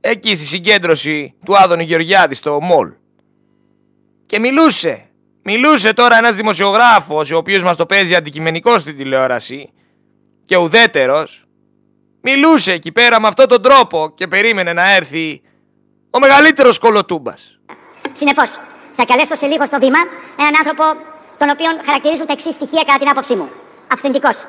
εκεί 0.00 0.34
στη 0.34 0.44
συγκέντρωση 0.44 1.34
του 1.44 1.56
Άδωνη 1.56 1.84
Γεωργιάδης 1.84 2.38
στο 2.38 2.60
Μολ. 2.60 2.92
Και 4.26 4.38
μιλούσε. 4.38 5.06
Μιλούσε 5.42 5.92
τώρα 5.92 6.16
ένας 6.16 6.36
δημοσιογράφος 6.36 7.30
ο 7.30 7.36
οποίος 7.36 7.62
μας 7.62 7.76
το 7.76 7.86
παίζει 7.86 8.14
αντικειμενικό 8.14 8.78
στην 8.78 8.96
τηλεόραση 8.96 9.72
και 10.44 10.56
ουδέτερος. 10.56 11.46
Μιλούσε 12.24 12.72
εκεί 12.72 12.92
πέρα 12.92 13.20
με 13.20 13.28
αυτόν 13.28 13.48
τον 13.48 13.62
τρόπο 13.62 14.12
και 14.14 14.26
περίμενε 14.26 14.72
να 14.72 14.94
έρθει 14.94 15.42
ο 16.10 16.18
μεγαλύτερος 16.18 16.78
κολοτούμπας. 16.78 17.58
Συνεπώς, 18.12 18.58
θα 18.92 19.04
καλέσω 19.04 19.36
σε 19.36 19.46
λίγο 19.46 19.66
στο 19.66 19.78
βήμα 19.80 19.98
έναν 20.40 20.54
άνθρωπο 20.58 20.84
τον 21.38 21.48
οποίο 21.50 21.66
χαρακτηρίζουν 21.84 22.26
τα 22.26 22.32
εξής 22.32 22.54
στοιχεία 22.54 22.82
κατά 22.86 22.98
την 22.98 23.08
άποψή 23.08 23.34
μου. 23.34 23.48
Αυθεντικός, 23.92 24.44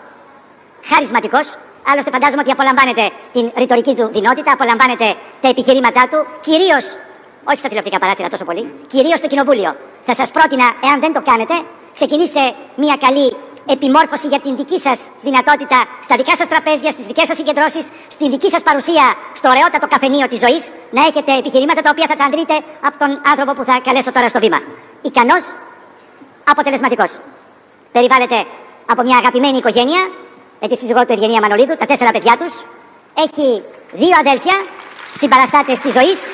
χαρισματικός. 0.90 1.58
Άλλωστε, 1.88 2.12
φαντάζομαι 2.12 2.42
ότι 2.42 2.52
απολαμβάνετε 2.52 3.10
την 3.34 3.52
ρητορική 3.58 3.94
του 3.96 4.10
δυνότητα, 4.12 4.52
απολαμβάνετε 4.52 5.16
τα 5.42 5.48
επιχειρήματά 5.50 6.08
του, 6.08 6.26
κυρίως, 6.42 6.86
όχι 7.44 7.58
στα 7.58 7.68
τηλεοπτικά 7.68 8.00
παράθυρα 8.00 8.30
τόσο 8.30 8.44
πολύ, 8.44 8.74
κυρίως 8.88 9.18
στο 9.18 9.28
κοινοβούλιο. 9.28 9.76
Θα 10.02 10.14
σας 10.14 10.32
πρότεινα, 10.32 10.68
εάν 10.84 11.00
δεν 11.00 11.14
το 11.14 11.22
κάνετε, 11.22 11.54
ξεκινήστε 11.94 12.40
μια 12.76 12.96
καλή 13.06 13.36
επιμόρφωση 13.66 14.28
για 14.28 14.40
την 14.40 14.56
δική 14.56 14.80
σας 14.80 15.00
δυνατότητα 15.22 15.86
στα 16.04 16.16
δικά 16.16 16.36
σας 16.36 16.48
τραπέζια, 16.48 16.92
στις 16.92 17.06
δικές 17.06 17.28
σας 17.28 17.38
συγκεντρώσεις, 17.38 17.90
στη 18.08 18.30
δική 18.30 18.50
σας 18.50 18.64
παρουσία 18.64 19.14
στο 19.34 19.50
ωραιότατο 19.50 19.88
καφενείο 19.88 20.28
της 20.28 20.40
ζωής, 20.40 20.70
να 20.92 21.02
έχετε 21.06 21.38
επιχειρήματα 21.38 21.82
τα 21.82 21.90
οποία 21.90 22.08
θα 22.08 22.16
τα 22.16 22.26
αντρείτε 22.26 22.56
από 22.82 22.98
τον 22.98 23.22
άνθρωπο 23.26 23.54
που 23.54 23.64
θα 23.64 23.80
καλέσω 23.84 24.12
τώρα 24.12 24.30
στο 24.30 24.40
βήμα. 24.40 24.60
Ικανός, 25.02 25.44
αποτελεσματικός. 26.50 27.20
Περιβάλλεται 27.92 28.46
από 28.86 29.02
μια 29.04 29.18
αγαπημένη 29.18 29.58
οικογένεια, 29.58 30.10
με 30.60 30.68
τη 30.68 30.78
σύζυγό 30.78 31.06
του 31.06 31.14
Ευγενία 31.14 31.42
Μανολίδου, 31.42 31.76
τα 31.76 31.86
τέσσερα 31.86 32.12
παιδιά 32.12 32.38
τους. 32.38 32.66
Έχει 33.14 33.64
δύο 33.94 34.16
αδέλφια, 34.20 34.66
συμπαραστάτες 35.14 35.80
της 35.80 35.94
ζωής 35.94 36.32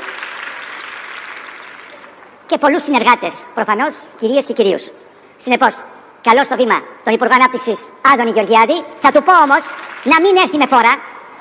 και 2.45 2.57
πολλούς 2.57 2.83
συνεργάτες, 2.83 3.43
προφανώς 3.53 3.95
κυρίες 4.17 4.45
και 4.45 4.53
κυρίους. 4.53 4.89
Συνεπώς, 5.37 5.83
καλώ 6.27 6.43
στο 6.43 6.55
βήμα 6.61 6.77
τον 7.03 7.13
Υπουργό 7.13 7.33
Ανάπτυξης 7.39 7.79
Άδωνη 8.11 8.31
Γεωργιάδη. 8.35 8.77
Θα 9.03 9.09
του 9.13 9.21
πω 9.27 9.33
όμως 9.45 9.63
να 10.11 10.17
μην 10.23 10.33
έρθει 10.43 10.57
με 10.57 10.67
φόρα, 10.73 10.93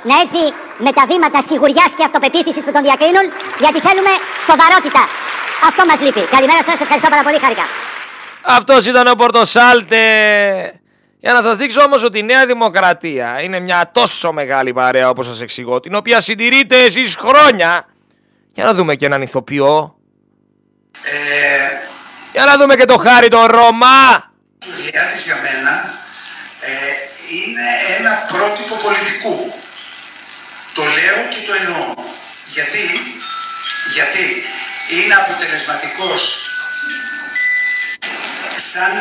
να 0.08 0.14
έρθει 0.22 0.44
με 0.84 0.90
τα 0.96 1.04
βήματα 1.10 1.38
σιγουριάς 1.48 1.90
και 1.96 2.04
αυτοπεποίθησης 2.08 2.62
που 2.64 2.72
τον 2.76 2.82
διακρίνουν, 2.88 3.26
γιατί 3.62 3.78
θέλουμε 3.86 4.12
σοβαρότητα. 4.48 5.02
Αυτό 5.68 5.82
μας 5.90 6.00
λείπει. 6.04 6.22
Καλημέρα 6.36 6.62
σας, 6.68 6.80
ευχαριστώ 6.84 7.08
πάρα 7.14 7.22
πολύ, 7.26 7.38
χάρηκα. 7.44 7.66
Αυτός 8.42 8.86
ήταν 8.86 9.06
ο 9.06 9.14
Πορτοσάλτε. 9.14 10.02
Για 11.20 11.32
να 11.32 11.42
σας 11.42 11.56
δείξω 11.56 11.80
όμως 11.82 12.04
ότι 12.04 12.18
η 12.18 12.22
Νέα 12.22 12.46
Δημοκρατία 12.46 13.40
είναι 13.42 13.58
μια 13.60 13.90
τόσο 13.92 14.32
μεγάλη 14.32 14.72
παρέα 14.72 15.08
όπως 15.08 15.26
σας 15.26 15.40
εξηγώ, 15.40 15.80
την 15.80 15.94
οποία 15.94 16.20
συντηρείτε 16.20 16.76
εσείς 16.76 17.16
χρόνια. 17.16 17.86
Για 18.52 18.64
να 18.64 18.74
δούμε 18.74 18.94
και 18.94 19.06
έναν 19.06 19.22
ηθοποιό. 19.22 19.96
Ε... 21.02 21.88
Για 22.32 22.44
να 22.44 22.56
δούμε 22.56 22.74
και 22.74 22.84
το 22.84 22.96
χάρη 22.96 23.28
τον 23.28 23.46
Ρωμά. 23.46 24.27
Γεωργιάδης 24.64 25.22
για 25.22 25.36
μένα 25.36 25.74
ε, 26.60 26.72
είναι 27.36 27.68
ένα 27.98 28.12
πρότυπο 28.32 28.74
πολιτικού. 28.74 29.54
Το 30.74 30.82
λέω 30.82 31.18
και 31.32 31.46
το 31.46 31.52
εννοώ. 31.60 31.94
Γιατί, 32.46 32.84
γιατί 33.94 34.44
είναι 34.94 35.14
αποτελεσματικός 35.14 36.20
σαν, 38.72 38.92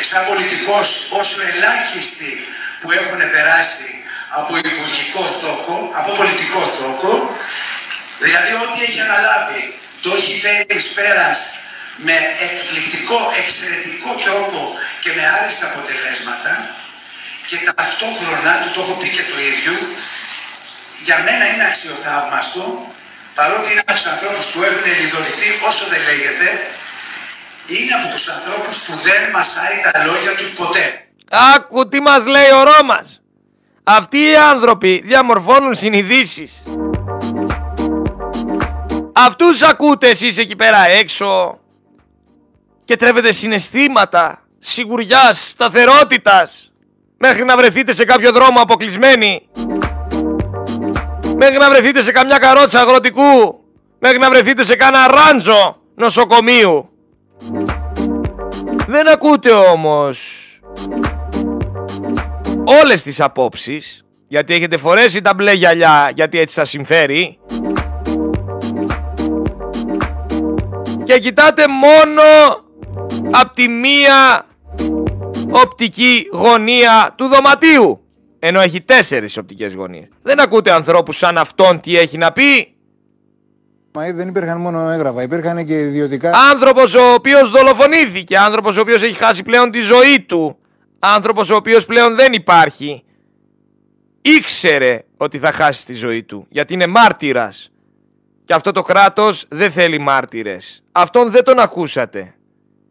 σαν 0.00 0.26
πολιτικός 0.26 1.06
όσο 1.10 1.36
ελάχιστοι 1.52 2.32
που 2.80 2.90
έχουν 2.90 3.18
περάσει 3.30 4.04
από 4.28 4.56
υπουργικό 4.56 5.22
θόκο, 5.40 5.90
από 5.94 6.12
πολιτικό 6.12 6.60
θόκο, 6.60 7.36
δηλαδή 8.18 8.52
ό,τι 8.52 8.82
έχει 8.82 9.00
αναλάβει 9.00 9.78
το 10.02 10.10
έχει 10.18 10.40
φέρει 10.40 10.66
εις 10.68 10.86
πέρας 10.86 11.63
με 12.06 12.16
εκπληκτικό, 12.46 13.18
εξαιρετικό 13.42 14.10
τρόπο 14.24 14.60
και 15.02 15.10
με 15.16 15.22
άριστα 15.34 15.66
αποτελέσματα 15.72 16.52
και 17.48 17.56
ταυτόχρονα, 17.68 18.52
του 18.62 18.70
το 18.74 18.80
έχω 18.84 18.94
πει 19.00 19.08
και 19.16 19.24
το 19.30 19.36
ίδιο, 19.50 19.74
για 21.06 21.16
μένα 21.24 21.44
είναι 21.50 21.66
αξιοθαύμαστο, 21.70 22.64
παρότι 23.38 23.66
είναι 23.70 23.82
από 23.86 23.96
τους 23.98 24.06
ανθρώπους 24.12 24.44
που 24.50 24.58
έχουν 24.68 24.84
ελιδωρηθεί 24.94 25.48
όσο 25.68 25.84
δεν 25.92 26.00
λέγεται, 26.08 26.48
είναι 27.74 27.92
από 27.98 28.06
τους 28.12 28.24
ανθρώπους 28.36 28.76
που 28.84 28.92
δεν 29.06 29.20
μασάει 29.34 29.76
τα 29.84 30.04
λόγια 30.06 30.32
του 30.38 30.46
ποτέ. 30.60 30.86
Άκου 31.54 31.88
τι 31.88 31.98
μας 32.00 32.22
λέει 32.26 32.50
ο 32.58 32.62
Ρώμας. 32.70 33.20
Αυτοί 33.84 34.18
οι 34.30 34.36
άνθρωποι 34.36 35.02
διαμορφώνουν 35.04 35.74
συνειδήσεις. 35.74 36.62
Αυτούς 39.12 39.62
ακούτε 39.62 40.08
εσείς 40.08 40.38
εκεί 40.38 40.56
πέρα 40.56 40.88
έξω 40.88 41.58
και 42.84 42.96
τρέβετε 42.96 43.32
συναισθήματα 43.32 44.38
σιγουριάς, 44.58 45.48
σταθερότητας 45.48 46.72
μέχρι 47.18 47.44
να 47.44 47.56
βρεθείτε 47.56 47.92
σε 47.92 48.04
κάποιο 48.04 48.32
δρόμο 48.32 48.60
αποκλεισμένοι. 48.60 49.48
Μέχρι 51.36 51.56
να 51.58 51.70
βρεθείτε 51.70 52.02
σε 52.02 52.12
καμιά 52.12 52.38
καρότσα 52.38 52.80
αγροτικού. 52.80 53.64
Μέχρι 53.98 54.18
να 54.18 54.30
βρεθείτε 54.30 54.64
σε 54.64 54.76
κάνα 54.76 55.06
ράντζο 55.06 55.76
νοσοκομείου. 55.94 56.88
Δεν 58.86 59.08
ακούτε 59.08 59.50
όμως 59.50 60.38
όλες 62.82 63.02
τις 63.02 63.20
απόψεις 63.20 64.04
γιατί 64.28 64.54
έχετε 64.54 64.76
φορέσει 64.76 65.20
τα 65.20 65.34
μπλε 65.34 65.52
γυαλιά 65.52 66.10
γιατί 66.14 66.38
έτσι 66.38 66.54
σας 66.54 66.68
συμφέρει. 66.68 67.38
Και 71.04 71.18
κοιτάτε 71.18 71.64
μόνο 71.68 72.22
από 73.30 73.54
τη 73.54 73.68
μία 73.68 74.46
οπτική 75.50 76.28
γωνία 76.32 77.14
του 77.16 77.26
δωματίου. 77.26 77.98
Ενώ 78.38 78.60
έχει 78.60 78.80
τέσσερις 78.80 79.36
οπτικές 79.36 79.74
γωνίες. 79.74 80.08
Δεν 80.22 80.40
ακούτε 80.40 80.72
ανθρώπους 80.72 81.16
σαν 81.16 81.38
αυτόν 81.38 81.80
τι 81.80 81.98
έχει 81.98 82.18
να 82.18 82.32
πει; 82.32 82.74
Μα 83.92 84.12
δεν 84.12 84.28
υπήρχαν 84.28 84.60
μόνο 84.60 84.90
έγγραφα, 84.90 85.22
υπήρχαν 85.22 85.64
και 85.64 85.78
ιδιωτικά. 85.80 86.30
Άνθρωπος 86.50 86.94
ο 86.94 87.12
οποίος 87.12 87.50
δολοφονήθηκε, 87.50 88.38
άνθρωπος 88.38 88.76
ο 88.76 88.80
οποίος 88.80 89.02
έχει 89.02 89.14
χάσει 89.14 89.42
πλέον 89.42 89.70
τη 89.70 89.80
ζωή 89.80 90.20
του, 90.20 90.58
άνθρωπος 90.98 91.50
ο 91.50 91.54
οποίος 91.54 91.86
πλέον 91.86 92.14
δεν 92.14 92.32
υπάρχει. 92.32 93.04
Ήξερε 94.22 95.04
ότι 95.16 95.38
θα 95.38 95.52
χάσει 95.52 95.86
τη 95.86 95.94
ζωή 95.94 96.22
του, 96.22 96.46
γιατί 96.48 96.74
είναι 96.74 96.86
μάρτυρας. 96.86 97.70
Και 98.44 98.54
αυτό 98.54 98.72
το 98.72 98.82
κράτος 98.82 99.44
δεν 99.48 99.70
θέλει 99.70 99.98
μάρτυρες. 99.98 100.82
Αυτόν 100.92 101.30
δεν 101.30 101.44
τον 101.44 101.58
ακούσατε. 101.58 102.34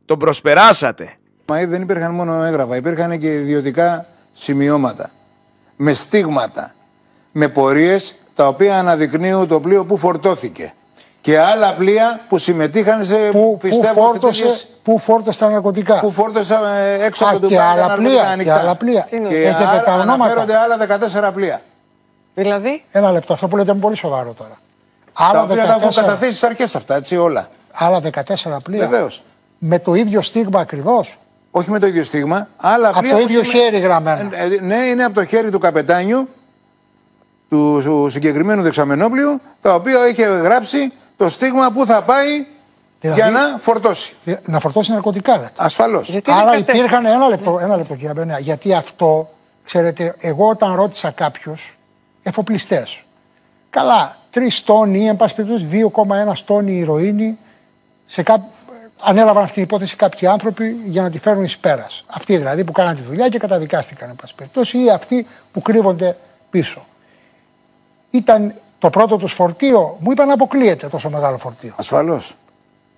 Τον 0.06 0.18
προσπεράσατε. 0.20 1.18
Μα 1.46 1.66
δεν 1.66 1.82
υπήρχαν 1.82 2.14
μόνο 2.14 2.44
έγγραφα, 2.44 2.76
υπήρχαν 2.76 3.20
και 3.20 3.34
ιδιωτικά 3.34 4.06
σημειώματα. 4.32 5.10
Με 5.76 5.94
στίγματα. 5.94 6.72
Με 7.32 7.48
πορείες 7.48 8.16
τα 8.36 8.48
οποία 8.48 8.80
αναδεικνύουν 8.80 9.48
το 9.48 9.60
πλοίο 9.60 9.86
που 9.86 9.98
φορτώθηκε. 9.98 10.74
Και 11.22 11.40
άλλα 11.40 11.74
πλοία 11.74 12.20
που 12.28 12.38
συμμετείχαν 12.38 13.06
σε 13.06 13.16
που, 13.16 13.58
πιστεύω, 13.62 13.94
που, 13.94 14.02
φόρτωσε, 14.02 14.42
τέτοιες... 14.42 14.68
που 14.84 15.00
φόρτωσε 15.00 15.40
τα 15.40 15.50
ναρκωτικά. 15.50 16.00
Που 16.00 16.12
φόρτωσε 16.12 16.60
ε, 16.78 17.06
έξω 17.06 17.26
από 17.26 17.40
το 17.40 17.48
και 17.48 17.60
άλλα 17.60 17.96
πλοία. 17.96 18.36
Και 18.44 18.52
άλλα 18.52 18.76
πλοία. 18.76 19.08
Και 19.10 19.18
Έχετε 19.18 19.66
άλλα, 19.66 19.84
τα 19.84 19.94
ονόματα. 19.94 20.24
Αναφέρονται 20.24 20.58
άλλα 20.58 21.30
14 21.30 21.34
πλοία. 21.34 21.62
Δηλαδή; 22.34 22.84
Ένα 22.92 23.12
λεπτό, 23.12 23.34
αυτό 23.34 23.48
που 23.48 23.58
λέτε 23.58 23.72
είναι 23.72 23.80
πολύ 23.80 23.96
σοβαρό 23.96 24.34
τώρα. 24.34 24.60
Άλλα 25.14 25.32
τα 25.32 25.42
οποία 25.42 25.64
14... 25.64 25.68
τα 25.68 25.78
έχω 25.82 25.94
καταθέσει 25.94 26.32
στις 26.32 26.44
αρχές 26.44 26.76
αυτά, 26.76 26.96
έτσι 26.96 27.18
όλα. 27.18 27.48
Άλλα 27.74 28.02
14 28.02 28.58
πλοία. 28.64 28.88
Βεβαίως. 28.88 29.24
Με 29.66 29.80
το 29.80 29.94
ίδιο 29.94 30.22
στίγμα 30.22 30.60
ακριβώς; 30.60 31.20
Όχι 31.52 31.72
με 31.72 31.80
το 31.80 31.88
ίδιο 31.88 32.04
στίγμα. 32.04 32.48
Άλλα 32.58 32.90
από 32.90 33.10
το 33.10 33.18
ίδιο 33.18 33.44
χέρι 33.44 33.80
γραμμένο. 33.80 34.30
Ε, 34.34 34.56
ε, 34.56 34.62
ναι, 34.62 34.76
είναι 34.76 35.04
από 35.04 35.14
το 35.14 35.26
χέρι 35.26 35.50
του 35.50 35.60
καπετάνιου 35.60 36.30
του, 37.50 37.82
του 37.84 38.08
συγκεκριμένου 38.10 38.62
δεξαμενόπλιου, 38.62 39.42
το 39.62 39.74
οποίο 39.74 40.02
έχει 40.02 40.22
γράψει 40.22 40.94
το 41.18 41.30
στίγμα 41.30 41.72
που 41.72 41.86
θα 41.86 42.02
πάει 42.02 42.46
δηλαδή, 43.00 43.22
για 43.22 43.32
να 43.32 43.58
φορτώσει. 43.58 44.16
Να 44.46 44.60
φορτώσει 44.60 44.92
ναρκωτικά, 44.92 45.38
λέτε. 45.38 45.52
Ασφαλώς. 45.56 46.20
Άρα 46.26 46.58
υπήρχαν. 46.58 47.06
Ένα 47.06 47.28
λεπτό, 47.28 47.60
ένα 47.62 47.78
λεπτό 47.78 47.96
κύριε 47.96 48.14
Μπενέα. 48.14 48.40
Γιατί 48.40 48.74
αυτό, 48.74 49.34
ξέρετε, 49.64 50.16
εγώ 50.20 50.50
όταν 50.50 50.76
ρώτησα 50.76 51.12
κάποιους 51.12 51.78
εφοπλιστές. 52.24 53.04
Καλά, 53.70 54.18
τρεις 54.32 54.64
τόνοι, 54.64 55.08
εν 55.08 55.16
πάση 55.16 55.36
περιπτώσει 55.36 55.68
2,1 56.28 56.34
τόνοι 56.46 56.78
ηρωίνη. 56.78 57.38
Σε 58.08 58.24
κά... 58.24 58.52
Ανέλαβαν 59.06 59.44
αυτή 59.44 59.54
την 59.54 59.64
υπόθεση 59.64 59.96
κάποιοι 59.96 60.28
άνθρωποι 60.28 60.76
για 60.86 61.02
να 61.02 61.10
τη 61.10 61.20
φέρουν 61.20 61.44
εις 61.44 61.58
πέρας. 61.58 62.04
Αυτοί 62.08 62.38
δηλαδή 62.38 62.64
που 62.64 62.72
κάναν 62.72 62.96
τη 62.96 63.02
δουλειά 63.02 63.30
και 63.30 63.38
καταδικάστηκαν, 63.38 64.10
εν 64.10 64.16
πάση 64.16 64.36
περιπτώσει, 64.36 64.84
ή 64.84 64.90
αυτοί 64.90 65.28
που 65.52 65.62
κρύβονται 65.62 66.18
πίσω. 66.50 66.86
Ήταν 68.12 68.54
το 68.80 68.90
πρώτο 68.90 69.18
τους 69.18 69.34
φορτίο, 69.34 69.98
μου 70.00 70.12
είπαν 70.12 70.32
αποκλείεται 70.32 70.88
τόσο 70.88 71.10
μεγάλο 71.10 71.38
φορτίο. 71.38 71.74
Ασφαλώς. 71.76 72.36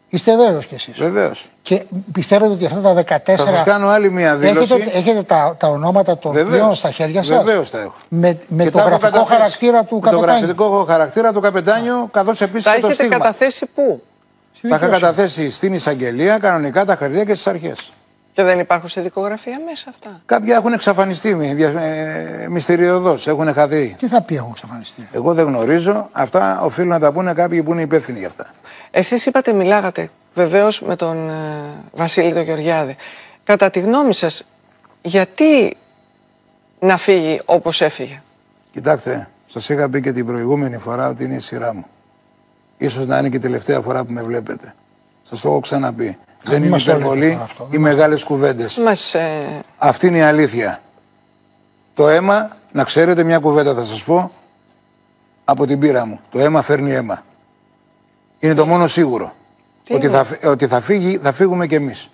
Είστε 0.09 0.37
βέβαιος 0.37 0.65
κι 0.65 0.73
εσείς; 0.73 0.97
Βεβαίως. 0.97 1.49
Και 1.61 1.85
πιστεύετε 2.11 2.51
ότι 2.51 2.65
αυτά 2.65 2.81
τα 2.81 2.93
14. 2.93 3.35
Θα 3.35 3.45
σας 3.45 3.63
κάνω 3.63 3.87
άλλη 3.87 4.11
μια 4.11 4.35
δήλωση. 4.35 4.73
Έχετε, 4.73 4.97
έχετε 4.97 5.23
τα, 5.23 5.55
τα 5.59 5.67
ονόματα 5.67 6.17
των 6.17 6.33
πλοίων 6.33 6.75
στα 6.75 6.91
χέρια 6.91 7.23
σας; 7.23 7.37
Βεβαίως 7.37 7.69
τα 7.69 7.79
έχω. 7.79 7.95
Με, 8.09 8.39
με 8.47 8.69
το 8.69 8.79
γραφικό 8.79 9.23
χαρακτήρα 9.23 9.83
του 9.83 9.99
καπετάνιου. 9.99 10.47
Με 10.47 10.53
το 10.53 10.63
γραφικό 10.63 10.85
χαρακτήρα 10.85 11.33
του 11.33 11.39
καπετάνιου, 11.39 12.09
καθώς 12.11 12.41
επίσης 12.41 12.73
και 12.73 12.79
το 12.79 12.89
στίγμα. 12.89 12.95
Τα 12.95 13.03
έχετε 13.03 13.17
καταθέσει 13.17 13.65
πού; 13.75 14.01
Τα 14.61 14.75
είχα 14.75 14.87
καταθέσει 14.87 15.49
στην 15.49 15.73
εισαγγελία, 15.73 16.37
κανονικά 16.37 16.85
τα 16.85 16.95
χαρτιά 16.95 17.23
και 17.23 17.33
στις 17.33 17.47
αρχές. 17.47 17.93
Και 18.33 18.43
δεν 18.43 18.59
υπάρχουν 18.59 18.89
σε 18.89 19.01
δικογραφία 19.01 19.59
μέσα 19.65 19.89
αυτά; 19.89 20.21
Κάποια 20.25 20.55
έχουν 20.55 20.73
εξαφανιστεί 20.73 21.55
ε, 21.59 22.47
μυστηριωδώς, 22.49 23.27
έχουν 23.27 23.53
χαθεί. 23.53 23.95
Τι 23.99 24.07
θα 24.07 24.21
πει 24.21 24.35
έχουν 24.35 24.49
εξαφανιστεί; 24.51 25.09
Εγώ 25.11 25.33
δεν 25.33 25.45
γνωρίζω. 25.45 26.09
Αυτά 26.11 26.61
οφείλουν 26.61 26.89
να 26.89 26.99
τα 26.99 27.11
πούνε 27.11 27.33
κάποιοι 27.33 27.63
που 27.63 27.71
είναι 27.71 27.81
υπεύθυνοι 27.81 28.19
γι' 28.19 28.25
αυτά. 28.25 28.45
Εσείς 28.91 29.25
είπατε, 29.25 29.53
μιλάγατε 29.53 30.09
βεβαίως 30.33 30.81
με 30.81 30.95
τον 30.95 31.29
ε, 31.29 31.33
Βασίλη 31.91 32.33
τον 32.33 32.43
Γεωργιάδη. 32.43 32.95
Κατά 33.43 33.69
τη 33.69 33.79
γνώμη 33.79 34.13
σας, 34.13 34.43
γιατί 35.01 35.77
να 36.79 36.97
φύγει 36.97 37.41
όπως 37.45 37.81
έφυγε; 37.81 38.21
Κοιτάξτε, 38.71 39.27
σας 39.47 39.69
είχα 39.69 39.89
πει 39.89 40.01
και 40.01 40.11
την 40.11 40.25
προηγούμενη 40.25 40.77
φορά 40.77 41.09
ότι 41.09 41.23
είναι 41.23 41.35
η 41.35 41.39
σειρά 41.39 41.73
μου. 41.73 41.85
Ίσως 42.77 43.05
να 43.05 43.17
είναι 43.17 43.29
και 43.29 43.37
η 43.37 43.39
τελευταία 43.39 43.81
φορά 43.81 44.05
που 44.05 44.13
με 44.13 44.21
βλέπετε. 44.21 44.75
Σας 45.23 45.41
το 45.41 45.49
έχω 45.49 45.59
ξαναπεί. 45.59 46.17
Δεν 46.43 46.63
είναι 46.63 46.77
υπερβολή 46.77 47.41
οι 47.69 47.77
μεγάλες 47.77 48.23
κουβέντες. 48.23 48.77
Ε... 49.13 49.61
Αυτή 49.77 50.07
είναι 50.07 50.17
η 50.17 50.21
αλήθεια. 50.21 50.81
Το 51.93 52.07
αίμα, 52.07 52.57
να 52.71 52.83
ξέρετε 52.83 53.23
μια 53.23 53.39
κουβέντα 53.39 53.73
θα 53.73 53.83
σας 53.83 54.03
πω 54.03 54.31
από 55.45 55.65
την 55.65 55.79
πείρα 55.79 56.05
μου. 56.05 56.19
Το 56.31 56.39
αίμα 56.39 56.61
φέρνει 56.61 56.91
αίμα. 56.93 57.23
Είναι 58.39 58.53
το 58.53 58.65
μόνο 58.65 58.87
σίγουρο. 58.87 59.33
ότι 59.89 60.07
θα, 60.07 60.25
ότι 60.43 60.67
θα, 60.67 60.81
φύγει, 60.81 61.17
θα 61.17 61.31
φύγουμε 61.31 61.67
κι 61.67 61.75
εμείς. 61.75 62.09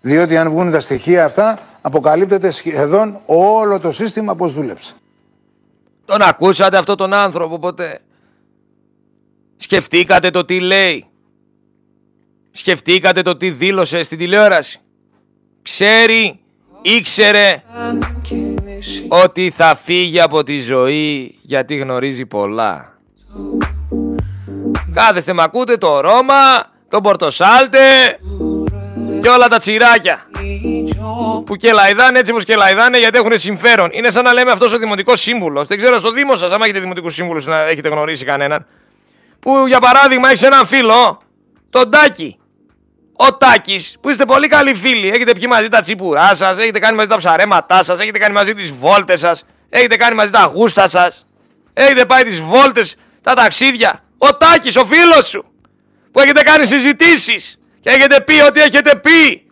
Διότι 0.00 0.36
αν 0.36 0.50
βγουν 0.50 0.70
τα 0.70 0.80
στοιχεία 0.80 1.24
αυτά, 1.24 1.58
αποκαλύπτεται 1.82 2.50
σχεδόν 2.50 3.20
όλο 3.26 3.80
το 3.80 3.92
σύστημα 3.92 4.34
πώς 4.34 4.54
δούλεψε. 4.54 4.94
Τον 6.04 6.22
ακούσατε 6.22 6.76
αυτό 6.76 6.94
τον 6.94 7.12
άνθρωπο 7.12 7.58
ποτέ; 7.58 8.00
Σκεφτήκατε 9.56 10.30
το 10.30 10.44
τι 10.44 10.60
λέει; 10.60 11.04
Σκεφτήκατε 12.50 13.22
το 13.22 13.36
τι 13.36 13.50
δήλωσε 13.50 14.02
στην 14.02 14.18
τηλεόραση; 14.18 14.80
Ξέρει, 15.62 16.40
ήξερε 16.82 17.62
ότι 19.08 19.50
θα 19.50 19.76
φύγει 19.76 20.20
από 20.20 20.42
τη 20.42 20.60
ζωή 20.60 21.38
γιατί 21.42 21.76
γνωρίζει 21.76 22.26
πολλά. 22.26 22.98
Κάθεστε 24.94 25.32
με 25.32 25.42
ακούτε 25.42 25.76
το 25.76 26.00
Ρώμα, 26.00 26.72
τον 26.88 27.02
Πορτοσάλτε 27.02 27.78
και 29.22 29.28
όλα 29.28 29.48
τα 29.48 29.58
τσιράκια 29.58 30.26
που 31.46 31.56
κελαϊδάνε 31.56 32.18
έτσι 32.18 32.32
όπως 32.32 32.44
κελαϊδάνε 32.44 32.98
γιατί 32.98 33.18
έχουν 33.18 33.38
συμφέρον. 33.38 33.88
Είναι 33.92 34.10
σαν 34.10 34.24
να 34.24 34.32
λέμε 34.32 34.50
αυτός 34.50 34.72
ο 34.72 34.78
δημοτικός 34.78 35.20
σύμβουλος. 35.20 35.66
Δεν 35.66 35.78
ξέρω 35.78 35.98
στο 35.98 36.10
Δήμο 36.10 36.36
σας, 36.36 36.52
άμα 36.52 36.64
έχετε 36.64 36.80
δημοτικούς 36.80 37.14
σύμβουλους 37.14 37.46
να 37.46 37.60
έχετε 37.60 37.88
γνωρίσει 37.88 38.24
κανέναν. 38.24 38.66
Που 39.44 39.66
για 39.66 39.80
παράδειγμα 39.80 40.28
έχεις 40.28 40.42
έναν 40.42 40.66
φίλο, 40.66 41.18
τον 41.70 41.90
Τάκη 41.90 42.38
ο 43.16 43.34
Τάκης, 43.36 43.96
που 44.00 44.10
είστε 44.10 44.24
πολύ 44.24 44.48
καλοί 44.48 44.74
φίλοι, 44.74 45.08
έχετε 45.08 45.32
πιει 45.32 45.46
μαζί 45.48 45.68
τα 45.68 45.80
τσίπουρά 45.80 46.34
σας, 46.34 46.58
έχετε 46.58 46.78
κάνει 46.78 46.96
μαζί 46.96 47.08
τα 47.08 47.16
ψαρέματά 47.16 47.82
σας, 47.82 47.98
έχετε 47.98 48.18
κάνει 48.18 48.34
μαζί 48.34 48.54
τις 48.54 48.72
βόλτες 48.72 49.20
σας, 49.20 49.44
έχετε 49.68 49.96
κάνει 49.96 50.14
μαζί 50.14 50.30
τα 50.30 50.52
γούστα 50.54 50.88
σας, 50.88 51.26
έχετε 51.72 52.04
πάει 52.04 52.22
τις 52.22 52.40
βόλτες, 52.40 52.96
τα 53.20 53.34
ταξίδια. 53.34 54.04
Ο 54.18 54.36
Τάκης, 54.36 54.76
ο 54.76 54.84
φίλος 54.84 55.28
σου, 55.28 55.44
που 56.12 56.20
έχετε 56.20 56.42
κάνει 56.42 56.66
συζητήσεις 56.66 57.58
και 57.80 57.90
έχετε 57.90 58.20
πει 58.20 58.40
ότι 58.40 58.60
έχετε 58.60 58.96
πει 58.96 59.46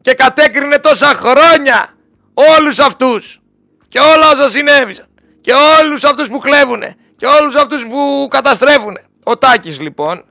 και 0.00 0.14
κατέκρινε 0.14 0.78
τόσα 0.78 1.06
χρόνια 1.06 1.94
όλους 2.34 2.78
αυτούς 2.78 3.40
και 3.88 3.98
όλα 3.98 4.30
όσα 4.30 4.48
συνέβησαν 4.48 5.06
και 5.40 5.52
όλους 5.80 6.04
αυτούς 6.04 6.28
που 6.28 6.38
κλέβουνε 6.38 6.96
και 7.16 7.26
όλους 7.26 7.54
αυτούς 7.54 7.86
που 7.86 8.28
καταστρέφουνε. 8.30 9.05
Ο 9.28 9.38
Τάκης 9.38 9.80
λοιπόν 9.80 10.24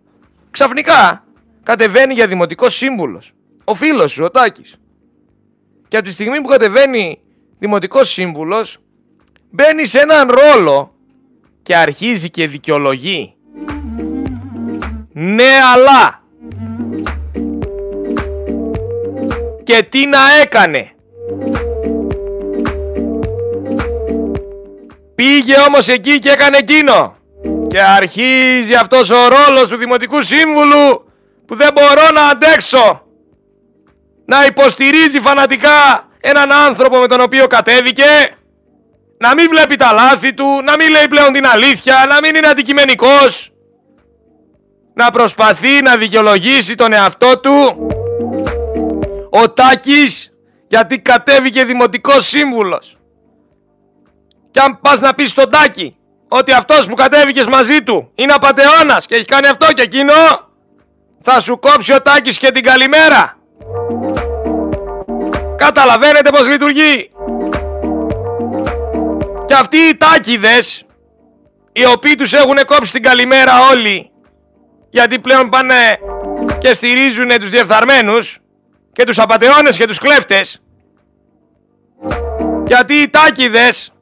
ξαφνικά 0.52 1.24
κατεβαίνει 1.64 2.14
για 2.14 2.28
δημοτικός 2.28 2.76
σύμβουλος. 2.76 3.34
Ο 3.64 3.74
φίλος 3.74 4.12
σου 4.12 4.24
ο 4.24 4.32
Τάκης. 4.32 4.76
Και 5.88 5.98
από 5.98 6.06
τη 6.06 6.12
στιγμή 6.12 6.42
που 6.42 6.48
κατεβαίνει 6.48 7.20
δημοτικός 7.60 8.12
σύμβουλος 8.12 8.78
μπαίνει 9.52 9.86
σε 9.86 10.00
έναν 10.00 10.30
ρόλο 10.30 10.94
και 11.62 11.76
αρχίζει 11.76 12.30
και 12.30 12.48
δικαιολογεί. 12.48 13.36
Ναι 15.12 15.52
αλλά 15.74 16.24
και 19.64 19.88
τι 19.90 20.06
να 20.06 20.20
έκανε. 20.42 20.92
Πήγε 25.16 25.56
όμως 25.68 25.88
εκεί 25.88 26.20
και 26.20 26.30
έκανε 26.30 26.58
εκείνο. 26.58 27.15
Και 27.76 27.82
αρχίζει 27.82 28.74
αυτός 28.74 29.10
ο 29.10 29.28
ρόλος 29.28 29.70
του 29.70 29.76
Δημοτικού 29.78 30.22
Σύμβουλου 30.22 31.12
που 31.48 31.56
δεν 31.56 31.70
μπορώ 31.74 32.10
να 32.14 32.22
αντέξω. 32.22 33.02
Να 34.26 34.46
υποστηρίζει 34.46 35.20
φανατικά 35.20 36.10
έναν 36.22 36.52
άνθρωπο 36.52 37.00
με 37.00 37.08
τον 37.08 37.22
οποίο 37.22 37.48
κατέβηκε. 37.48 38.04
Να 39.18 39.34
μην 39.34 39.50
βλέπει 39.50 39.76
τα 39.76 39.94
λάθη 39.94 40.34
του, 40.34 40.46
να 40.64 40.76
μην 40.76 40.90
λέει 40.90 41.08
πλέον 41.10 41.34
την 41.34 41.46
αλήθεια, 41.46 42.06
να 42.10 42.20
μην 42.22 42.36
είναι 42.36 42.48
αντικειμενικός. 42.48 43.52
Να 44.94 45.12
προσπαθεί 45.12 45.82
να 45.82 45.98
δικαιολογήσει 45.98 46.76
τον 46.76 46.94
εαυτό 46.94 47.40
του 47.40 47.88
ο 49.30 49.50
Τάκης 49.50 50.34
γιατί 50.68 51.00
κατέβηκε 51.00 51.66
δημοτικός 51.66 52.28
σύμβουλος. 52.28 52.98
Και 54.52 54.60
αν 54.60 54.80
πας 54.82 55.00
να 55.00 55.14
πεις 55.14 55.30
στον 55.30 55.50
Τάκη 55.50 55.98
ότι 56.38 56.52
αυτός 56.52 56.88
που 56.88 56.94
κατέβηκες 56.94 57.46
μαζί 57.46 57.84
του 57.84 58.12
είναι 58.16 58.34
απατεώνας 58.34 59.06
και 59.06 59.16
έχει 59.16 59.26
κάνει 59.26 59.48
αυτό 59.48 59.74
και 59.74 59.82
εκείνο, 59.82 60.14
θα 61.22 61.40
σου 61.40 61.60
κόψει 61.60 61.94
ο 61.94 62.02
Τάκης 62.02 62.38
και 62.38 62.52
την 62.52 62.64
καλημέρα. 62.64 63.38
Καταλαβαίνετε 65.58 66.30
πως 66.30 66.48
λειτουργεί. 66.48 67.12
Και 69.46 69.54
αυτοί 69.54 69.78
οι 69.78 69.98
τάκηδες, 69.98 70.84
οι 71.72 71.86
οποίοι 71.86 72.16
τους 72.16 72.34
έχουν 72.34 72.58
κόψει 72.66 72.92
την 72.92 73.04
καλημέρα 73.04 73.52
όλοι, 73.72 74.12
γιατί 74.90 75.20
πλέον 75.20 75.50
πάνε 75.50 76.00
και 76.58 76.74
στηρίζουν 76.74 77.28
τους 77.28 77.50
διεφθαρμένους, 77.50 78.40
και 78.94 79.04
τους 79.04 79.20
απατεώνες 79.20 79.78
και 79.78 79.86
τους 79.86 80.00
κλέφτες 80.00 80.60
γιατί 82.66 82.94
οι 82.94 83.10
τάκιδες 83.10 83.94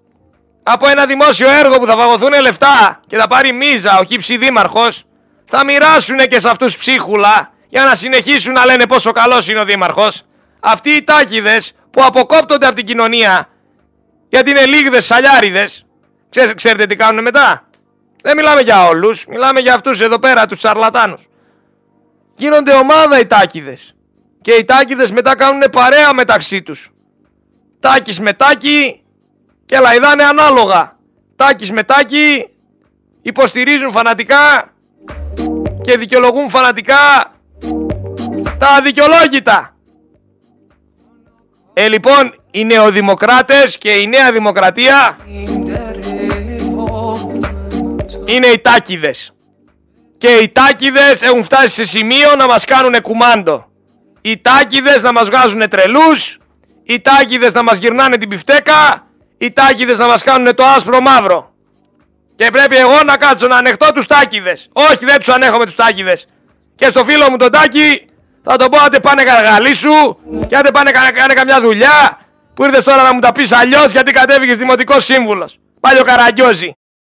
από 0.63 0.87
ένα 0.87 1.05
δημόσιο 1.05 1.49
έργο 1.49 1.77
που 1.77 1.85
θα 1.85 1.95
βαγωθούν 1.95 2.41
λεφτά 2.41 2.99
και 3.07 3.17
θα 3.17 3.27
πάρει 3.27 3.51
μίζα 3.51 3.99
ο 3.99 4.03
χύψη 4.03 4.37
δήμαρχος 4.37 5.03
θα 5.45 5.65
μοιράσουν 5.65 6.17
και 6.17 6.39
σε 6.39 6.49
αυτούς 6.49 6.77
ψίχουλα 6.77 7.49
για 7.67 7.83
να 7.83 7.95
συνεχίσουν 7.95 8.53
να 8.53 8.65
λένε 8.65 8.87
πόσο 8.87 9.11
καλός 9.11 9.47
είναι 9.47 9.59
ο 9.59 9.65
δήμαρχος 9.65 10.21
αυτοί 10.59 10.89
οι 10.89 11.03
τάκιδες 11.03 11.73
που 11.91 12.03
αποκόπτονται 12.03 12.65
από 12.65 12.75
την 12.75 12.85
κοινωνία 12.85 13.49
γιατί 14.29 14.49
είναι 14.49 14.65
λίγδες 14.65 15.05
σαλιάριδες 15.05 15.85
ξέρετε 16.55 16.85
τι 16.85 16.95
κάνουν 16.95 17.23
μετά; 17.23 17.67
Δεν 18.23 18.35
μιλάμε 18.35 18.61
για 18.61 18.85
όλους 18.85 19.25
μιλάμε 19.25 19.59
για 19.59 19.73
αυτούς 19.73 20.01
εδώ 20.01 20.19
πέρα 20.19 20.45
τους 20.45 20.59
σαρλατάνους 20.59 21.27
γίνονται 22.35 22.73
ομάδα 22.73 23.19
οι 23.19 23.25
τάκιδες 23.25 23.95
και 24.41 24.51
οι 24.51 24.65
τάκιδες 24.65 25.11
μετά 25.11 25.35
κάνουν 25.35 25.63
παρέα 25.71 26.13
μεταξύ 26.13 26.61
τους. 26.61 26.91
Τάκης 27.79 28.19
με 28.19 28.33
τάκι 28.33 29.02
και 29.65 29.79
λαϊδάνε 29.79 30.23
ανάλογα. 30.23 30.97
Τάκης 31.35 31.71
με 31.71 31.83
τάκι 31.83 32.47
υποστηρίζουν 33.21 33.91
φανατικά 33.91 34.73
και 35.81 35.97
δικαιολογούν 35.97 36.49
φανατικά 36.49 37.33
τα 38.57 38.67
αδικαιολόγητα. 38.67 39.75
Ε, 41.73 41.87
λοιπόν, 41.87 42.33
οι 42.51 42.65
νεοδημοκράτες 42.65 43.77
και 43.77 43.91
η 43.91 44.07
νέα 44.07 44.31
δημοκρατία 44.31 45.17
είναι 48.25 48.47
οι 48.47 48.59
τάκιδες. 48.59 49.33
Και 50.17 50.27
οι 50.27 50.49
τάκιδες 50.49 51.21
έχουν 51.21 51.43
φτάσει 51.43 51.67
σε 51.67 51.83
σημείο 51.83 52.35
να 52.35 52.47
μας 52.47 52.65
κάνουν 52.65 53.01
κουμάντο 53.01 53.71
οι 54.25 54.37
τάκιδες 54.41 55.01
να 55.01 55.11
μας 55.11 55.29
βγάζουν 55.29 55.69
τρελούς, 55.69 56.37
οι 56.83 57.01
τάκιδες 57.01 57.53
να 57.53 57.63
μας 57.63 57.77
γυρνάνε 57.77 58.17
την 58.17 58.29
πιφτέκα, 58.29 59.07
οι 59.43 59.51
τάκιδες 59.51 59.97
να 59.97 60.07
μας 60.07 60.23
κάνουν 60.23 60.55
το 60.55 60.65
άσπρο 60.65 61.01
μαύρο. 61.01 61.53
Και 62.35 62.49
πρέπει 62.51 62.75
εγώ 62.75 63.03
να 63.05 63.17
κάτσω 63.17 63.47
να 63.47 63.55
ανεχτώ 63.55 63.91
τους 63.93 64.05
τάκιδες. 64.05 64.69
Όχι 64.73 65.05
δεν 65.05 65.17
τους 65.17 65.29
ανέχομαι 65.29 65.65
τους 65.65 65.75
τάκιδες. 65.75 66.27
Και 66.75 66.85
στο 66.85 67.03
φίλο 67.03 67.29
μου 67.29 67.37
τον 67.37 67.51
τάκι 67.51 68.09
θα 68.43 68.55
τον 68.55 68.69
πω 68.69 68.77
άντε 68.85 68.99
πάνε 68.99 69.23
καραγαλί 69.23 69.75
σου 69.75 70.17
και 70.47 70.55
άντε 70.55 70.71
πάνε 70.71 70.91
κάνε 70.91 71.33
καμιά 71.33 71.61
δουλειά 71.61 72.19
που 72.53 72.63
ήρθες 72.63 72.83
τώρα 72.83 73.03
να 73.03 73.13
μου 73.13 73.19
τα 73.19 73.31
πεις 73.31 73.51
αλλιώς 73.51 73.91
γιατί 73.91 74.11
κατέβηκες 74.11 74.57
δημοτικός 74.57 75.03
σύμβουλος. 75.03 75.57
Πάλι 75.79 75.99
ο 75.99 76.03
Καραγκιόζη. 76.03 76.75